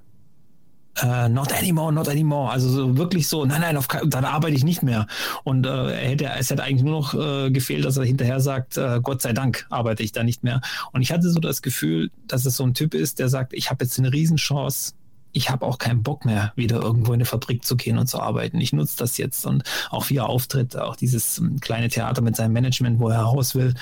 Uh, 1.03 1.27
not 1.29 1.53
anymore, 1.53 1.93
not 1.93 2.09
anymore. 2.09 2.53
Also 2.53 2.69
so 2.69 2.97
wirklich 2.97 3.27
so, 3.27 3.45
nein, 3.45 3.63
nein, 3.63 3.77
auf, 3.77 3.89
dann 3.89 4.25
arbeite 4.25 4.55
ich 4.55 4.63
nicht 4.63 4.85
mehr. 4.85 5.09
Und 5.43 5.67
uh, 5.67 5.89
er 5.89 6.11
hätte, 6.11 6.31
es 6.39 6.51
hätte 6.51 6.63
eigentlich 6.63 6.85
nur 6.85 7.01
noch 7.01 7.15
uh, 7.15 7.51
gefehlt, 7.51 7.85
dass 7.85 7.97
er 7.97 8.05
hinterher 8.05 8.39
sagt, 8.39 8.79
Gott 9.03 9.21
sei 9.21 9.33
Dank 9.33 9.67
arbeite 9.71 10.05
ich 10.05 10.13
da 10.13 10.23
nicht 10.23 10.45
mehr. 10.45 10.61
Und 10.93 11.03
ich 11.03 11.11
hatte 11.11 11.29
so 11.31 11.41
das 11.41 11.63
Gefühl, 11.63 12.13
dass 12.29 12.47
es 12.47 12.57
so 12.57 12.63
ein 12.63 12.75
Typ 12.75 12.95
ist, 12.95 13.19
der 13.19 13.29
sagt, 13.29 13.55
ich 13.55 13.71
habe 13.71 13.85
jetzt 13.85 13.99
eine 13.99 14.13
Riesenchance, 14.13 14.93
ich 15.35 15.51
habe 15.51 15.67
auch 15.67 15.79
keinen 15.79 16.03
Bock 16.03 16.25
mehr, 16.25 16.53
wieder 16.57 16.81
irgendwo 16.81 17.13
in 17.13 17.19
eine 17.19 17.25
Fabrik 17.25 17.65
zu 17.65 17.77
gehen 17.77 17.99
und 17.99 18.07
zu 18.07 18.21
arbeiten. 18.21 18.61
Ich 18.61 18.73
nutze 18.73 18.97
das 18.97 19.19
jetzt 19.19 19.45
und 19.45 19.65
auch 19.91 20.09
wie 20.09 20.17
er 20.17 20.29
auftritt, 20.29 20.77
auch 20.77 20.97
dieses 20.97 21.39
ähm, 21.39 21.61
kleine 21.61 21.89
Theater 21.89 22.23
mit 22.23 22.37
seinem 22.37 22.53
Management, 22.53 23.01
wo 23.01 23.09
er 23.09 23.21
raus 23.21 23.55
will. 23.55 23.75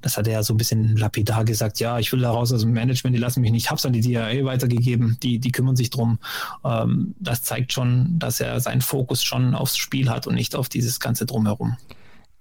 Das 0.00 0.16
hat 0.16 0.26
er 0.26 0.34
ja 0.34 0.42
so 0.42 0.54
ein 0.54 0.56
bisschen 0.56 0.96
lapidar 0.96 1.44
gesagt, 1.44 1.80
ja, 1.80 1.98
ich 1.98 2.12
will 2.12 2.20
da 2.20 2.30
raus 2.30 2.52
aus 2.52 2.62
dem 2.62 2.72
Management, 2.72 3.14
die 3.14 3.20
lassen 3.20 3.40
mich 3.40 3.50
nicht. 3.50 3.64
Ich 3.64 3.70
habe 3.70 3.78
es 3.78 3.86
an 3.86 3.92
die 3.92 4.00
DIA 4.00 4.44
weitergegeben, 4.44 5.18
die, 5.22 5.38
die 5.38 5.52
kümmern 5.52 5.76
sich 5.76 5.90
drum. 5.90 6.18
Ähm, 6.64 7.14
das 7.18 7.42
zeigt 7.42 7.72
schon, 7.72 8.18
dass 8.18 8.40
er 8.40 8.60
seinen 8.60 8.80
Fokus 8.80 9.22
schon 9.22 9.54
aufs 9.54 9.76
Spiel 9.76 10.08
hat 10.08 10.26
und 10.26 10.34
nicht 10.34 10.54
auf 10.54 10.68
dieses 10.68 11.00
ganze 11.00 11.26
Drumherum. 11.26 11.76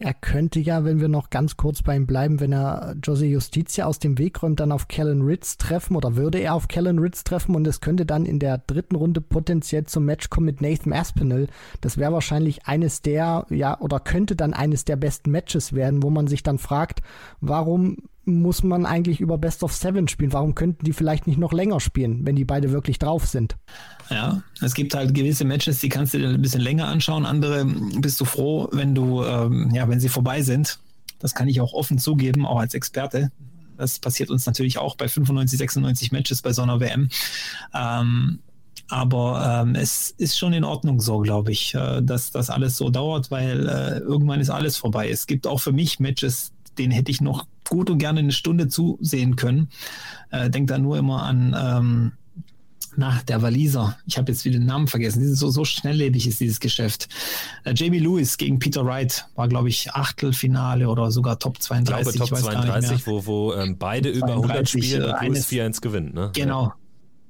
Er 0.03 0.15
könnte 0.15 0.59
ja, 0.59 0.83
wenn 0.83 0.99
wir 0.99 1.09
noch 1.09 1.29
ganz 1.29 1.57
kurz 1.57 1.83
bei 1.83 1.95
ihm 1.95 2.07
bleiben, 2.07 2.39
wenn 2.39 2.51
er 2.51 2.95
Jose 3.03 3.27
Justitia 3.27 3.85
aus 3.85 3.99
dem 3.99 4.17
Weg 4.17 4.41
räumt, 4.41 4.59
dann 4.59 4.71
auf 4.71 4.87
Kellen 4.87 5.21
Ritz 5.21 5.57
treffen 5.57 5.95
oder 5.95 6.15
würde 6.15 6.39
er 6.39 6.55
auf 6.55 6.67
Kellen 6.67 6.97
Ritz 6.97 7.23
treffen 7.23 7.55
und 7.55 7.67
es 7.67 7.81
könnte 7.81 8.07
dann 8.07 8.25
in 8.25 8.39
der 8.39 8.57
dritten 8.57 8.95
Runde 8.95 9.21
potenziell 9.21 9.85
zum 9.85 10.05
Match 10.05 10.31
kommen 10.31 10.47
mit 10.47 10.59
Nathan 10.59 10.91
Aspinall. 10.91 11.45
Das 11.81 11.99
wäre 11.99 12.13
wahrscheinlich 12.13 12.65
eines 12.65 13.03
der, 13.03 13.45
ja, 13.51 13.79
oder 13.79 13.99
könnte 13.99 14.35
dann 14.35 14.55
eines 14.55 14.85
der 14.85 14.95
besten 14.95 15.29
Matches 15.29 15.73
werden, 15.73 16.01
wo 16.01 16.09
man 16.09 16.25
sich 16.25 16.41
dann 16.41 16.57
fragt, 16.57 17.01
warum 17.39 17.97
muss 18.25 18.63
man 18.63 18.85
eigentlich 18.85 19.19
über 19.19 19.37
Best 19.37 19.63
of 19.63 19.73
Seven 19.73 20.07
spielen? 20.07 20.33
Warum 20.33 20.55
könnten 20.55 20.85
die 20.85 20.93
vielleicht 20.93 21.27
nicht 21.27 21.39
noch 21.39 21.53
länger 21.53 21.79
spielen, 21.79 22.25
wenn 22.25 22.35
die 22.35 22.45
beide 22.45 22.71
wirklich 22.71 22.99
drauf 22.99 23.25
sind? 23.25 23.57
Ja, 24.09 24.43
es 24.61 24.73
gibt 24.73 24.93
halt 24.93 25.13
gewisse 25.13 25.45
Matches, 25.45 25.79
die 25.79 25.89
kannst 25.89 26.13
du 26.13 26.19
dir 26.19 26.29
ein 26.29 26.41
bisschen 26.41 26.61
länger 26.61 26.87
anschauen. 26.87 27.25
Andere 27.25 27.65
bist 27.65 28.19
du 28.21 28.25
froh, 28.25 28.69
wenn 28.71 28.93
du, 28.93 29.23
ähm, 29.23 29.71
ja, 29.73 29.87
wenn 29.89 29.99
sie 29.99 30.09
vorbei 30.09 30.43
sind. 30.43 30.79
Das 31.19 31.33
kann 31.33 31.47
ich 31.47 31.61
auch 31.61 31.73
offen 31.73 31.97
zugeben, 31.97 32.45
auch 32.45 32.59
als 32.59 32.73
Experte. 32.73 33.31
Das 33.77 33.99
passiert 33.99 34.29
uns 34.29 34.45
natürlich 34.45 34.77
auch 34.77 34.95
bei 34.95 35.07
95, 35.07 35.57
96 35.57 36.11
Matches 36.11 36.41
bei 36.41 36.53
so 36.53 36.61
einer 36.61 36.79
WM. 36.79 37.09
Ähm, 37.73 38.39
aber 38.91 39.61
ähm, 39.63 39.75
es 39.75 40.11
ist 40.17 40.37
schon 40.37 40.53
in 40.53 40.65
Ordnung 40.65 40.99
so, 40.99 41.19
glaube 41.19 41.51
ich, 41.51 41.73
äh, 41.75 42.01
dass 42.01 42.31
das 42.31 42.49
alles 42.49 42.75
so 42.75 42.89
dauert, 42.89 43.31
weil 43.31 43.67
äh, 43.67 43.99
irgendwann 43.99 44.41
ist 44.41 44.49
alles 44.49 44.77
vorbei. 44.77 45.09
Es 45.09 45.27
gibt 45.27 45.47
auch 45.47 45.59
für 45.59 45.71
mich 45.71 45.99
Matches, 45.99 46.51
denen 46.77 46.91
hätte 46.91 47.11
ich 47.11 47.21
noch 47.21 47.47
gut 47.67 47.89
und 47.89 47.99
gerne 47.99 48.19
eine 48.19 48.31
Stunde 48.31 48.67
zusehen 48.67 49.35
können. 49.35 49.69
Äh, 50.29 50.49
denk 50.49 50.67
da 50.67 50.77
nur 50.77 50.97
immer 50.97 51.23
an 51.23 51.55
ähm, 51.57 52.11
na, 52.97 53.21
der 53.27 53.41
Waliser. 53.41 53.97
Ich 54.05 54.17
habe 54.17 54.31
jetzt 54.31 54.43
wieder 54.43 54.59
den 54.59 54.65
Namen 54.65 54.87
vergessen. 54.87 55.33
So, 55.35 55.49
so 55.49 55.63
schnelllebig 55.63 56.27
ist 56.27 56.39
dieses 56.39 56.59
Geschäft. 56.59 57.07
Äh, 57.63 57.73
Jamie 57.75 57.99
Lewis 57.99 58.37
gegen 58.37 58.59
Peter 58.59 58.85
Wright 58.85 59.25
war, 59.35 59.47
glaube 59.47 59.69
ich, 59.69 59.91
Achtelfinale 59.91 60.89
oder 60.89 61.11
sogar 61.11 61.39
Top 61.39 61.61
32. 61.61 62.07
Ich 62.07 62.15
glaube, 62.17 62.29
Top 62.29 62.39
32, 62.39 63.07
wo, 63.07 63.25
wo 63.25 63.53
ähm, 63.53 63.77
beide 63.77 64.09
über 64.09 64.33
100 64.33 64.69
spielen 64.69 65.03
und 65.03 65.21
Lewis 65.21 65.47
4-1 65.47 65.81
gewinnt. 65.81 66.13
Ne? 66.13 66.31
Genau, 66.33 66.73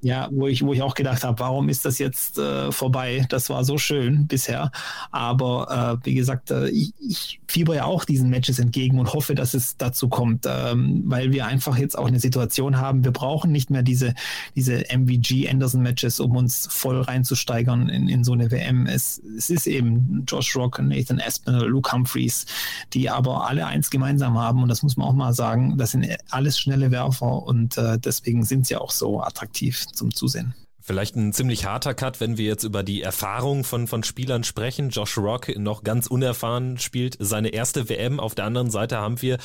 ja, 0.02 0.30
wo 0.32 0.48
ich, 0.48 0.66
wo 0.66 0.74
ich 0.74 0.82
auch 0.82 0.96
gedacht 0.96 1.24
habe, 1.24 1.40
warum 1.40 1.70
ist 1.70 1.86
das 1.86 2.00
jetzt 2.00 2.38
äh, 2.40 2.72
vorbei? 2.72 3.26
Das 3.30 3.50
war 3.50 3.64
so 3.64 3.78
schön 3.78 4.26
bisher. 4.26 4.72
Aber 5.12 6.00
äh, 6.02 6.06
wie 6.06 6.16
gesagt, 6.16 6.50
äh, 6.50 6.70
ich, 6.70 6.94
ich 7.00 7.40
fieber 7.48 7.76
ja 7.76 7.86
auch 7.86 8.04
diesen 8.04 8.30
Matches 8.30 8.58
entgegen 8.58 9.00
und 9.00 9.14
hoffe, 9.14 9.36
dass 9.36 9.54
es 9.54 9.78
dazu 9.78 10.10
kommt, 10.10 10.46
ähm, 10.48 11.04
weil 11.06 11.32
wir 11.32 11.46
einfach 11.46 11.78
jetzt 11.78 11.98
auch 11.98 12.08
eine 12.08 12.20
Situation 12.20 12.78
haben, 12.78 13.04
wir 13.04 13.12
brauchen 13.12 13.52
nicht 13.52 13.70
mehr 13.70 13.84
diese, 13.84 14.16
diese 14.56 14.86
MVG-Anderson-Matches, 14.90 16.20
um 16.20 16.36
uns 16.36 16.68
voll 16.72 17.02
reinzusteigern 17.02 17.88
in, 17.90 18.10
in 18.10 18.24
so 18.24 18.34
eine 18.34 18.50
WM. 18.50 18.88
Es, 18.88 19.22
es 19.38 19.52
ist 19.52 19.68
eben 19.68 20.24
Josh 20.28 20.56
Rock, 20.56 20.80
Nathan 20.80 21.22
Aspinall, 21.22 21.68
Luke 21.68 21.92
Humphreys, 21.92 22.48
die 22.94 23.10
aber 23.10 23.48
alle 23.48 23.68
eins 23.68 23.92
gemeinsam 23.92 24.38
haben 24.40 24.64
und 24.64 24.70
das 24.70 24.82
muss 24.82 24.98
man 24.98 25.08
auch 25.08 25.14
mal 25.14 25.34
sagen, 25.34 25.78
das 25.78 25.92
sind 25.92 26.08
alles 26.32 26.58
schnelle 26.58 26.90
Werfer 26.90 27.44
und 27.44 27.78
äh, 27.78 28.00
deswegen 28.00 28.44
sind 28.44 28.66
sie 28.66 28.76
auch 28.76 28.92
so 28.92 29.22
attraktiv 29.22 29.86
zum 29.94 30.14
Zusehen. 30.14 30.54
Vielleicht 30.84 31.16
ein 31.16 31.32
ziemlich 31.32 31.66
harter 31.66 31.94
Cut, 31.94 32.20
wenn 32.20 32.38
wir 32.38 32.46
jetzt 32.46 32.64
über 32.64 32.82
die 32.82 33.04
Erfahrung 33.04 33.64
von, 33.64 33.86
von 33.88 34.04
Spielern 34.04 34.44
sprechen. 34.44 34.90
Josh 34.90 35.16
Rock, 35.18 35.56
noch 35.58 35.84
ganz 35.84 36.08
unerfahren, 36.08 36.80
spielt 36.80 37.18
seine 37.20 37.50
erste 37.50 37.88
WM. 37.88 38.20
Auf 38.20 38.34
der 38.34 38.46
anderen 38.46 38.72
Seite 38.72 38.98
haben 38.98 39.22
wir 39.22 39.38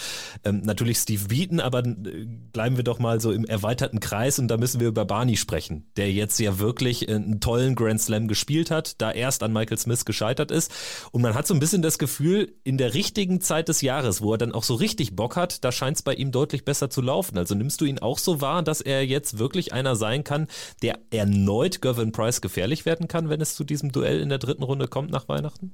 ähm, 0.45 0.63
natürlich 0.65 0.97
Steve 0.97 1.27
Beaton, 1.29 1.61
aber 1.61 1.85
äh, 1.85 2.27
bleiben 2.53 2.79
wir 2.79 2.85
doch 2.85 2.99
mal 2.99 3.21
so 3.21 3.33
im 3.33 3.45
erweiterten 3.45 4.01
Kreis 4.01 4.39
und 4.39 4.49
da 4.49 4.57
müssen 4.57 4.81
wir 4.81 4.89
über 4.89 5.05
Barney 5.05 5.37
sprechen, 5.37 5.85
der 5.99 6.11
jetzt 6.11 6.39
ja 6.39 6.59
wirklich 6.59 7.07
äh, 7.07 7.13
einen 7.13 7.41
tollen 7.41 7.75
Grand 7.75 8.01
Slam 8.01 8.29
gespielt 8.29 8.71
hat, 8.71 9.01
da 9.03 9.13
erst 9.13 9.43
an 9.43 9.53
Michael 9.53 9.79
Smith 9.79 10.07
gescheitert 10.07 10.51
ist. 10.51 10.73
Und 11.13 11.21
man 11.21 11.35
hat 11.35 11.47
so 11.47 11.53
ein 11.53 11.61
bisschen 11.61 11.83
das 11.83 11.99
Gefühl, 11.99 12.55
in 12.65 12.79
der 12.79 12.95
richtigen 12.95 13.43
Zeit 13.43 13.69
des 13.69 13.83
Jahres, 13.83 14.23
wo 14.23 14.33
er 14.33 14.39
dann 14.39 14.53
auch 14.53 14.65
so 14.65 14.75
richtig 14.75 15.15
Bock 15.15 15.37
hat, 15.37 15.65
da 15.65 15.71
scheint 15.71 15.99
es 15.99 16.03
bei 16.03 16.15
ihm 16.15 16.33
deutlich 16.33 16.65
besser 16.65 16.89
zu 16.89 17.03
laufen. 17.03 17.37
Also 17.37 17.55
nimmst 17.55 17.83
du 17.83 17.85
ihn 17.85 17.99
auch 17.99 18.19
so 18.19 18.41
wahr, 18.41 18.63
dass 18.63 18.81
er 18.81 19.05
jetzt 19.05 19.39
wirklich 19.39 19.75
einer 19.75 19.97
sein 19.97 20.25
kann, 20.25 20.47
der 20.81 20.99
er 21.11 21.26
erneut 21.27 21.83
Gervin 21.83 22.13
Price 22.13 22.41
gefährlich 22.41 22.87
werden 22.87 23.09
kann, 23.09 23.29
wenn 23.29 23.41
es 23.41 23.55
zu 23.55 23.65
diesem 23.65 23.93
Duell 23.93 24.21
in 24.21 24.29
der 24.29 24.39
dritten 24.39 24.63
Runde 24.63 24.89
kommt 24.89 25.11
nach 25.11 25.29
Weihnachten? 25.29 25.73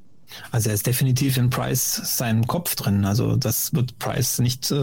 Also 0.50 0.70
er 0.70 0.74
ist 0.74 0.86
definitiv 0.86 1.36
in 1.36 1.50
Price 1.50 2.16
seinem 2.16 2.46
Kopf 2.46 2.74
drin. 2.74 3.04
Also 3.04 3.36
das 3.36 3.74
wird 3.74 3.98
Price 3.98 4.38
nicht, 4.38 4.70
äh, 4.70 4.74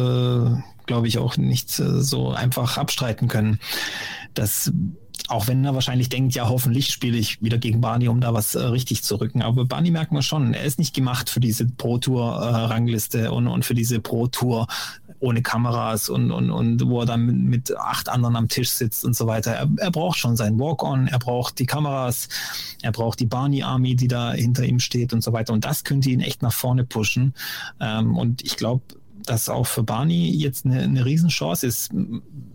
glaube 0.86 1.08
ich, 1.08 1.18
auch 1.18 1.38
nicht 1.38 1.80
äh, 1.80 2.02
so 2.02 2.30
einfach 2.30 2.78
abstreiten 2.78 3.28
können. 3.28 3.60
Das 4.34 4.72
auch 5.28 5.48
wenn 5.48 5.64
er 5.64 5.76
wahrscheinlich 5.76 6.10
denkt, 6.10 6.34
ja, 6.34 6.50
hoffentlich 6.50 6.92
spiele 6.92 7.18
ich 7.18 7.42
wieder 7.42 7.58
gegen 7.58 7.82
Barney, 7.82 8.08
um 8.08 8.22
da 8.22 8.34
was 8.34 8.56
äh, 8.56 8.64
richtig 8.64 9.04
zu 9.04 9.16
rücken. 9.18 9.42
Aber 9.42 9.66
Barney 9.66 9.92
merkt 9.92 10.12
man 10.12 10.24
schon, 10.24 10.54
er 10.54 10.64
ist 10.64 10.80
nicht 10.80 10.96
gemacht 10.96 11.30
für 11.30 11.40
diese 11.40 11.66
Pro 11.66 12.00
Tour 12.00 12.70
äh, 13.14 13.28
und, 13.28 13.48
und 13.48 13.66
für 13.66 13.76
diese 13.76 14.00
Pro 14.00 14.28
Tour 14.28 14.68
ohne 15.20 15.42
Kameras 15.42 16.10
und, 16.10 16.32
und, 16.32 16.50
und 16.50 16.88
wo 16.88 17.02
er 17.02 17.06
dann 17.06 17.26
mit, 17.26 17.36
mit 17.36 17.78
acht 17.78 18.10
anderen 18.10 18.36
am 18.36 18.48
Tisch 18.48 18.70
sitzt 18.70 19.04
und 19.04 19.16
so 19.16 19.28
weiter. 19.28 19.52
Er, 19.52 19.70
er 19.78 19.92
braucht 19.92 20.18
schon 20.18 20.36
sein 20.36 20.60
Walk-on, 20.60 21.08
er 21.08 21.20
braucht 21.20 21.60
die 21.60 21.66
Kameras, 21.66 22.30
er 22.82 22.92
braucht 22.92 23.20
die 23.20 23.26
Barney 23.26 23.64
Army, 23.64 23.96
die 23.96 24.08
da 24.08 24.32
hinter 24.32 24.64
ihm 24.64 24.80
steht 24.80 25.14
und 25.14 25.22
so 25.22 25.34
weiter. 25.34 25.54
Und 25.54 25.66
das 25.66 25.84
könnte 25.84 26.10
ihn 26.10 26.22
echt 26.22 26.42
nach 26.42 26.54
vorne 26.54 26.86
pushen. 26.86 27.34
Ähm, 27.80 28.18
und 28.18 28.44
ich 28.44 28.56
glaube, 28.56 28.82
dass 29.26 29.50
auch 29.50 29.68
für 29.68 29.84
Barney 29.84 30.32
jetzt 30.32 30.66
eine, 30.66 30.82
eine 30.82 31.06
Riesenchance 31.06 31.68
ist, 31.68 31.92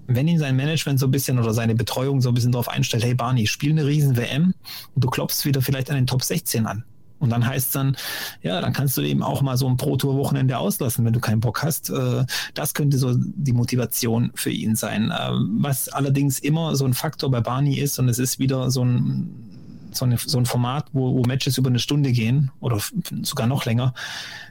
wenn 0.06 0.28
ihn 0.28 0.38
sein 0.38 0.56
Management 0.56 0.98
so 0.98 1.06
ein 1.06 1.10
bisschen 1.10 1.38
oder 1.38 1.52
seine 1.52 1.74
Betreuung 1.74 2.20
so 2.20 2.30
ein 2.30 2.34
bisschen 2.34 2.52
darauf 2.52 2.68
einstellt, 2.68 3.04
hey 3.04 3.14
Barney, 3.14 3.46
spiel 3.46 3.70
eine 3.72 3.86
riesen 3.86 4.16
WM 4.16 4.54
und 4.94 5.04
du 5.04 5.08
klopfst 5.08 5.44
wieder 5.44 5.62
vielleicht 5.62 5.90
an 5.90 5.96
den 5.96 6.06
Top 6.06 6.22
16 6.22 6.66
an. 6.66 6.84
Und 7.24 7.30
dann 7.30 7.46
heißt 7.46 7.68
es 7.68 7.72
dann, 7.72 7.96
ja, 8.42 8.60
dann 8.60 8.74
kannst 8.74 8.98
du 8.98 9.00
eben 9.00 9.22
auch 9.22 9.40
mal 9.40 9.56
so 9.56 9.66
ein 9.66 9.78
Pro-Tour-Wochenende 9.78 10.58
auslassen, 10.58 11.06
wenn 11.06 11.14
du 11.14 11.20
keinen 11.20 11.40
Bock 11.40 11.62
hast. 11.62 11.88
Äh, 11.88 12.26
das 12.52 12.74
könnte 12.74 12.98
so 12.98 13.14
die 13.16 13.54
Motivation 13.54 14.30
für 14.34 14.50
ihn 14.50 14.76
sein. 14.76 15.10
Ähm, 15.18 15.56
was 15.60 15.88
allerdings 15.88 16.38
immer 16.38 16.76
so 16.76 16.84
ein 16.84 16.92
Faktor 16.92 17.30
bei 17.30 17.40
Barney 17.40 17.78
ist, 17.78 17.98
und 17.98 18.10
es 18.10 18.18
ist 18.18 18.38
wieder 18.38 18.70
so 18.70 18.84
ein, 18.84 19.88
so, 19.92 20.04
eine, 20.04 20.18
so 20.18 20.36
ein 20.36 20.44
Format, 20.44 20.88
wo, 20.92 21.14
wo 21.14 21.22
Matches 21.22 21.56
über 21.56 21.70
eine 21.70 21.78
Stunde 21.78 22.12
gehen 22.12 22.50
oder 22.60 22.78
sogar 23.22 23.46
noch 23.46 23.64
länger, 23.64 23.94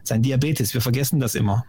sein 0.03 0.23
Diabetes. 0.23 0.73
Wir 0.73 0.81
vergessen 0.81 1.19
das 1.19 1.35
immer. 1.35 1.65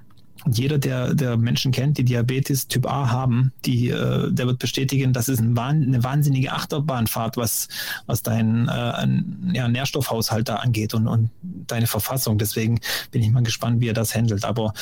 Jeder, 0.51 0.79
der, 0.79 1.15
der 1.15 1.37
Menschen 1.37 1.73
kennt, 1.73 1.97
die 1.97 2.05
Diabetes 2.05 2.69
Typ 2.69 2.87
A 2.87 3.11
haben, 3.11 3.53
die, 3.65 3.89
äh, 3.89 4.31
der 4.31 4.47
wird 4.47 4.59
bestätigen, 4.59 5.13
das 5.13 5.29
ist 5.29 5.41
ein, 5.41 5.57
eine 5.57 6.05
wahnsinnige 6.05 6.53
Achterbahnfahrt, 6.53 7.37
was, 7.37 7.69
was 8.07 8.23
dein 8.23 8.69
äh, 8.69 9.57
ja, 9.57 9.69
Nährstoffhaushalt 9.69 10.49
da 10.49 10.57
angeht 10.57 10.93
und, 10.93 11.09
und 11.09 11.31
deine 11.43 11.87
Verfassung. 11.87 12.37
Deswegen 12.37 12.81
bin 13.11 13.23
ich 13.23 13.31
mal 13.31 13.43
gespannt, 13.43 13.81
wie 13.81 13.89
er 13.89 13.95
das 13.95 14.15
handelt. 14.15 14.45
Aber 14.45 14.75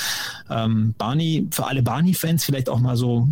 ähm, 0.51 0.95
Barney, 0.99 1.47
für 1.51 1.67
alle 1.67 1.83
Barney-Fans 1.83 2.45
vielleicht 2.45 2.69
auch 2.69 2.81
mal 2.81 2.97
so 2.97 3.29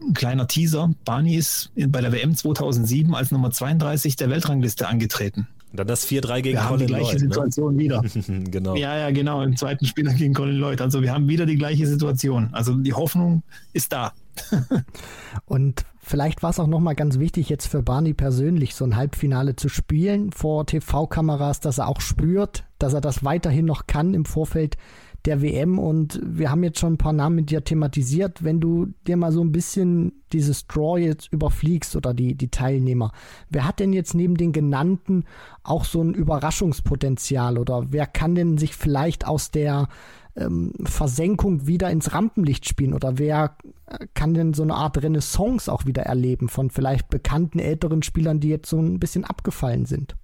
ein 0.00 0.14
kleiner 0.14 0.46
Teaser. 0.46 0.90
Barney 1.04 1.36
ist 1.36 1.70
bei 1.74 2.00
der 2.00 2.12
WM 2.12 2.34
2007 2.34 3.14
als 3.14 3.30
Nummer 3.30 3.50
32 3.50 4.16
der 4.16 4.30
Weltrangliste 4.30 4.88
angetreten. 4.88 5.48
Dann 5.76 5.86
das 5.86 6.06
4-3 6.06 6.42
gegen 6.42 6.58
wir 6.58 6.64
Colin 6.64 6.70
haben 6.70 6.78
die 6.78 6.86
gleiche 6.86 7.02
Lloyd, 7.02 7.14
ne? 7.14 7.18
Situation 7.18 7.76
ne? 7.76 7.82
wieder. 7.82 8.02
genau. 8.50 8.76
Ja, 8.76 8.96
ja, 8.96 9.10
genau. 9.10 9.42
Im 9.42 9.56
zweiten 9.56 9.86
Spieler 9.86 10.12
gegen 10.12 10.34
Colin 10.34 10.56
Lloyd. 10.56 10.80
Also 10.80 11.02
wir 11.02 11.12
haben 11.12 11.28
wieder 11.28 11.46
die 11.46 11.56
gleiche 11.56 11.86
Situation. 11.86 12.50
Also 12.52 12.74
die 12.74 12.92
Hoffnung 12.92 13.42
ist 13.72 13.92
da. 13.92 14.12
Und 15.44 15.84
vielleicht 16.00 16.42
war 16.42 16.50
es 16.50 16.60
auch 16.60 16.66
nochmal 16.66 16.94
ganz 16.94 17.18
wichtig, 17.18 17.48
jetzt 17.48 17.66
für 17.66 17.82
Barney 17.82 18.14
persönlich 18.14 18.74
so 18.74 18.84
ein 18.84 18.96
Halbfinale 18.96 19.56
zu 19.56 19.68
spielen 19.68 20.32
vor 20.32 20.66
TV-Kameras, 20.66 21.60
dass 21.60 21.78
er 21.78 21.88
auch 21.88 22.00
spürt, 22.00 22.64
dass 22.78 22.94
er 22.94 23.00
das 23.00 23.24
weiterhin 23.24 23.64
noch 23.64 23.86
kann 23.86 24.14
im 24.14 24.24
Vorfeld 24.24 24.76
der 25.24 25.42
WM. 25.42 25.78
Und 25.78 26.20
wir 26.22 26.50
haben 26.50 26.64
jetzt 26.64 26.78
schon 26.78 26.94
ein 26.94 26.98
paar 26.98 27.12
Namen 27.12 27.36
mit 27.36 27.50
dir 27.50 27.64
thematisiert. 27.64 28.44
Wenn 28.44 28.60
du 28.60 28.88
dir 29.06 29.16
mal 29.16 29.32
so 29.32 29.42
ein 29.42 29.52
bisschen 29.52 30.12
dieses 30.32 30.66
Draw 30.66 30.98
jetzt 30.98 31.32
überfliegst 31.32 31.96
oder 31.96 32.14
die, 32.14 32.34
die 32.34 32.50
Teilnehmer, 32.50 33.12
wer 33.48 33.66
hat 33.66 33.80
denn 33.80 33.92
jetzt 33.92 34.14
neben 34.14 34.36
den 34.36 34.52
genannten 34.52 35.24
auch 35.62 35.84
so 35.84 36.02
ein 36.02 36.14
Überraschungspotenzial 36.14 37.58
oder 37.58 37.92
wer 37.92 38.06
kann 38.06 38.34
denn 38.34 38.58
sich 38.58 38.74
vielleicht 38.74 39.26
aus 39.26 39.50
der 39.50 39.88
ähm, 40.36 40.72
Versenkung 40.84 41.66
wieder 41.66 41.90
ins 41.90 42.12
Rampenlicht 42.12 42.66
spielen 42.66 42.94
oder 42.94 43.18
wer 43.18 43.56
äh, 43.86 44.06
kann 44.14 44.34
denn 44.34 44.54
so 44.54 44.62
eine 44.62 44.74
Art 44.74 45.02
Renaissance 45.02 45.72
auch 45.72 45.86
wieder 45.86 46.02
erleben 46.02 46.48
von 46.48 46.70
vielleicht 46.70 47.08
bekannten 47.08 47.58
älteren 47.58 48.02
Spielern, 48.02 48.40
die 48.40 48.48
jetzt 48.48 48.68
so 48.68 48.80
ein 48.80 48.98
bisschen 48.98 49.24
abgefallen 49.24 49.86
sind? 49.86 50.16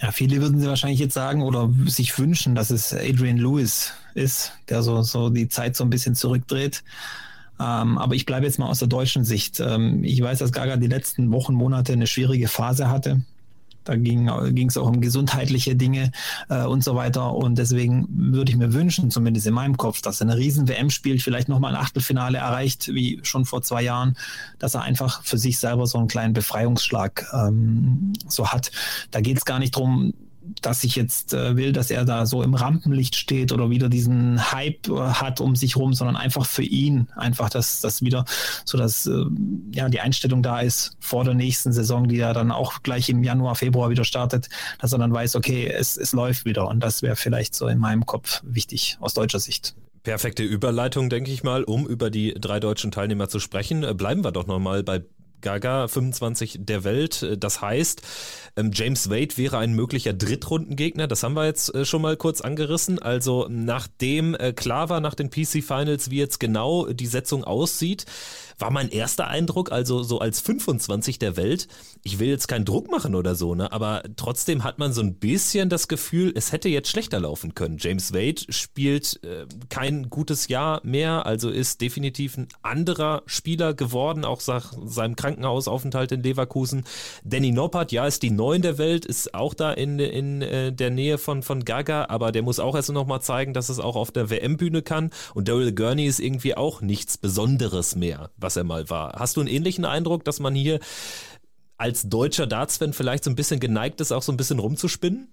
Ja, 0.00 0.12
viele 0.12 0.40
würden 0.40 0.60
sie 0.60 0.66
wahrscheinlich 0.66 1.00
jetzt 1.00 1.14
sagen 1.14 1.42
oder 1.42 1.70
sich 1.86 2.18
wünschen, 2.18 2.54
dass 2.54 2.70
es 2.70 2.94
Adrian 2.94 3.36
Lewis 3.36 3.92
ist, 4.14 4.52
der 4.68 4.82
so, 4.82 5.02
so 5.02 5.28
die 5.28 5.48
Zeit 5.48 5.76
so 5.76 5.84
ein 5.84 5.90
bisschen 5.90 6.14
zurückdreht. 6.14 6.82
Ähm, 7.60 7.98
aber 7.98 8.14
ich 8.14 8.24
bleibe 8.24 8.46
jetzt 8.46 8.58
mal 8.58 8.68
aus 8.68 8.78
der 8.78 8.88
deutschen 8.88 9.24
Sicht. 9.24 9.60
Ähm, 9.60 10.02
ich 10.02 10.22
weiß, 10.22 10.38
dass 10.38 10.52
Gaga 10.52 10.76
die 10.76 10.86
letzten 10.86 11.30
Wochen, 11.30 11.52
Monate 11.52 11.92
eine 11.92 12.06
schwierige 12.06 12.48
Phase 12.48 12.88
hatte. 12.88 13.20
Da 13.84 13.96
ging 13.96 14.28
es 14.68 14.76
auch 14.76 14.86
um 14.86 15.00
gesundheitliche 15.00 15.76
Dinge 15.76 16.12
äh, 16.48 16.64
und 16.64 16.84
so 16.84 16.94
weiter. 16.94 17.34
Und 17.34 17.58
deswegen 17.58 18.06
würde 18.10 18.52
ich 18.52 18.58
mir 18.58 18.72
wünschen, 18.72 19.10
zumindest 19.10 19.46
in 19.46 19.54
meinem 19.54 19.76
Kopf, 19.76 20.02
dass 20.02 20.20
er 20.20 20.28
eine 20.28 20.36
riesen 20.36 20.68
WM 20.68 20.90
spielt, 20.90 21.22
vielleicht 21.22 21.48
nochmal 21.48 21.74
ein 21.74 21.80
Achtelfinale 21.80 22.38
erreicht, 22.38 22.88
wie 22.94 23.20
schon 23.22 23.44
vor 23.44 23.62
zwei 23.62 23.82
Jahren, 23.82 24.16
dass 24.58 24.74
er 24.74 24.82
einfach 24.82 25.22
für 25.24 25.38
sich 25.38 25.58
selber 25.58 25.86
so 25.86 25.98
einen 25.98 26.08
kleinen 26.08 26.34
Befreiungsschlag 26.34 27.26
ähm, 27.32 28.12
so 28.28 28.48
hat. 28.48 28.70
Da 29.10 29.20
geht 29.20 29.38
es 29.38 29.44
gar 29.44 29.58
nicht 29.58 29.74
drum 29.74 30.14
dass 30.62 30.84
ich 30.84 30.96
jetzt 30.96 31.34
äh, 31.34 31.56
will, 31.56 31.72
dass 31.72 31.90
er 31.90 32.04
da 32.04 32.26
so 32.26 32.42
im 32.42 32.54
Rampenlicht 32.54 33.16
steht 33.16 33.52
oder 33.52 33.70
wieder 33.70 33.88
diesen 33.88 34.52
Hype 34.52 34.88
äh, 34.88 34.98
hat 34.98 35.40
um 35.40 35.56
sich 35.56 35.76
rum, 35.76 35.92
sondern 35.92 36.16
einfach 36.16 36.46
für 36.46 36.62
ihn, 36.62 37.08
einfach, 37.16 37.50
dass 37.50 37.80
das 37.80 38.02
wieder 38.02 38.24
so, 38.64 38.78
dass 38.78 39.06
äh, 39.06 39.24
ja 39.72 39.88
die 39.88 40.00
Einstellung 40.00 40.42
da 40.42 40.60
ist 40.60 40.96
vor 40.98 41.24
der 41.24 41.34
nächsten 41.34 41.72
Saison, 41.72 42.08
die 42.08 42.16
ja 42.16 42.32
dann 42.32 42.50
auch 42.50 42.82
gleich 42.82 43.08
im 43.08 43.22
Januar, 43.22 43.54
Februar 43.54 43.90
wieder 43.90 44.04
startet, 44.04 44.48
dass 44.78 44.92
er 44.92 44.98
dann 44.98 45.12
weiß, 45.12 45.36
okay, 45.36 45.66
es, 45.66 45.96
es 45.96 46.12
läuft 46.12 46.44
wieder 46.44 46.68
und 46.68 46.80
das 46.80 47.02
wäre 47.02 47.16
vielleicht 47.16 47.54
so 47.54 47.68
in 47.68 47.78
meinem 47.78 48.06
Kopf 48.06 48.40
wichtig 48.44 48.96
aus 49.00 49.14
deutscher 49.14 49.40
Sicht. 49.40 49.74
Perfekte 50.02 50.42
Überleitung, 50.42 51.10
denke 51.10 51.30
ich 51.30 51.42
mal, 51.42 51.62
um 51.62 51.86
über 51.86 52.08
die 52.08 52.34
drei 52.34 52.58
deutschen 52.58 52.90
Teilnehmer 52.90 53.28
zu 53.28 53.38
sprechen. 53.38 53.84
Äh, 53.84 53.94
bleiben 53.94 54.24
wir 54.24 54.32
doch 54.32 54.46
nochmal 54.46 54.82
bei 54.82 55.02
Gaga 55.40 55.88
25 55.88 56.58
der 56.60 56.84
Welt. 56.84 57.22
Äh, 57.22 57.38
das 57.38 57.60
heißt, 57.60 58.02
ähm, 58.56 58.70
James 58.72 59.10
Wade 59.10 59.36
wäre 59.36 59.58
ein 59.58 59.74
möglicher 59.74 60.12
Drittrundengegner. 60.12 61.06
Das 61.06 61.22
haben 61.22 61.34
wir 61.34 61.46
jetzt 61.46 61.74
äh, 61.74 61.84
schon 61.84 62.02
mal 62.02 62.16
kurz 62.16 62.40
angerissen. 62.40 62.98
Also 62.98 63.46
nachdem 63.48 64.34
äh, 64.34 64.52
klar 64.52 64.88
war 64.88 65.00
nach 65.00 65.14
den 65.14 65.30
PC 65.30 65.62
Finals, 65.62 66.10
wie 66.10 66.18
jetzt 66.18 66.40
genau 66.40 66.86
die 66.86 67.06
Setzung 67.06 67.44
aussieht, 67.44 68.06
war 68.60 68.70
mein 68.70 68.90
erster 68.90 69.28
Eindruck, 69.28 69.72
also 69.72 70.02
so 70.02 70.20
als 70.20 70.40
25 70.40 71.18
der 71.18 71.36
Welt, 71.36 71.68
ich 72.02 72.18
will 72.18 72.28
jetzt 72.28 72.46
keinen 72.46 72.64
Druck 72.64 72.90
machen 72.90 73.14
oder 73.14 73.34
so, 73.34 73.54
ne, 73.54 73.72
aber 73.72 74.02
trotzdem 74.16 74.62
hat 74.62 74.78
man 74.78 74.92
so 74.92 75.00
ein 75.00 75.14
bisschen 75.14 75.68
das 75.68 75.88
Gefühl, 75.88 76.32
es 76.34 76.52
hätte 76.52 76.68
jetzt 76.68 76.88
schlechter 76.88 77.20
laufen 77.20 77.54
können. 77.54 77.78
James 77.78 78.12
Wade 78.12 78.42
spielt 78.50 79.20
äh, 79.24 79.46
kein 79.68 80.10
gutes 80.10 80.48
Jahr 80.48 80.80
mehr, 80.84 81.26
also 81.26 81.50
ist 81.50 81.80
definitiv 81.80 82.36
ein 82.36 82.48
anderer 82.62 83.22
Spieler 83.26 83.74
geworden, 83.74 84.24
auch 84.24 84.40
nach 84.60 84.72
seinem 84.84 85.16
Krankenhausaufenthalt 85.16 86.12
in 86.12 86.22
Leverkusen. 86.22 86.84
Danny 87.24 87.52
Noppert, 87.52 87.92
ja, 87.92 88.06
ist 88.06 88.22
die 88.22 88.30
Neun 88.30 88.62
der 88.62 88.78
Welt, 88.78 89.06
ist 89.06 89.34
auch 89.34 89.54
da 89.54 89.72
in, 89.72 89.98
in 89.98 90.42
äh, 90.42 90.72
der 90.72 90.90
Nähe 90.90 91.18
von, 91.18 91.42
von 91.42 91.64
Gaga, 91.64 92.06
aber 92.08 92.32
der 92.32 92.42
muss 92.42 92.60
auch 92.60 92.74
erst 92.74 92.90
noch 92.90 93.06
mal 93.06 93.20
zeigen, 93.20 93.54
dass 93.54 93.68
es 93.68 93.80
auch 93.80 93.96
auf 93.96 94.10
der 94.10 94.30
WM-Bühne 94.30 94.82
kann. 94.82 95.10
Und 95.34 95.48
Daryl 95.48 95.72
Gurney 95.72 96.06
ist 96.06 96.20
irgendwie 96.20 96.56
auch 96.56 96.80
nichts 96.80 97.16
Besonderes 97.16 97.96
mehr, 97.96 98.30
was 98.36 98.49
was 98.50 98.56
er 98.56 98.64
mal 98.64 98.90
war. 98.90 99.12
Hast 99.16 99.36
du 99.36 99.40
einen 99.40 99.48
ähnlichen 99.48 99.84
Eindruck, 99.84 100.24
dass 100.24 100.40
man 100.40 100.56
hier 100.56 100.80
als 101.76 102.08
deutscher 102.08 102.48
Darts-Fan 102.48 102.92
vielleicht 102.92 103.22
so 103.22 103.30
ein 103.30 103.36
bisschen 103.36 103.60
geneigt 103.60 104.00
ist, 104.00 104.10
auch 104.10 104.22
so 104.22 104.32
ein 104.32 104.36
bisschen 104.36 104.58
rumzuspinnen? 104.58 105.28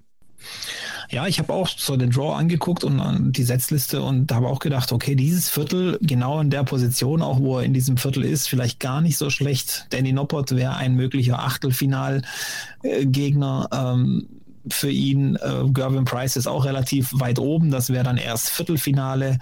Ja, 1.10 1.26
ich 1.26 1.40
habe 1.40 1.52
auch 1.52 1.68
so 1.68 1.98
den 1.98 2.12
Draw 2.12 2.36
angeguckt 2.36 2.84
und 2.84 3.32
die 3.32 3.44
Setzliste 3.44 4.04
und 4.04 4.32
habe 4.32 4.48
auch 4.48 4.60
gedacht, 4.60 4.92
okay, 4.92 5.16
dieses 5.16 5.50
Viertel 5.50 5.98
genau 6.00 6.40
in 6.40 6.52
der 6.52 6.64
Position, 6.64 7.24
auch 7.24 7.40
wo 7.40 7.58
er 7.58 7.64
in 7.64 7.74
diesem 7.74 7.98
Viertel 7.98 8.24
ist, 8.24 8.48
vielleicht 8.48 8.80
gar 8.80 9.02
nicht 9.02 9.18
so 9.18 9.32
schlecht. 9.32 9.88
Danny 9.90 10.14
Noppert 10.14 10.56
wäre 10.56 10.76
ein 10.76 10.94
möglicher 10.94 11.40
Achtelfinalgegner. 11.40 13.70
Ähm, 13.74 14.28
für 14.70 14.92
ihn, 14.92 15.38
äh, 15.38 15.64
Gervin 15.72 16.06
Price 16.06 16.36
ist 16.36 16.46
auch 16.46 16.66
relativ 16.66 17.10
weit 17.14 17.40
oben. 17.40 17.72
Das 17.72 17.90
wäre 17.90 18.04
dann 18.04 18.18
erst 18.18 18.50
Viertelfinale 18.50 19.40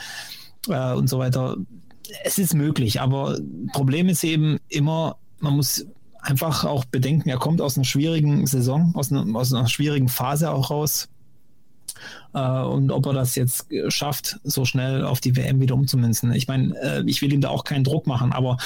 äh, 0.69 0.93
und 0.93 1.09
so 1.09 1.19
weiter 1.19 1.57
es 2.23 2.37
ist 2.37 2.53
möglich, 2.53 3.01
aber 3.01 3.39
Problem 3.73 4.09
ist 4.09 4.23
eben 4.23 4.59
immer, 4.69 5.17
man 5.39 5.55
muss 5.55 5.85
einfach 6.21 6.65
auch 6.65 6.85
bedenken, 6.85 7.29
er 7.29 7.37
kommt 7.37 7.61
aus 7.61 7.77
einer 7.77 7.85
schwierigen 7.85 8.45
Saison, 8.47 8.93
aus 8.95 9.11
einer, 9.11 9.25
aus 9.37 9.53
einer 9.53 9.67
schwierigen 9.67 10.09
Phase 10.09 10.51
auch 10.51 10.71
raus. 10.71 11.07
Äh, 12.33 12.61
und 12.61 12.91
ob 12.91 13.05
er 13.05 13.13
das 13.13 13.35
jetzt 13.35 13.67
schafft, 13.89 14.39
so 14.43 14.65
schnell 14.65 15.05
auf 15.05 15.21
die 15.21 15.35
WM 15.35 15.61
wieder 15.61 15.75
umzumünzen. 15.75 16.31
Ich 16.33 16.47
meine, 16.47 16.75
äh, 16.81 17.03
ich 17.05 17.21
will 17.21 17.31
ihm 17.31 17.41
da 17.41 17.49
auch 17.49 17.63
keinen 17.63 17.83
Druck 17.83 18.07
machen, 18.07 18.33
aber 18.33 18.57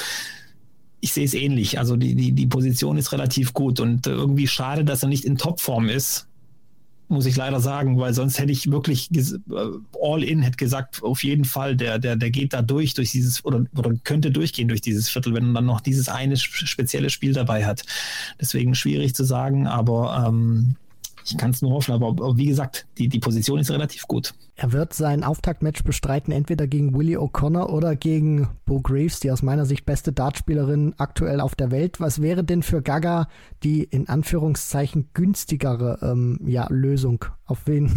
ich 1.01 1.13
sehe 1.13 1.25
es 1.25 1.33
ähnlich. 1.33 1.79
Also 1.79 1.95
die, 1.95 2.15
die, 2.15 2.31
die 2.31 2.47
Position 2.47 2.97
ist 2.97 3.11
relativ 3.11 3.53
gut 3.53 3.79
und 3.79 4.07
irgendwie 4.07 4.47
schade, 4.47 4.85
dass 4.85 5.03
er 5.03 5.09
nicht 5.09 5.25
in 5.25 5.37
Topform 5.37 5.89
ist 5.89 6.28
muss 7.10 7.26
ich 7.26 7.36
leider 7.36 7.60
sagen, 7.60 7.99
weil 7.99 8.14
sonst 8.14 8.39
hätte 8.39 8.51
ich 8.51 8.72
wirklich 8.72 9.10
äh, 9.12 9.24
all 10.01 10.24
in 10.24 10.41
hätte 10.41 10.57
gesagt, 10.57 11.01
auf 11.03 11.24
jeden 11.24 11.45
Fall, 11.45 11.76
der, 11.76 11.99
der, 11.99 12.16
der 12.16 12.30
geht 12.30 12.53
da 12.53 12.62
durch, 12.62 12.93
durch 12.93 13.12
dieses, 13.12 13.43
oder, 13.43 13.66
oder 13.76 13.93
könnte 14.03 14.32
durchgehen 14.32 14.68
durch 14.68 14.82
dieses 14.82 15.10
Viertel, 15.10 15.34
wenn 15.34 15.45
man 15.45 15.55
dann 15.55 15.66
noch 15.66 15.82
dieses 15.82 16.07
eine 16.10 16.38
spezielle 16.38 17.10
Spiel 17.10 17.34
dabei 17.34 17.66
hat. 17.66 17.84
Deswegen 18.39 18.76
schwierig 18.76 19.16
zu 19.16 19.24
sagen, 19.24 19.68
aber 19.68 20.26
ähm, 20.28 20.76
ich 21.32 21.38
kann 21.38 21.51
es 21.51 21.61
nur 21.61 21.71
hoffen, 21.71 21.93
aber, 21.93 22.07
aber, 22.07 22.38
wie 22.38 22.45
gesagt, 22.45 22.88
die, 22.97 23.07
die 23.07 23.19
Position 23.19 23.59
ist 23.59 23.71
relativ 23.71 24.07
gut. 24.07 24.34
Er 24.55 24.71
wird 24.71 24.93
sein 24.93 25.23
Auftaktmatch 25.23 25.84
bestreiten, 25.84 26.32
entweder 26.34 26.67
gegen 26.67 26.97
Willie 26.97 27.17
O'Connor 27.17 27.69
oder 27.69 27.95
gegen 27.95 28.49
Bo 28.65 28.82
Greaves, 28.82 29.19
die 29.19 29.32
aus 29.32 29.41
meiner 29.41 29.65
Sicht 29.65 29.86
beste 29.86 30.11
Dartspielerin 30.11 30.95
aktuell 30.97 31.39
auf 31.39 31.55
der 31.55 31.71
Welt. 31.71 31.99
Was 31.99 32.21
wäre 32.21 32.43
denn 32.43 32.63
für 32.63 32.82
Gaga 32.82 33.27
die 33.63 33.84
in 33.84 34.09
Anführungszeichen 34.09 35.09
günstigere 35.13 35.99
ähm, 36.01 36.39
ja, 36.45 36.67
Lösung? 36.69 37.25
Auf 37.45 37.67
wen 37.67 37.91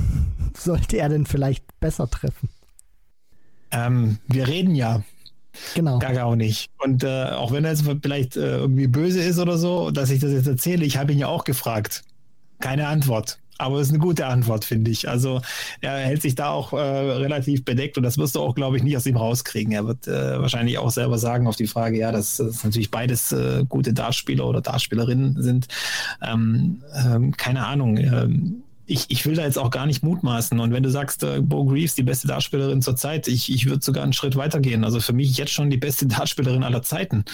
sollte 0.57 0.99
er 0.99 1.09
denn 1.09 1.27
vielleicht 1.27 1.65
besser 1.81 2.09
treffen? 2.09 2.49
Ähm, 3.71 4.19
wir 4.29 4.49
reden 4.49 4.75
ja 4.75 5.03
Genau. 5.75 5.99
Gaga 5.99 6.25
auch 6.25 6.37
nicht. 6.37 6.71
Und 6.79 7.05
äh, 7.05 7.31
auch 7.31 7.53
wenn 7.53 7.65
er 7.65 7.73
jetzt 7.73 7.85
vielleicht 8.03 8.37
äh, 8.37 8.59
irgendwie 8.59 8.87
böse 8.87 9.23
ist 9.23 9.39
oder 9.39 9.59
so, 9.59 9.91
dass 9.91 10.11
ich 10.11 10.21
das 10.21 10.33
jetzt 10.33 10.47
erzähle, 10.47 10.85
ich 10.85 10.97
habe 10.97 11.13
ihn 11.13 11.19
ja 11.19 11.29
auch 11.29 11.45
gefragt. 11.45 12.05
Keine 12.63 12.87
Antwort. 12.89 13.39
Aber 13.59 13.77
es 13.77 13.89
ist 13.89 13.91
eine 13.91 13.99
gute 13.99 14.27
Antwort, 14.27 14.65
finde 14.65 14.91
ich. 14.91 15.09
Also 15.09 15.41
er 15.81 15.99
hält 15.99 16.23
sich 16.23 16.35
da 16.35 16.51
auch 16.51 16.73
äh, 16.73 16.77
relativ 16.77 17.65
bedeckt 17.65 17.97
und 17.97 18.03
das 18.03 18.19
wirst 18.19 18.35
du 18.35 18.41
auch, 18.41 18.55
glaube 18.55 18.77
ich, 18.77 18.83
nicht 18.83 18.97
aus 18.97 19.07
ihm 19.07 19.17
rauskriegen. 19.17 19.73
Er 19.73 19.87
wird 19.87 20.09
äh, 20.09 20.41
wahrscheinlich 20.41 20.79
auch 20.79 20.91
selber 20.91 21.19
sagen 21.19 21.47
auf 21.47 21.57
die 21.57 21.67
Frage, 21.67 21.99
ja, 21.99 22.11
dass, 22.11 22.39
dass 22.39 22.65
natürlich 22.65 22.91
beides 22.91 23.31
äh, 23.31 23.65
gute 23.69 23.93
Dartspieler 23.93 24.47
oder 24.47 24.63
Dartspielerinnen 24.63 25.41
sind. 25.41 25.69
Ähm, 26.23 26.83
ähm, 26.95 27.37
keine 27.37 27.67
Ahnung. 27.67 27.99
Ähm, 27.99 28.63
ich, 28.87 29.07
ich 29.11 29.25
will 29.27 29.37
da 29.37 29.43
jetzt 29.43 29.59
auch 29.59 29.71
gar 29.71 29.87
nicht 29.87 30.03
mutmaßen. 30.03 30.59
Und 30.59 30.73
wenn 30.73 30.83
du 30.83 30.91
sagst, 30.91 31.23
äh, 31.23 31.41
Bo 31.41 31.65
Greaves, 31.65 31.95
die 31.95 32.03
beste 32.03 32.27
Dartspielerin 32.27 32.83
zur 32.83 32.97
Zeit, 32.97 33.29
ich, 33.29 33.53
ich 33.53 33.67
würde 33.67 33.85
sogar 33.85 34.03
einen 34.03 34.13
Schritt 34.13 34.35
weitergehen. 34.35 34.85
Also 34.85 34.99
für 34.99 35.13
mich 35.13 35.37
jetzt 35.37 35.53
schon 35.53 35.71
die 35.71 35.77
beste 35.77 36.07
Dartspielerin 36.07 36.65
aller 36.65 36.83
Zeiten. 36.83 37.25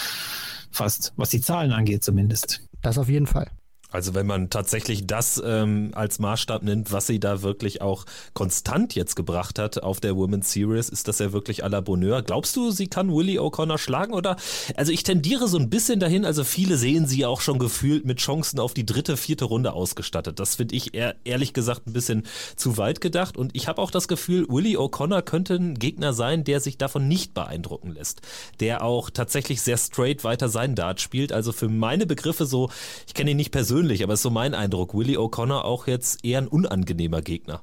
Fast, 0.70 1.14
was 1.16 1.30
die 1.30 1.40
Zahlen 1.40 1.72
angeht 1.72 2.04
zumindest. 2.04 2.60
Das 2.82 2.98
auf 2.98 3.08
jeden 3.08 3.26
Fall. 3.26 3.48
Also 3.90 4.14
wenn 4.14 4.26
man 4.26 4.50
tatsächlich 4.50 5.06
das 5.06 5.42
ähm, 5.42 5.92
als 5.94 6.18
Maßstab 6.18 6.62
nimmt, 6.62 6.92
was 6.92 7.06
sie 7.06 7.18
da 7.18 7.40
wirklich 7.42 7.80
auch 7.80 8.04
konstant 8.34 8.94
jetzt 8.94 9.16
gebracht 9.16 9.58
hat 9.58 9.82
auf 9.82 9.98
der 9.98 10.14
Women's 10.14 10.52
Series, 10.52 10.90
ist 10.90 11.08
das 11.08 11.20
ja 11.20 11.32
wirklich 11.32 11.64
à 11.64 11.68
la 11.68 11.80
Bonheur. 11.80 12.20
Glaubst 12.22 12.54
du, 12.56 12.70
sie 12.70 12.88
kann 12.88 13.10
Willie 13.10 13.40
O'Connor 13.40 13.78
schlagen 13.78 14.12
oder? 14.12 14.36
Also 14.76 14.92
ich 14.92 15.04
tendiere 15.04 15.48
so 15.48 15.56
ein 15.56 15.70
bisschen 15.70 16.00
dahin, 16.00 16.26
also 16.26 16.44
viele 16.44 16.76
sehen 16.76 17.06
sie 17.06 17.24
auch 17.24 17.40
schon 17.40 17.58
gefühlt 17.58 18.04
mit 18.04 18.18
Chancen 18.18 18.60
auf 18.60 18.74
die 18.74 18.84
dritte, 18.84 19.16
vierte 19.16 19.46
Runde 19.46 19.72
ausgestattet. 19.72 20.38
Das 20.38 20.56
finde 20.56 20.74
ich 20.74 20.92
eher, 20.92 21.16
ehrlich 21.24 21.54
gesagt 21.54 21.86
ein 21.86 21.94
bisschen 21.94 22.24
zu 22.56 22.76
weit 22.76 23.00
gedacht 23.00 23.38
und 23.38 23.56
ich 23.56 23.68
habe 23.68 23.80
auch 23.80 23.90
das 23.90 24.06
Gefühl, 24.06 24.46
Willie 24.50 24.78
O'Connor 24.78 25.22
könnte 25.22 25.54
ein 25.54 25.78
Gegner 25.78 26.12
sein, 26.12 26.44
der 26.44 26.60
sich 26.60 26.76
davon 26.76 27.08
nicht 27.08 27.32
beeindrucken 27.32 27.94
lässt. 27.94 28.20
Der 28.60 28.84
auch 28.84 29.08
tatsächlich 29.08 29.62
sehr 29.62 29.78
straight 29.78 30.24
weiter 30.24 30.50
seinen 30.50 30.74
Dart 30.74 31.00
spielt. 31.00 31.32
Also 31.32 31.52
für 31.52 31.70
meine 31.70 32.04
Begriffe 32.04 32.44
so, 32.44 32.70
ich 33.06 33.14
kenne 33.14 33.30
ihn 33.30 33.38
nicht 33.38 33.50
persönlich, 33.50 33.77
persönlich, 33.78 34.02
aber 34.02 34.14
ist 34.14 34.22
so 34.22 34.30
mein 34.30 34.54
Eindruck, 34.54 34.94
Willie 34.94 35.18
O'Connor 35.18 35.62
auch 35.62 35.86
jetzt 35.86 36.24
eher 36.24 36.38
ein 36.38 36.48
unangenehmer 36.48 37.22
Gegner. 37.22 37.62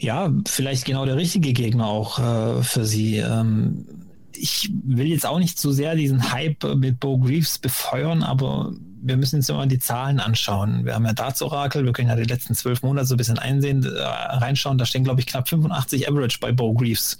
Ja, 0.00 0.32
vielleicht 0.46 0.84
genau 0.86 1.04
der 1.04 1.16
richtige 1.16 1.52
Gegner 1.52 1.86
auch 1.86 2.18
äh, 2.18 2.62
für 2.62 2.84
sie. 2.84 3.18
Ähm, 3.18 3.86
ich 4.34 4.70
will 4.84 5.06
jetzt 5.06 5.26
auch 5.26 5.38
nicht 5.38 5.60
so 5.60 5.70
sehr 5.70 5.94
diesen 5.94 6.32
Hype 6.32 6.64
mit 6.74 6.98
Bo 6.98 7.18
Greaves 7.18 7.58
befeuern, 7.58 8.22
aber 8.24 8.72
wir 9.02 9.16
müssen 9.16 9.36
uns 9.36 9.48
immer 9.48 9.66
die 9.66 9.78
Zahlen 9.78 10.18
anschauen. 10.18 10.84
Wir 10.84 10.94
haben 10.94 11.04
ja 11.04 11.12
Darts-Orakel, 11.12 11.84
wir 11.84 11.92
können 11.92 12.08
ja 12.08 12.16
die 12.16 12.24
letzten 12.24 12.54
zwölf 12.54 12.82
Monate 12.82 13.06
so 13.06 13.14
ein 13.14 13.18
bisschen 13.18 13.38
einsehen, 13.38 13.84
äh, 13.84 14.00
reinschauen. 14.00 14.78
Da 14.78 14.86
stehen, 14.86 15.04
glaube 15.04 15.20
ich, 15.20 15.26
knapp 15.26 15.48
85 15.48 16.08
Average 16.08 16.38
bei 16.40 16.50
Bo 16.50 16.74
Greaves 16.74 17.18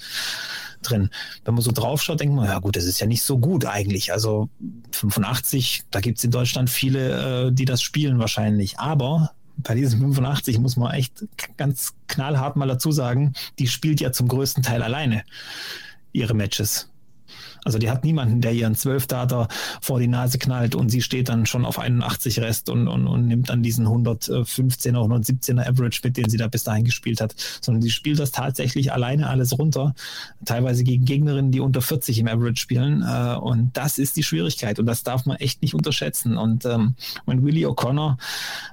drin. 0.88 1.10
Wenn 1.44 1.54
man 1.54 1.62
so 1.62 1.72
drauf 1.72 2.02
schaut, 2.02 2.20
denkt 2.20 2.34
man, 2.34 2.46
ja 2.46 2.58
gut, 2.58 2.76
das 2.76 2.84
ist 2.84 3.00
ja 3.00 3.06
nicht 3.06 3.22
so 3.22 3.38
gut 3.38 3.66
eigentlich. 3.66 4.12
Also 4.12 4.48
85, 4.92 5.84
da 5.90 6.00
gibt 6.00 6.18
es 6.18 6.24
in 6.24 6.30
Deutschland 6.30 6.70
viele, 6.70 7.48
äh, 7.48 7.52
die 7.52 7.64
das 7.64 7.82
spielen 7.82 8.18
wahrscheinlich. 8.18 8.78
Aber 8.78 9.32
bei 9.56 9.74
diesen 9.74 10.00
85 10.00 10.58
muss 10.58 10.76
man 10.76 10.92
echt 10.92 11.26
ganz 11.56 11.94
knallhart 12.08 12.56
mal 12.56 12.68
dazu 12.68 12.92
sagen, 12.92 13.34
die 13.58 13.68
spielt 13.68 14.00
ja 14.00 14.12
zum 14.12 14.28
größten 14.28 14.62
Teil 14.62 14.82
alleine 14.82 15.24
ihre 16.12 16.34
Matches. 16.34 16.88
Also 17.64 17.78
die 17.78 17.90
hat 17.90 18.04
niemanden, 18.04 18.40
der 18.40 18.52
ihren 18.52 18.74
Zwölfdater 18.74 19.48
vor 19.80 19.98
die 19.98 20.08
Nase 20.08 20.38
knallt 20.38 20.74
und 20.74 20.90
sie 20.90 21.02
steht 21.02 21.28
dann 21.28 21.46
schon 21.46 21.64
auf 21.64 21.78
81 21.78 22.40
Rest 22.40 22.68
und, 22.68 22.88
und, 22.88 23.06
und 23.06 23.26
nimmt 23.26 23.48
dann 23.48 23.62
diesen 23.62 23.86
115er, 23.86 24.92
117er 24.92 25.66
Average 25.66 26.00
mit, 26.04 26.16
den 26.16 26.28
sie 26.28 26.36
da 26.36 26.48
bis 26.48 26.64
dahin 26.64 26.84
gespielt 26.84 27.20
hat, 27.20 27.34
sondern 27.60 27.82
sie 27.82 27.90
spielt 27.90 28.18
das 28.18 28.30
tatsächlich 28.30 28.92
alleine 28.92 29.28
alles 29.28 29.58
runter, 29.58 29.94
teilweise 30.44 30.84
gegen 30.84 31.04
Gegnerinnen, 31.04 31.52
die 31.52 31.60
unter 31.60 31.80
40 31.80 32.18
im 32.18 32.28
Average 32.28 32.60
spielen. 32.60 33.02
Äh, 33.02 33.36
und 33.36 33.76
das 33.76 33.98
ist 33.98 34.16
die 34.16 34.22
Schwierigkeit 34.22 34.78
und 34.78 34.86
das 34.86 35.02
darf 35.02 35.26
man 35.26 35.36
echt 35.38 35.62
nicht 35.62 35.74
unterschätzen. 35.74 36.36
Und 36.36 36.64
ähm, 36.64 36.94
wenn 37.26 37.44
Willie 37.44 37.66
O'Connor 37.66 38.18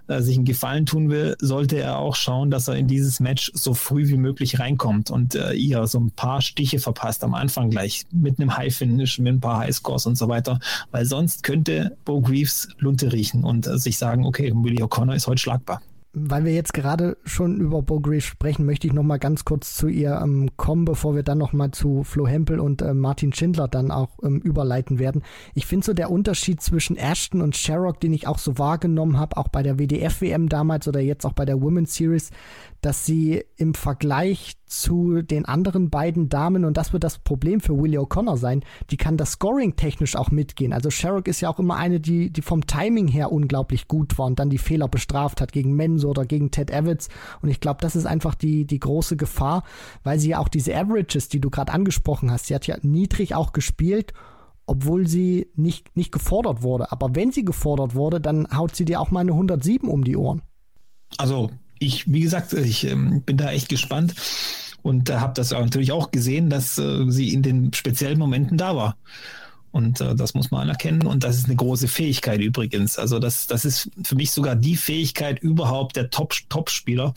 äh, 0.08 0.22
sich 0.22 0.36
einen 0.36 0.46
Gefallen 0.46 0.86
tun 0.86 1.10
will, 1.10 1.36
sollte 1.40 1.78
er 1.78 1.98
auch 1.98 2.16
schauen, 2.16 2.52
dass 2.52 2.68
er 2.68 2.76
in 2.76 2.88
dieses 2.88 3.20
Match 3.20 3.52
so 3.54 3.74
früh 3.74 4.08
wie 4.08 4.18
möglich 4.18 4.60
reinkommt 4.60 5.12
und 5.12 5.36
äh, 5.36 5.54
ihr 5.54 5.88
so 5.88 6.00
ein 6.00 6.12
paar 6.12 6.42
Stiche 6.42 6.80
verpasst 6.80 7.24
am 7.24 7.34
Anfang 7.34 7.70
gleich 7.70 8.06
mit 8.12 8.40
einem 8.40 8.58
High 8.58 8.76
Finish 8.82 9.20
mit 9.20 9.34
ein 9.34 9.40
paar 9.40 9.60
Highscores 9.60 10.08
und 10.08 10.18
so 10.18 10.28
weiter, 10.28 10.60
weil 10.90 11.06
sonst 11.06 11.44
könnte 11.44 11.96
Bo 12.04 12.20
Greaves 12.20 12.68
Lunte 12.80 13.14
riechen 13.14 13.44
und 13.44 13.68
äh, 13.68 13.78
sich 13.78 13.98
sagen, 14.00 14.26
okay, 14.26 14.52
Willie 14.56 14.84
O'Connor 14.84 15.16
ist 15.16 15.28
heute 15.28 15.40
schlagbar. 15.40 15.82
Weil 16.14 16.44
wir 16.44 16.54
jetzt 16.54 16.74
gerade 16.74 17.16
schon 17.24 17.62
über 17.62 17.82
Bo 17.82 18.02
Greaves 18.02 18.26
sprechen, 18.26 18.66
möchte 18.66 18.86
ich 18.86 18.92
noch 18.92 19.04
mal 19.04 19.18
ganz 19.18 19.46
kurz 19.46 19.76
zu 19.78 19.88
ihr 19.88 20.20
ähm, 20.22 20.50
kommen, 20.58 20.84
bevor 20.84 21.16
wir 21.16 21.24
dann 21.24 21.38
noch 21.38 21.54
mal 21.54 21.72
zu 21.72 22.04
Flo 22.04 22.28
Hempel 22.28 22.60
und 22.60 22.82
äh, 22.82 22.94
Martin 22.94 23.32
Schindler 23.32 23.70
dann 23.70 23.92
auch 23.92 24.10
ähm, 24.22 24.40
überleiten 24.40 25.00
werden. 25.00 25.22
Ich 25.54 25.66
finde 25.68 25.86
so 25.86 25.94
der 25.94 26.12
Unterschied 26.12 26.60
zwischen 26.60 26.98
Ashton 26.98 27.42
und 27.42 27.56
Sherrock, 27.56 28.02
den 28.02 28.12
ich 28.12 28.28
auch 28.28 28.40
so 28.40 28.58
wahrgenommen 28.58 29.18
habe, 29.18 29.38
auch 29.38 29.48
bei 29.48 29.64
der 29.64 29.80
WDF-WM 29.80 30.50
damals 30.50 30.86
oder 30.88 31.00
jetzt 31.00 31.26
auch 31.26 31.34
bei 31.34 31.46
der 31.46 31.62
Women's 31.62 31.96
Series, 31.96 32.32
dass 32.82 33.06
sie 33.06 33.44
im 33.58 33.76
Vergleich 33.76 34.56
zu 34.66 35.22
den 35.22 35.46
anderen 35.46 35.90
beiden 35.90 36.30
Damen, 36.30 36.66
und 36.66 36.78
das 36.78 36.94
wird 36.94 37.04
das 37.04 37.20
Problem 37.20 37.60
für 37.60 37.78
Willie 37.80 38.00
O'Connor 38.00 38.38
sein, 38.38 38.64
die 38.90 38.98
kann 38.98 39.18
das 39.18 39.34
Scoring 39.34 39.76
technisch 39.76 40.16
auch 40.16 40.32
mitgehen. 40.32 40.74
Also 40.74 40.90
Sherrock 40.90 41.28
ist 41.28 41.42
ja 41.42 41.50
auch 41.50 41.60
immer 41.60 41.76
eine, 41.76 42.00
die, 42.00 42.32
die 42.32 42.42
vom 42.42 42.66
Timing 42.66 43.08
her 43.08 43.32
unglaublich 43.32 43.88
gut 43.88 44.18
war 44.18 44.26
und 44.26 44.40
dann 44.40 44.50
die 44.50 44.58
Fehler 44.58 44.88
bestraft 44.88 45.42
hat 45.42 45.52
gegen 45.52 45.76
Menso 45.76 46.10
oder 46.10 46.26
gegen 46.26 46.50
Ted 46.50 46.72
Evans. 46.72 47.10
Und 47.42 47.50
ich 47.50 47.60
glaube, 47.60 47.82
das 47.82 47.96
ist 47.96 48.06
einfach 48.06 48.34
die, 48.34 48.66
die 48.66 48.80
große 48.80 49.16
Gefahr, 49.16 49.64
weil 50.04 50.20
sie 50.20 50.30
ja 50.30 50.40
auch 50.40 50.50
diese 50.50 50.76
Averages, 50.76 51.30
die 51.30 51.40
du 51.40 51.50
gerade 51.50 51.74
angesprochen 51.74 52.32
hast, 52.32 52.48
sie 52.48 52.56
hat 52.56 52.66
ja 52.68 52.78
niedrig 52.82 53.36
auch 53.36 53.54
gespielt 53.54 54.14
obwohl 54.68 55.06
sie 55.06 55.52
nicht, 55.56 55.98
nicht 55.98 56.14
gefordert 56.14 56.64
wurde. 56.64 56.94
Aber 56.94 57.14
wenn 57.14 57.34
sie 57.34 57.44
gefordert 57.44 57.94
wurde, 57.94 58.22
dann 58.22 58.48
haut 58.56 58.74
sie 58.74 58.86
dir 58.86 59.02
auch 59.02 59.12
mal 59.12 59.20
eine 59.20 59.34
107 59.34 59.90
um 59.90 60.06
die 60.06 60.16
Ohren. 60.16 60.44
Also 61.18 61.50
ich, 61.82 62.12
wie 62.12 62.22
gesagt, 62.22 62.54
ich 62.54 62.86
ähm, 62.86 63.22
bin 63.24 63.38
da 63.38 63.52
echt 63.52 63.68
gespannt 63.68 64.14
und 64.84 65.10
äh, 65.10 65.16
habe 65.16 65.34
das 65.36 65.52
natürlich 65.52 65.92
auch 65.92 66.12
gesehen, 66.12 66.50
dass 66.50 66.78
äh, 66.78 67.06
sie 67.10 67.34
in 67.34 67.42
den 67.42 67.74
speziellen 67.74 68.20
Momenten 68.20 68.58
da 68.58 68.76
war. 68.76 68.98
Und 69.72 70.00
äh, 70.00 70.16
das 70.16 70.34
muss 70.34 70.52
man 70.52 70.62
anerkennen. 70.62 71.08
Und 71.08 71.24
das 71.24 71.38
ist 71.38 71.46
eine 71.46 71.56
große 71.56 71.88
Fähigkeit 71.88 72.40
übrigens. 72.40 73.00
Also 73.00 73.20
das, 73.20 73.48
das 73.48 73.66
ist 73.66 73.90
für 74.04 74.16
mich 74.16 74.32
sogar 74.32 74.56
die 74.56 74.76
Fähigkeit 74.76 75.40
überhaupt 75.40 75.96
der 75.96 76.10
Top-Top-Spieler, 76.10 77.14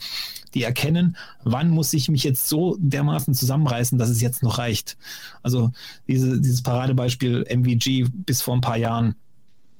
die 0.53 0.63
erkennen, 0.63 1.17
wann 1.43 1.69
muss 1.69 1.93
ich 1.93 2.07
mich 2.07 2.23
jetzt 2.23 2.47
so 2.47 2.77
dermaßen 2.79 3.33
zusammenreißen, 3.33 3.99
dass 3.99 4.09
es 4.09 4.21
jetzt 4.21 4.41
noch 4.41 4.57
reicht. 4.57 4.97
Also 5.43 5.73
diese, 6.07 6.39
dieses 6.39 6.63
Paradebeispiel 6.63 7.45
MVG 7.49 8.07
bis 8.09 8.41
vor 8.41 8.55
ein 8.55 8.61
paar 8.61 8.77
Jahren 8.77 9.15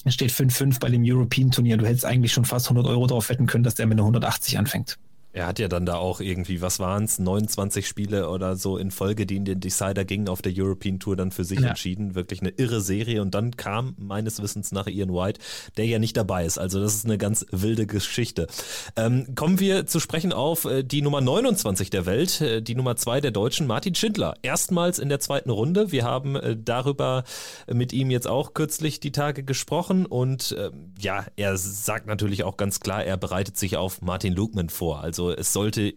es 0.06 0.14
steht 0.14 0.32
5-5 0.32 0.80
bei 0.80 0.90
dem 0.90 1.04
European 1.04 1.52
Turnier. 1.52 1.78
Du 1.78 1.86
hättest 1.86 2.06
eigentlich 2.06 2.32
schon 2.32 2.46
fast 2.46 2.68
100 2.68 2.86
Euro 2.86 3.08
drauf 3.08 3.30
wetten 3.30 3.48
können, 3.48 3.64
dass 3.64 3.76
der 3.76 3.88
mit 3.88 3.98
einer 3.98 4.04
180 4.04 4.58
anfängt. 4.58 4.98
Er 5.36 5.48
hat 5.48 5.60
ja 5.60 5.68
dann 5.68 5.86
da 5.86 5.96
auch 5.98 6.22
irgendwie, 6.22 6.62
was 6.62 6.80
waren 6.80 7.04
es, 7.04 7.20
29 7.20 7.86
Spiele 7.86 8.30
oder 8.30 8.56
so 8.56 8.78
in 8.78 8.90
Folge, 8.90 9.26
die 9.26 9.36
in 9.36 9.44
den 9.44 9.60
Decider 9.60 10.06
gingen, 10.06 10.30
auf 10.30 10.42
der 10.42 10.54
European 10.56 10.98
Tour 10.98 11.18
dann 11.18 11.32
für 11.32 11.44
sich 11.44 11.60
ja. 11.60 11.68
entschieden. 11.68 12.16
Wirklich 12.16 12.40
eine 12.40 12.52
irre 12.52 12.80
Serie. 12.80 13.22
Und 13.22 13.36
dann 13.36 13.58
kam 13.58 13.96
meines 13.98 14.42
Wissens 14.42 14.72
nach 14.72 14.88
Ian 14.88 15.14
White, 15.14 15.42
der 15.76 15.88
ja 15.88 16.00
nicht 16.00 16.16
dabei 16.16 16.46
ist. 16.46 16.58
Also 16.58 16.80
das 16.80 16.96
ist 16.96 17.04
eine 17.04 17.18
ganz 17.18 17.46
wilde 17.52 17.86
Geschichte. 17.86 18.48
Ähm, 18.96 19.36
kommen 19.36 19.60
wir 19.60 19.86
zu 19.86 20.00
sprechen 20.00 20.32
auf 20.32 20.64
äh, 20.64 20.84
die 20.84 21.02
Nummer 21.02 21.20
29 21.20 21.90
der 21.90 22.06
Welt, 22.06 22.40
äh, 22.40 22.62
die 22.62 22.76
Nummer 22.76 22.96
2 22.96 23.20
der 23.20 23.32
Deutschen, 23.32 23.68
Martin 23.68 23.94
Schindler. 23.94 24.36
Erstmals 24.42 25.00
in 25.00 25.10
der 25.10 25.20
zweiten 25.20 25.50
Runde. 25.50 25.92
Wir 25.92 26.06
haben 26.06 26.38
äh, 26.38 26.56
darüber 26.56 27.26
mit 27.68 27.92
ihm 27.92 28.10
jetzt 28.10 28.30
auch 28.30 28.54
kürzlich 28.54 29.02
die 29.02 29.12
Tage 29.12 29.44
gesprochen. 29.44 30.06
Und 30.06 30.56
ähm, 30.58 30.94
ja, 30.98 31.26
er 31.36 31.58
sagt 31.58 32.08
natürlich 32.08 32.46
auch 32.46 32.56
ganz 32.56 32.80
klar, 32.80 33.04
er 33.04 33.18
bereitet 33.18 33.58
sich 33.58 33.76
auf 33.76 34.02
Martin 34.02 34.34
Lukman 34.34 34.70
vor. 34.70 35.02
Also 35.02 35.25
also 35.26 35.40
es 35.40 35.54
sollte 35.54 35.96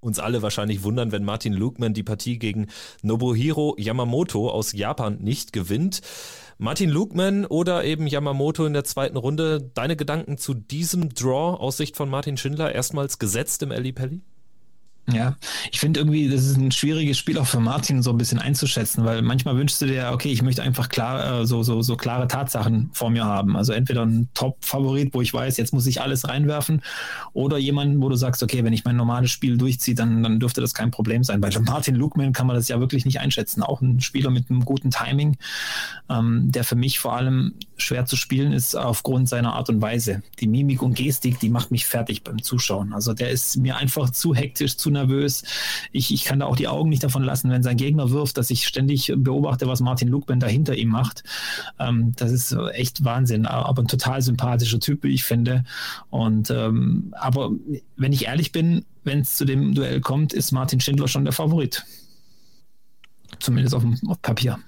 uns 0.00 0.18
alle 0.18 0.40
wahrscheinlich 0.40 0.82
wundern, 0.82 1.12
wenn 1.12 1.24
Martin 1.24 1.52
Lukman 1.52 1.92
die 1.92 2.02
Partie 2.02 2.38
gegen 2.38 2.68
Nobuhiro 3.02 3.76
Yamamoto 3.78 4.50
aus 4.50 4.72
Japan 4.72 5.18
nicht 5.20 5.52
gewinnt. 5.52 6.00
Martin 6.56 6.90
Lukman 6.90 7.44
oder 7.44 7.84
eben 7.84 8.06
Yamamoto 8.06 8.64
in 8.64 8.72
der 8.72 8.84
zweiten 8.84 9.16
Runde. 9.16 9.70
Deine 9.74 9.96
Gedanken 9.96 10.38
zu 10.38 10.54
diesem 10.54 11.10
Draw 11.10 11.58
aus 11.58 11.76
Sicht 11.76 11.96
von 11.96 12.08
Martin 12.08 12.36
Schindler 12.36 12.74
erstmals 12.74 13.18
gesetzt 13.18 13.62
im 13.62 13.72
Ali 13.72 13.92
Pelli? 13.92 14.22
Ja, 15.12 15.36
ich 15.70 15.80
finde 15.80 16.00
irgendwie, 16.00 16.28
das 16.28 16.44
ist 16.44 16.56
ein 16.56 16.70
schwieriges 16.70 17.18
Spiel 17.18 17.38
auch 17.38 17.46
für 17.46 17.60
Martin 17.60 18.02
so 18.02 18.10
ein 18.10 18.18
bisschen 18.18 18.38
einzuschätzen, 18.38 19.04
weil 19.04 19.22
manchmal 19.22 19.56
wünschst 19.56 19.80
du 19.82 19.86
dir, 19.86 20.10
okay, 20.12 20.30
ich 20.30 20.42
möchte 20.42 20.62
einfach 20.62 20.88
klar, 20.88 21.40
äh, 21.40 21.46
so, 21.46 21.62
so, 21.62 21.82
so 21.82 21.96
klare 21.96 22.28
Tatsachen 22.28 22.90
vor 22.92 23.10
mir 23.10 23.24
haben. 23.24 23.56
Also 23.56 23.72
entweder 23.72 24.04
ein 24.04 24.28
Top-Favorit, 24.34 25.14
wo 25.14 25.20
ich 25.20 25.32
weiß, 25.32 25.56
jetzt 25.56 25.72
muss 25.72 25.86
ich 25.86 26.00
alles 26.00 26.28
reinwerfen, 26.28 26.82
oder 27.32 27.58
jemanden, 27.58 28.02
wo 28.02 28.08
du 28.08 28.16
sagst, 28.16 28.42
okay, 28.42 28.64
wenn 28.64 28.72
ich 28.72 28.84
mein 28.84 28.96
normales 28.96 29.30
Spiel 29.30 29.56
durchziehe, 29.56 29.94
dann, 29.94 30.22
dann 30.22 30.40
dürfte 30.40 30.60
das 30.60 30.74
kein 30.74 30.90
Problem 30.90 31.24
sein. 31.24 31.40
Bei 31.40 31.50
Martin 31.60 31.94
Lukman 31.94 32.32
kann 32.32 32.46
man 32.46 32.56
das 32.56 32.68
ja 32.68 32.80
wirklich 32.80 33.04
nicht 33.04 33.20
einschätzen. 33.20 33.62
Auch 33.62 33.80
ein 33.80 34.00
Spieler 34.00 34.30
mit 34.30 34.50
einem 34.50 34.64
guten 34.64 34.90
Timing, 34.90 35.36
ähm, 36.08 36.50
der 36.52 36.64
für 36.64 36.76
mich 36.76 36.98
vor 36.98 37.16
allem 37.16 37.54
schwer 37.82 38.06
zu 38.06 38.16
spielen 38.16 38.52
ist 38.52 38.74
aufgrund 38.74 39.28
seiner 39.28 39.54
Art 39.54 39.68
und 39.68 39.80
Weise. 39.80 40.22
Die 40.40 40.46
Mimik 40.46 40.82
und 40.82 40.94
Gestik, 40.94 41.38
die 41.40 41.48
macht 41.48 41.70
mich 41.70 41.86
fertig 41.86 42.24
beim 42.24 42.42
Zuschauen. 42.42 42.92
Also 42.92 43.12
der 43.12 43.30
ist 43.30 43.56
mir 43.56 43.76
einfach 43.76 44.10
zu 44.10 44.34
hektisch, 44.34 44.76
zu 44.76 44.90
nervös. 44.90 45.42
Ich, 45.92 46.12
ich 46.12 46.24
kann 46.24 46.40
da 46.40 46.46
auch 46.46 46.56
die 46.56 46.68
Augen 46.68 46.90
nicht 46.90 47.02
davon 47.02 47.22
lassen, 47.22 47.50
wenn 47.50 47.62
sein 47.62 47.76
Gegner 47.76 48.10
wirft, 48.10 48.36
dass 48.36 48.50
ich 48.50 48.66
ständig 48.66 49.12
beobachte, 49.16 49.66
was 49.66 49.80
Martin 49.80 50.08
Lukben 50.08 50.40
da 50.40 50.46
hinter 50.46 50.74
ihm 50.74 50.88
macht. 50.88 51.24
Ähm, 51.78 52.12
das 52.16 52.32
ist 52.32 52.52
echt 52.72 53.04
Wahnsinn, 53.04 53.46
aber 53.46 53.82
ein 53.82 53.88
total 53.88 54.22
sympathischer 54.22 54.80
Typ, 54.80 55.02
wie 55.02 55.14
ich 55.14 55.24
finde. 55.24 55.64
Und 56.10 56.50
ähm, 56.50 57.14
aber 57.18 57.50
wenn 57.96 58.12
ich 58.12 58.26
ehrlich 58.26 58.52
bin, 58.52 58.84
wenn 59.04 59.20
es 59.20 59.36
zu 59.36 59.44
dem 59.44 59.74
Duell 59.74 60.00
kommt, 60.00 60.32
ist 60.32 60.52
Martin 60.52 60.80
Schindler 60.80 61.08
schon 61.08 61.24
der 61.24 61.32
Favorit. 61.32 61.84
Zumindest 63.38 63.74
auf 63.74 63.82
dem 63.82 63.98
auf 64.08 64.20
Papier. 64.22 64.58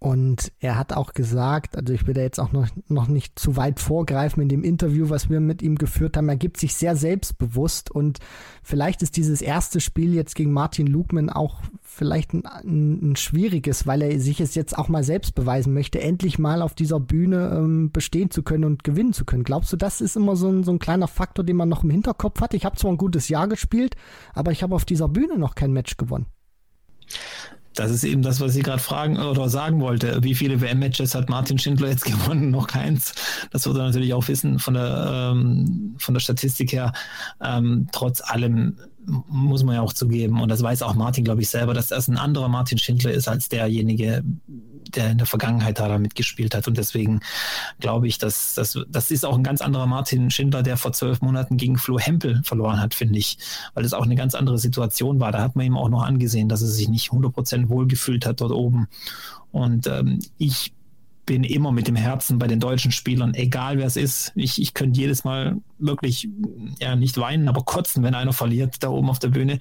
Und 0.00 0.52
er 0.60 0.78
hat 0.78 0.92
auch 0.92 1.12
gesagt, 1.12 1.76
also 1.76 1.92
ich 1.92 2.06
will 2.06 2.14
da 2.14 2.20
jetzt 2.20 2.38
auch 2.38 2.52
noch, 2.52 2.68
noch 2.86 3.08
nicht 3.08 3.36
zu 3.36 3.56
weit 3.56 3.80
vorgreifen 3.80 4.40
in 4.40 4.48
dem 4.48 4.62
Interview, 4.62 5.10
was 5.10 5.28
wir 5.28 5.40
mit 5.40 5.60
ihm 5.60 5.74
geführt 5.74 6.16
haben, 6.16 6.28
er 6.28 6.36
gibt 6.36 6.58
sich 6.58 6.76
sehr 6.76 6.94
selbstbewusst 6.94 7.90
und 7.90 8.20
vielleicht 8.62 9.02
ist 9.02 9.16
dieses 9.16 9.42
erste 9.42 9.80
Spiel 9.80 10.14
jetzt 10.14 10.36
gegen 10.36 10.52
Martin 10.52 10.86
Lugman 10.86 11.30
auch 11.30 11.62
vielleicht 11.82 12.32
ein, 12.32 12.46
ein, 12.46 13.10
ein 13.10 13.16
schwieriges, 13.16 13.88
weil 13.88 14.02
er 14.02 14.20
sich 14.20 14.40
es 14.40 14.54
jetzt 14.54 14.78
auch 14.78 14.88
mal 14.88 15.02
selbst 15.02 15.34
beweisen 15.34 15.74
möchte, 15.74 16.00
endlich 16.00 16.38
mal 16.38 16.62
auf 16.62 16.74
dieser 16.74 17.00
Bühne 17.00 17.52
ähm, 17.56 17.90
bestehen 17.90 18.30
zu 18.30 18.44
können 18.44 18.64
und 18.64 18.84
gewinnen 18.84 19.12
zu 19.12 19.24
können. 19.24 19.42
Glaubst 19.42 19.72
du, 19.72 19.76
das 19.76 20.00
ist 20.00 20.14
immer 20.14 20.36
so 20.36 20.48
ein, 20.48 20.62
so 20.62 20.70
ein 20.70 20.78
kleiner 20.78 21.08
Faktor, 21.08 21.44
den 21.44 21.56
man 21.56 21.68
noch 21.68 21.82
im 21.82 21.90
Hinterkopf 21.90 22.40
hat? 22.40 22.54
Ich 22.54 22.64
habe 22.64 22.76
zwar 22.76 22.92
ein 22.92 22.98
gutes 22.98 23.28
Jahr 23.28 23.48
gespielt, 23.48 23.96
aber 24.32 24.52
ich 24.52 24.62
habe 24.62 24.76
auf 24.76 24.84
dieser 24.84 25.08
Bühne 25.08 25.38
noch 25.38 25.56
kein 25.56 25.72
Match 25.72 25.96
gewonnen. 25.96 26.26
Das 27.78 27.92
ist 27.92 28.02
eben 28.02 28.22
das, 28.22 28.40
was 28.40 28.56
ich 28.56 28.64
gerade 28.64 28.82
fragen 28.82 29.18
oder 29.18 29.48
sagen 29.48 29.80
wollte. 29.80 30.24
Wie 30.24 30.34
viele 30.34 30.60
WM-Matches 30.60 31.14
hat 31.14 31.28
Martin 31.28 31.60
Schindler 31.60 31.88
jetzt 31.88 32.04
gewonnen? 32.06 32.50
Noch 32.50 32.66
keins. 32.66 33.14
Das 33.52 33.66
wird 33.66 33.76
er 33.76 33.84
natürlich 33.84 34.14
auch 34.14 34.26
wissen 34.26 34.58
von 34.58 34.74
der, 34.74 35.30
ähm, 35.32 35.94
von 35.98 36.12
der 36.12 36.20
Statistik 36.20 36.72
her. 36.72 36.92
Ähm, 37.40 37.86
trotz 37.92 38.20
allem 38.20 38.78
muss 39.28 39.64
man 39.64 39.76
ja 39.76 39.80
auch 39.80 39.92
zugeben, 39.92 40.40
und 40.40 40.48
das 40.48 40.62
weiß 40.62 40.82
auch 40.82 40.94
Martin, 40.94 41.24
glaube 41.24 41.42
ich, 41.42 41.48
selber, 41.48 41.74
dass 41.74 41.88
das 41.88 42.08
ein 42.08 42.18
anderer 42.18 42.48
Martin 42.48 42.78
Schindler 42.78 43.12
ist 43.12 43.28
als 43.28 43.48
derjenige, 43.48 44.22
der 44.94 45.10
in 45.10 45.18
der 45.18 45.26
Vergangenheit 45.26 45.78
da 45.78 45.98
mitgespielt 45.98 46.54
hat. 46.54 46.68
Und 46.68 46.78
deswegen 46.78 47.20
glaube 47.80 48.08
ich, 48.08 48.18
dass 48.18 48.54
das, 48.54 48.78
das 48.88 49.10
ist 49.10 49.24
auch 49.24 49.36
ein 49.36 49.42
ganz 49.42 49.60
anderer 49.60 49.86
Martin 49.86 50.30
Schindler, 50.30 50.62
der 50.62 50.76
vor 50.76 50.92
zwölf 50.92 51.20
Monaten 51.20 51.56
gegen 51.56 51.78
Flo 51.78 51.98
Hempel 51.98 52.40
verloren 52.44 52.80
hat, 52.80 52.94
finde 52.94 53.18
ich, 53.18 53.38
weil 53.74 53.84
es 53.84 53.92
auch 53.92 54.04
eine 54.04 54.16
ganz 54.16 54.34
andere 54.34 54.58
Situation 54.58 55.20
war. 55.20 55.32
Da 55.32 55.40
hat 55.40 55.56
man 55.56 55.66
ihm 55.66 55.76
auch 55.76 55.88
noch 55.88 56.02
angesehen, 56.02 56.48
dass 56.48 56.62
er 56.62 56.68
sich 56.68 56.88
nicht 56.88 57.10
100% 57.10 57.68
wohlgefühlt 57.68 58.26
hat 58.26 58.40
dort 58.40 58.52
oben. 58.52 58.88
Und 59.50 59.86
ähm, 59.86 60.20
ich 60.38 60.72
bin 61.28 61.44
immer 61.44 61.72
mit 61.72 61.86
dem 61.86 61.94
Herzen 61.94 62.38
bei 62.38 62.46
den 62.46 62.58
deutschen 62.58 62.90
Spielern, 62.90 63.34
egal 63.34 63.76
wer 63.76 63.84
es 63.84 63.96
ist. 63.96 64.32
Ich, 64.34 64.62
ich 64.62 64.72
könnte 64.72 64.98
jedes 64.98 65.24
Mal 65.24 65.58
wirklich, 65.78 66.26
ja, 66.80 66.96
nicht 66.96 67.18
weinen, 67.18 67.50
aber 67.50 67.64
kotzen, 67.64 68.02
wenn 68.02 68.14
einer 68.14 68.32
verliert 68.32 68.82
da 68.82 68.88
oben 68.88 69.10
auf 69.10 69.18
der 69.18 69.28
Bühne. 69.28 69.58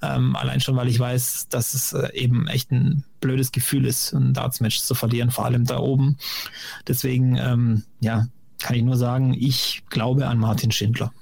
Ähm, 0.00 0.36
allein 0.36 0.60
schon, 0.60 0.76
weil 0.76 0.86
ich 0.86 1.00
weiß, 1.00 1.48
dass 1.48 1.74
es 1.74 1.92
äh, 1.92 2.14
eben 2.14 2.46
echt 2.46 2.70
ein 2.70 3.02
blödes 3.20 3.50
Gefühl 3.50 3.84
ist, 3.84 4.12
ein 4.12 4.32
Darts-Match 4.32 4.78
zu 4.78 4.94
verlieren, 4.94 5.32
vor 5.32 5.44
allem 5.44 5.64
da 5.64 5.80
oben. 5.80 6.18
Deswegen, 6.86 7.36
ähm, 7.36 7.82
ja, 7.98 8.28
kann 8.60 8.76
ich 8.76 8.84
nur 8.84 8.96
sagen, 8.96 9.34
ich 9.34 9.82
glaube 9.90 10.28
an 10.28 10.38
Martin 10.38 10.70
Schindler. 10.70 11.12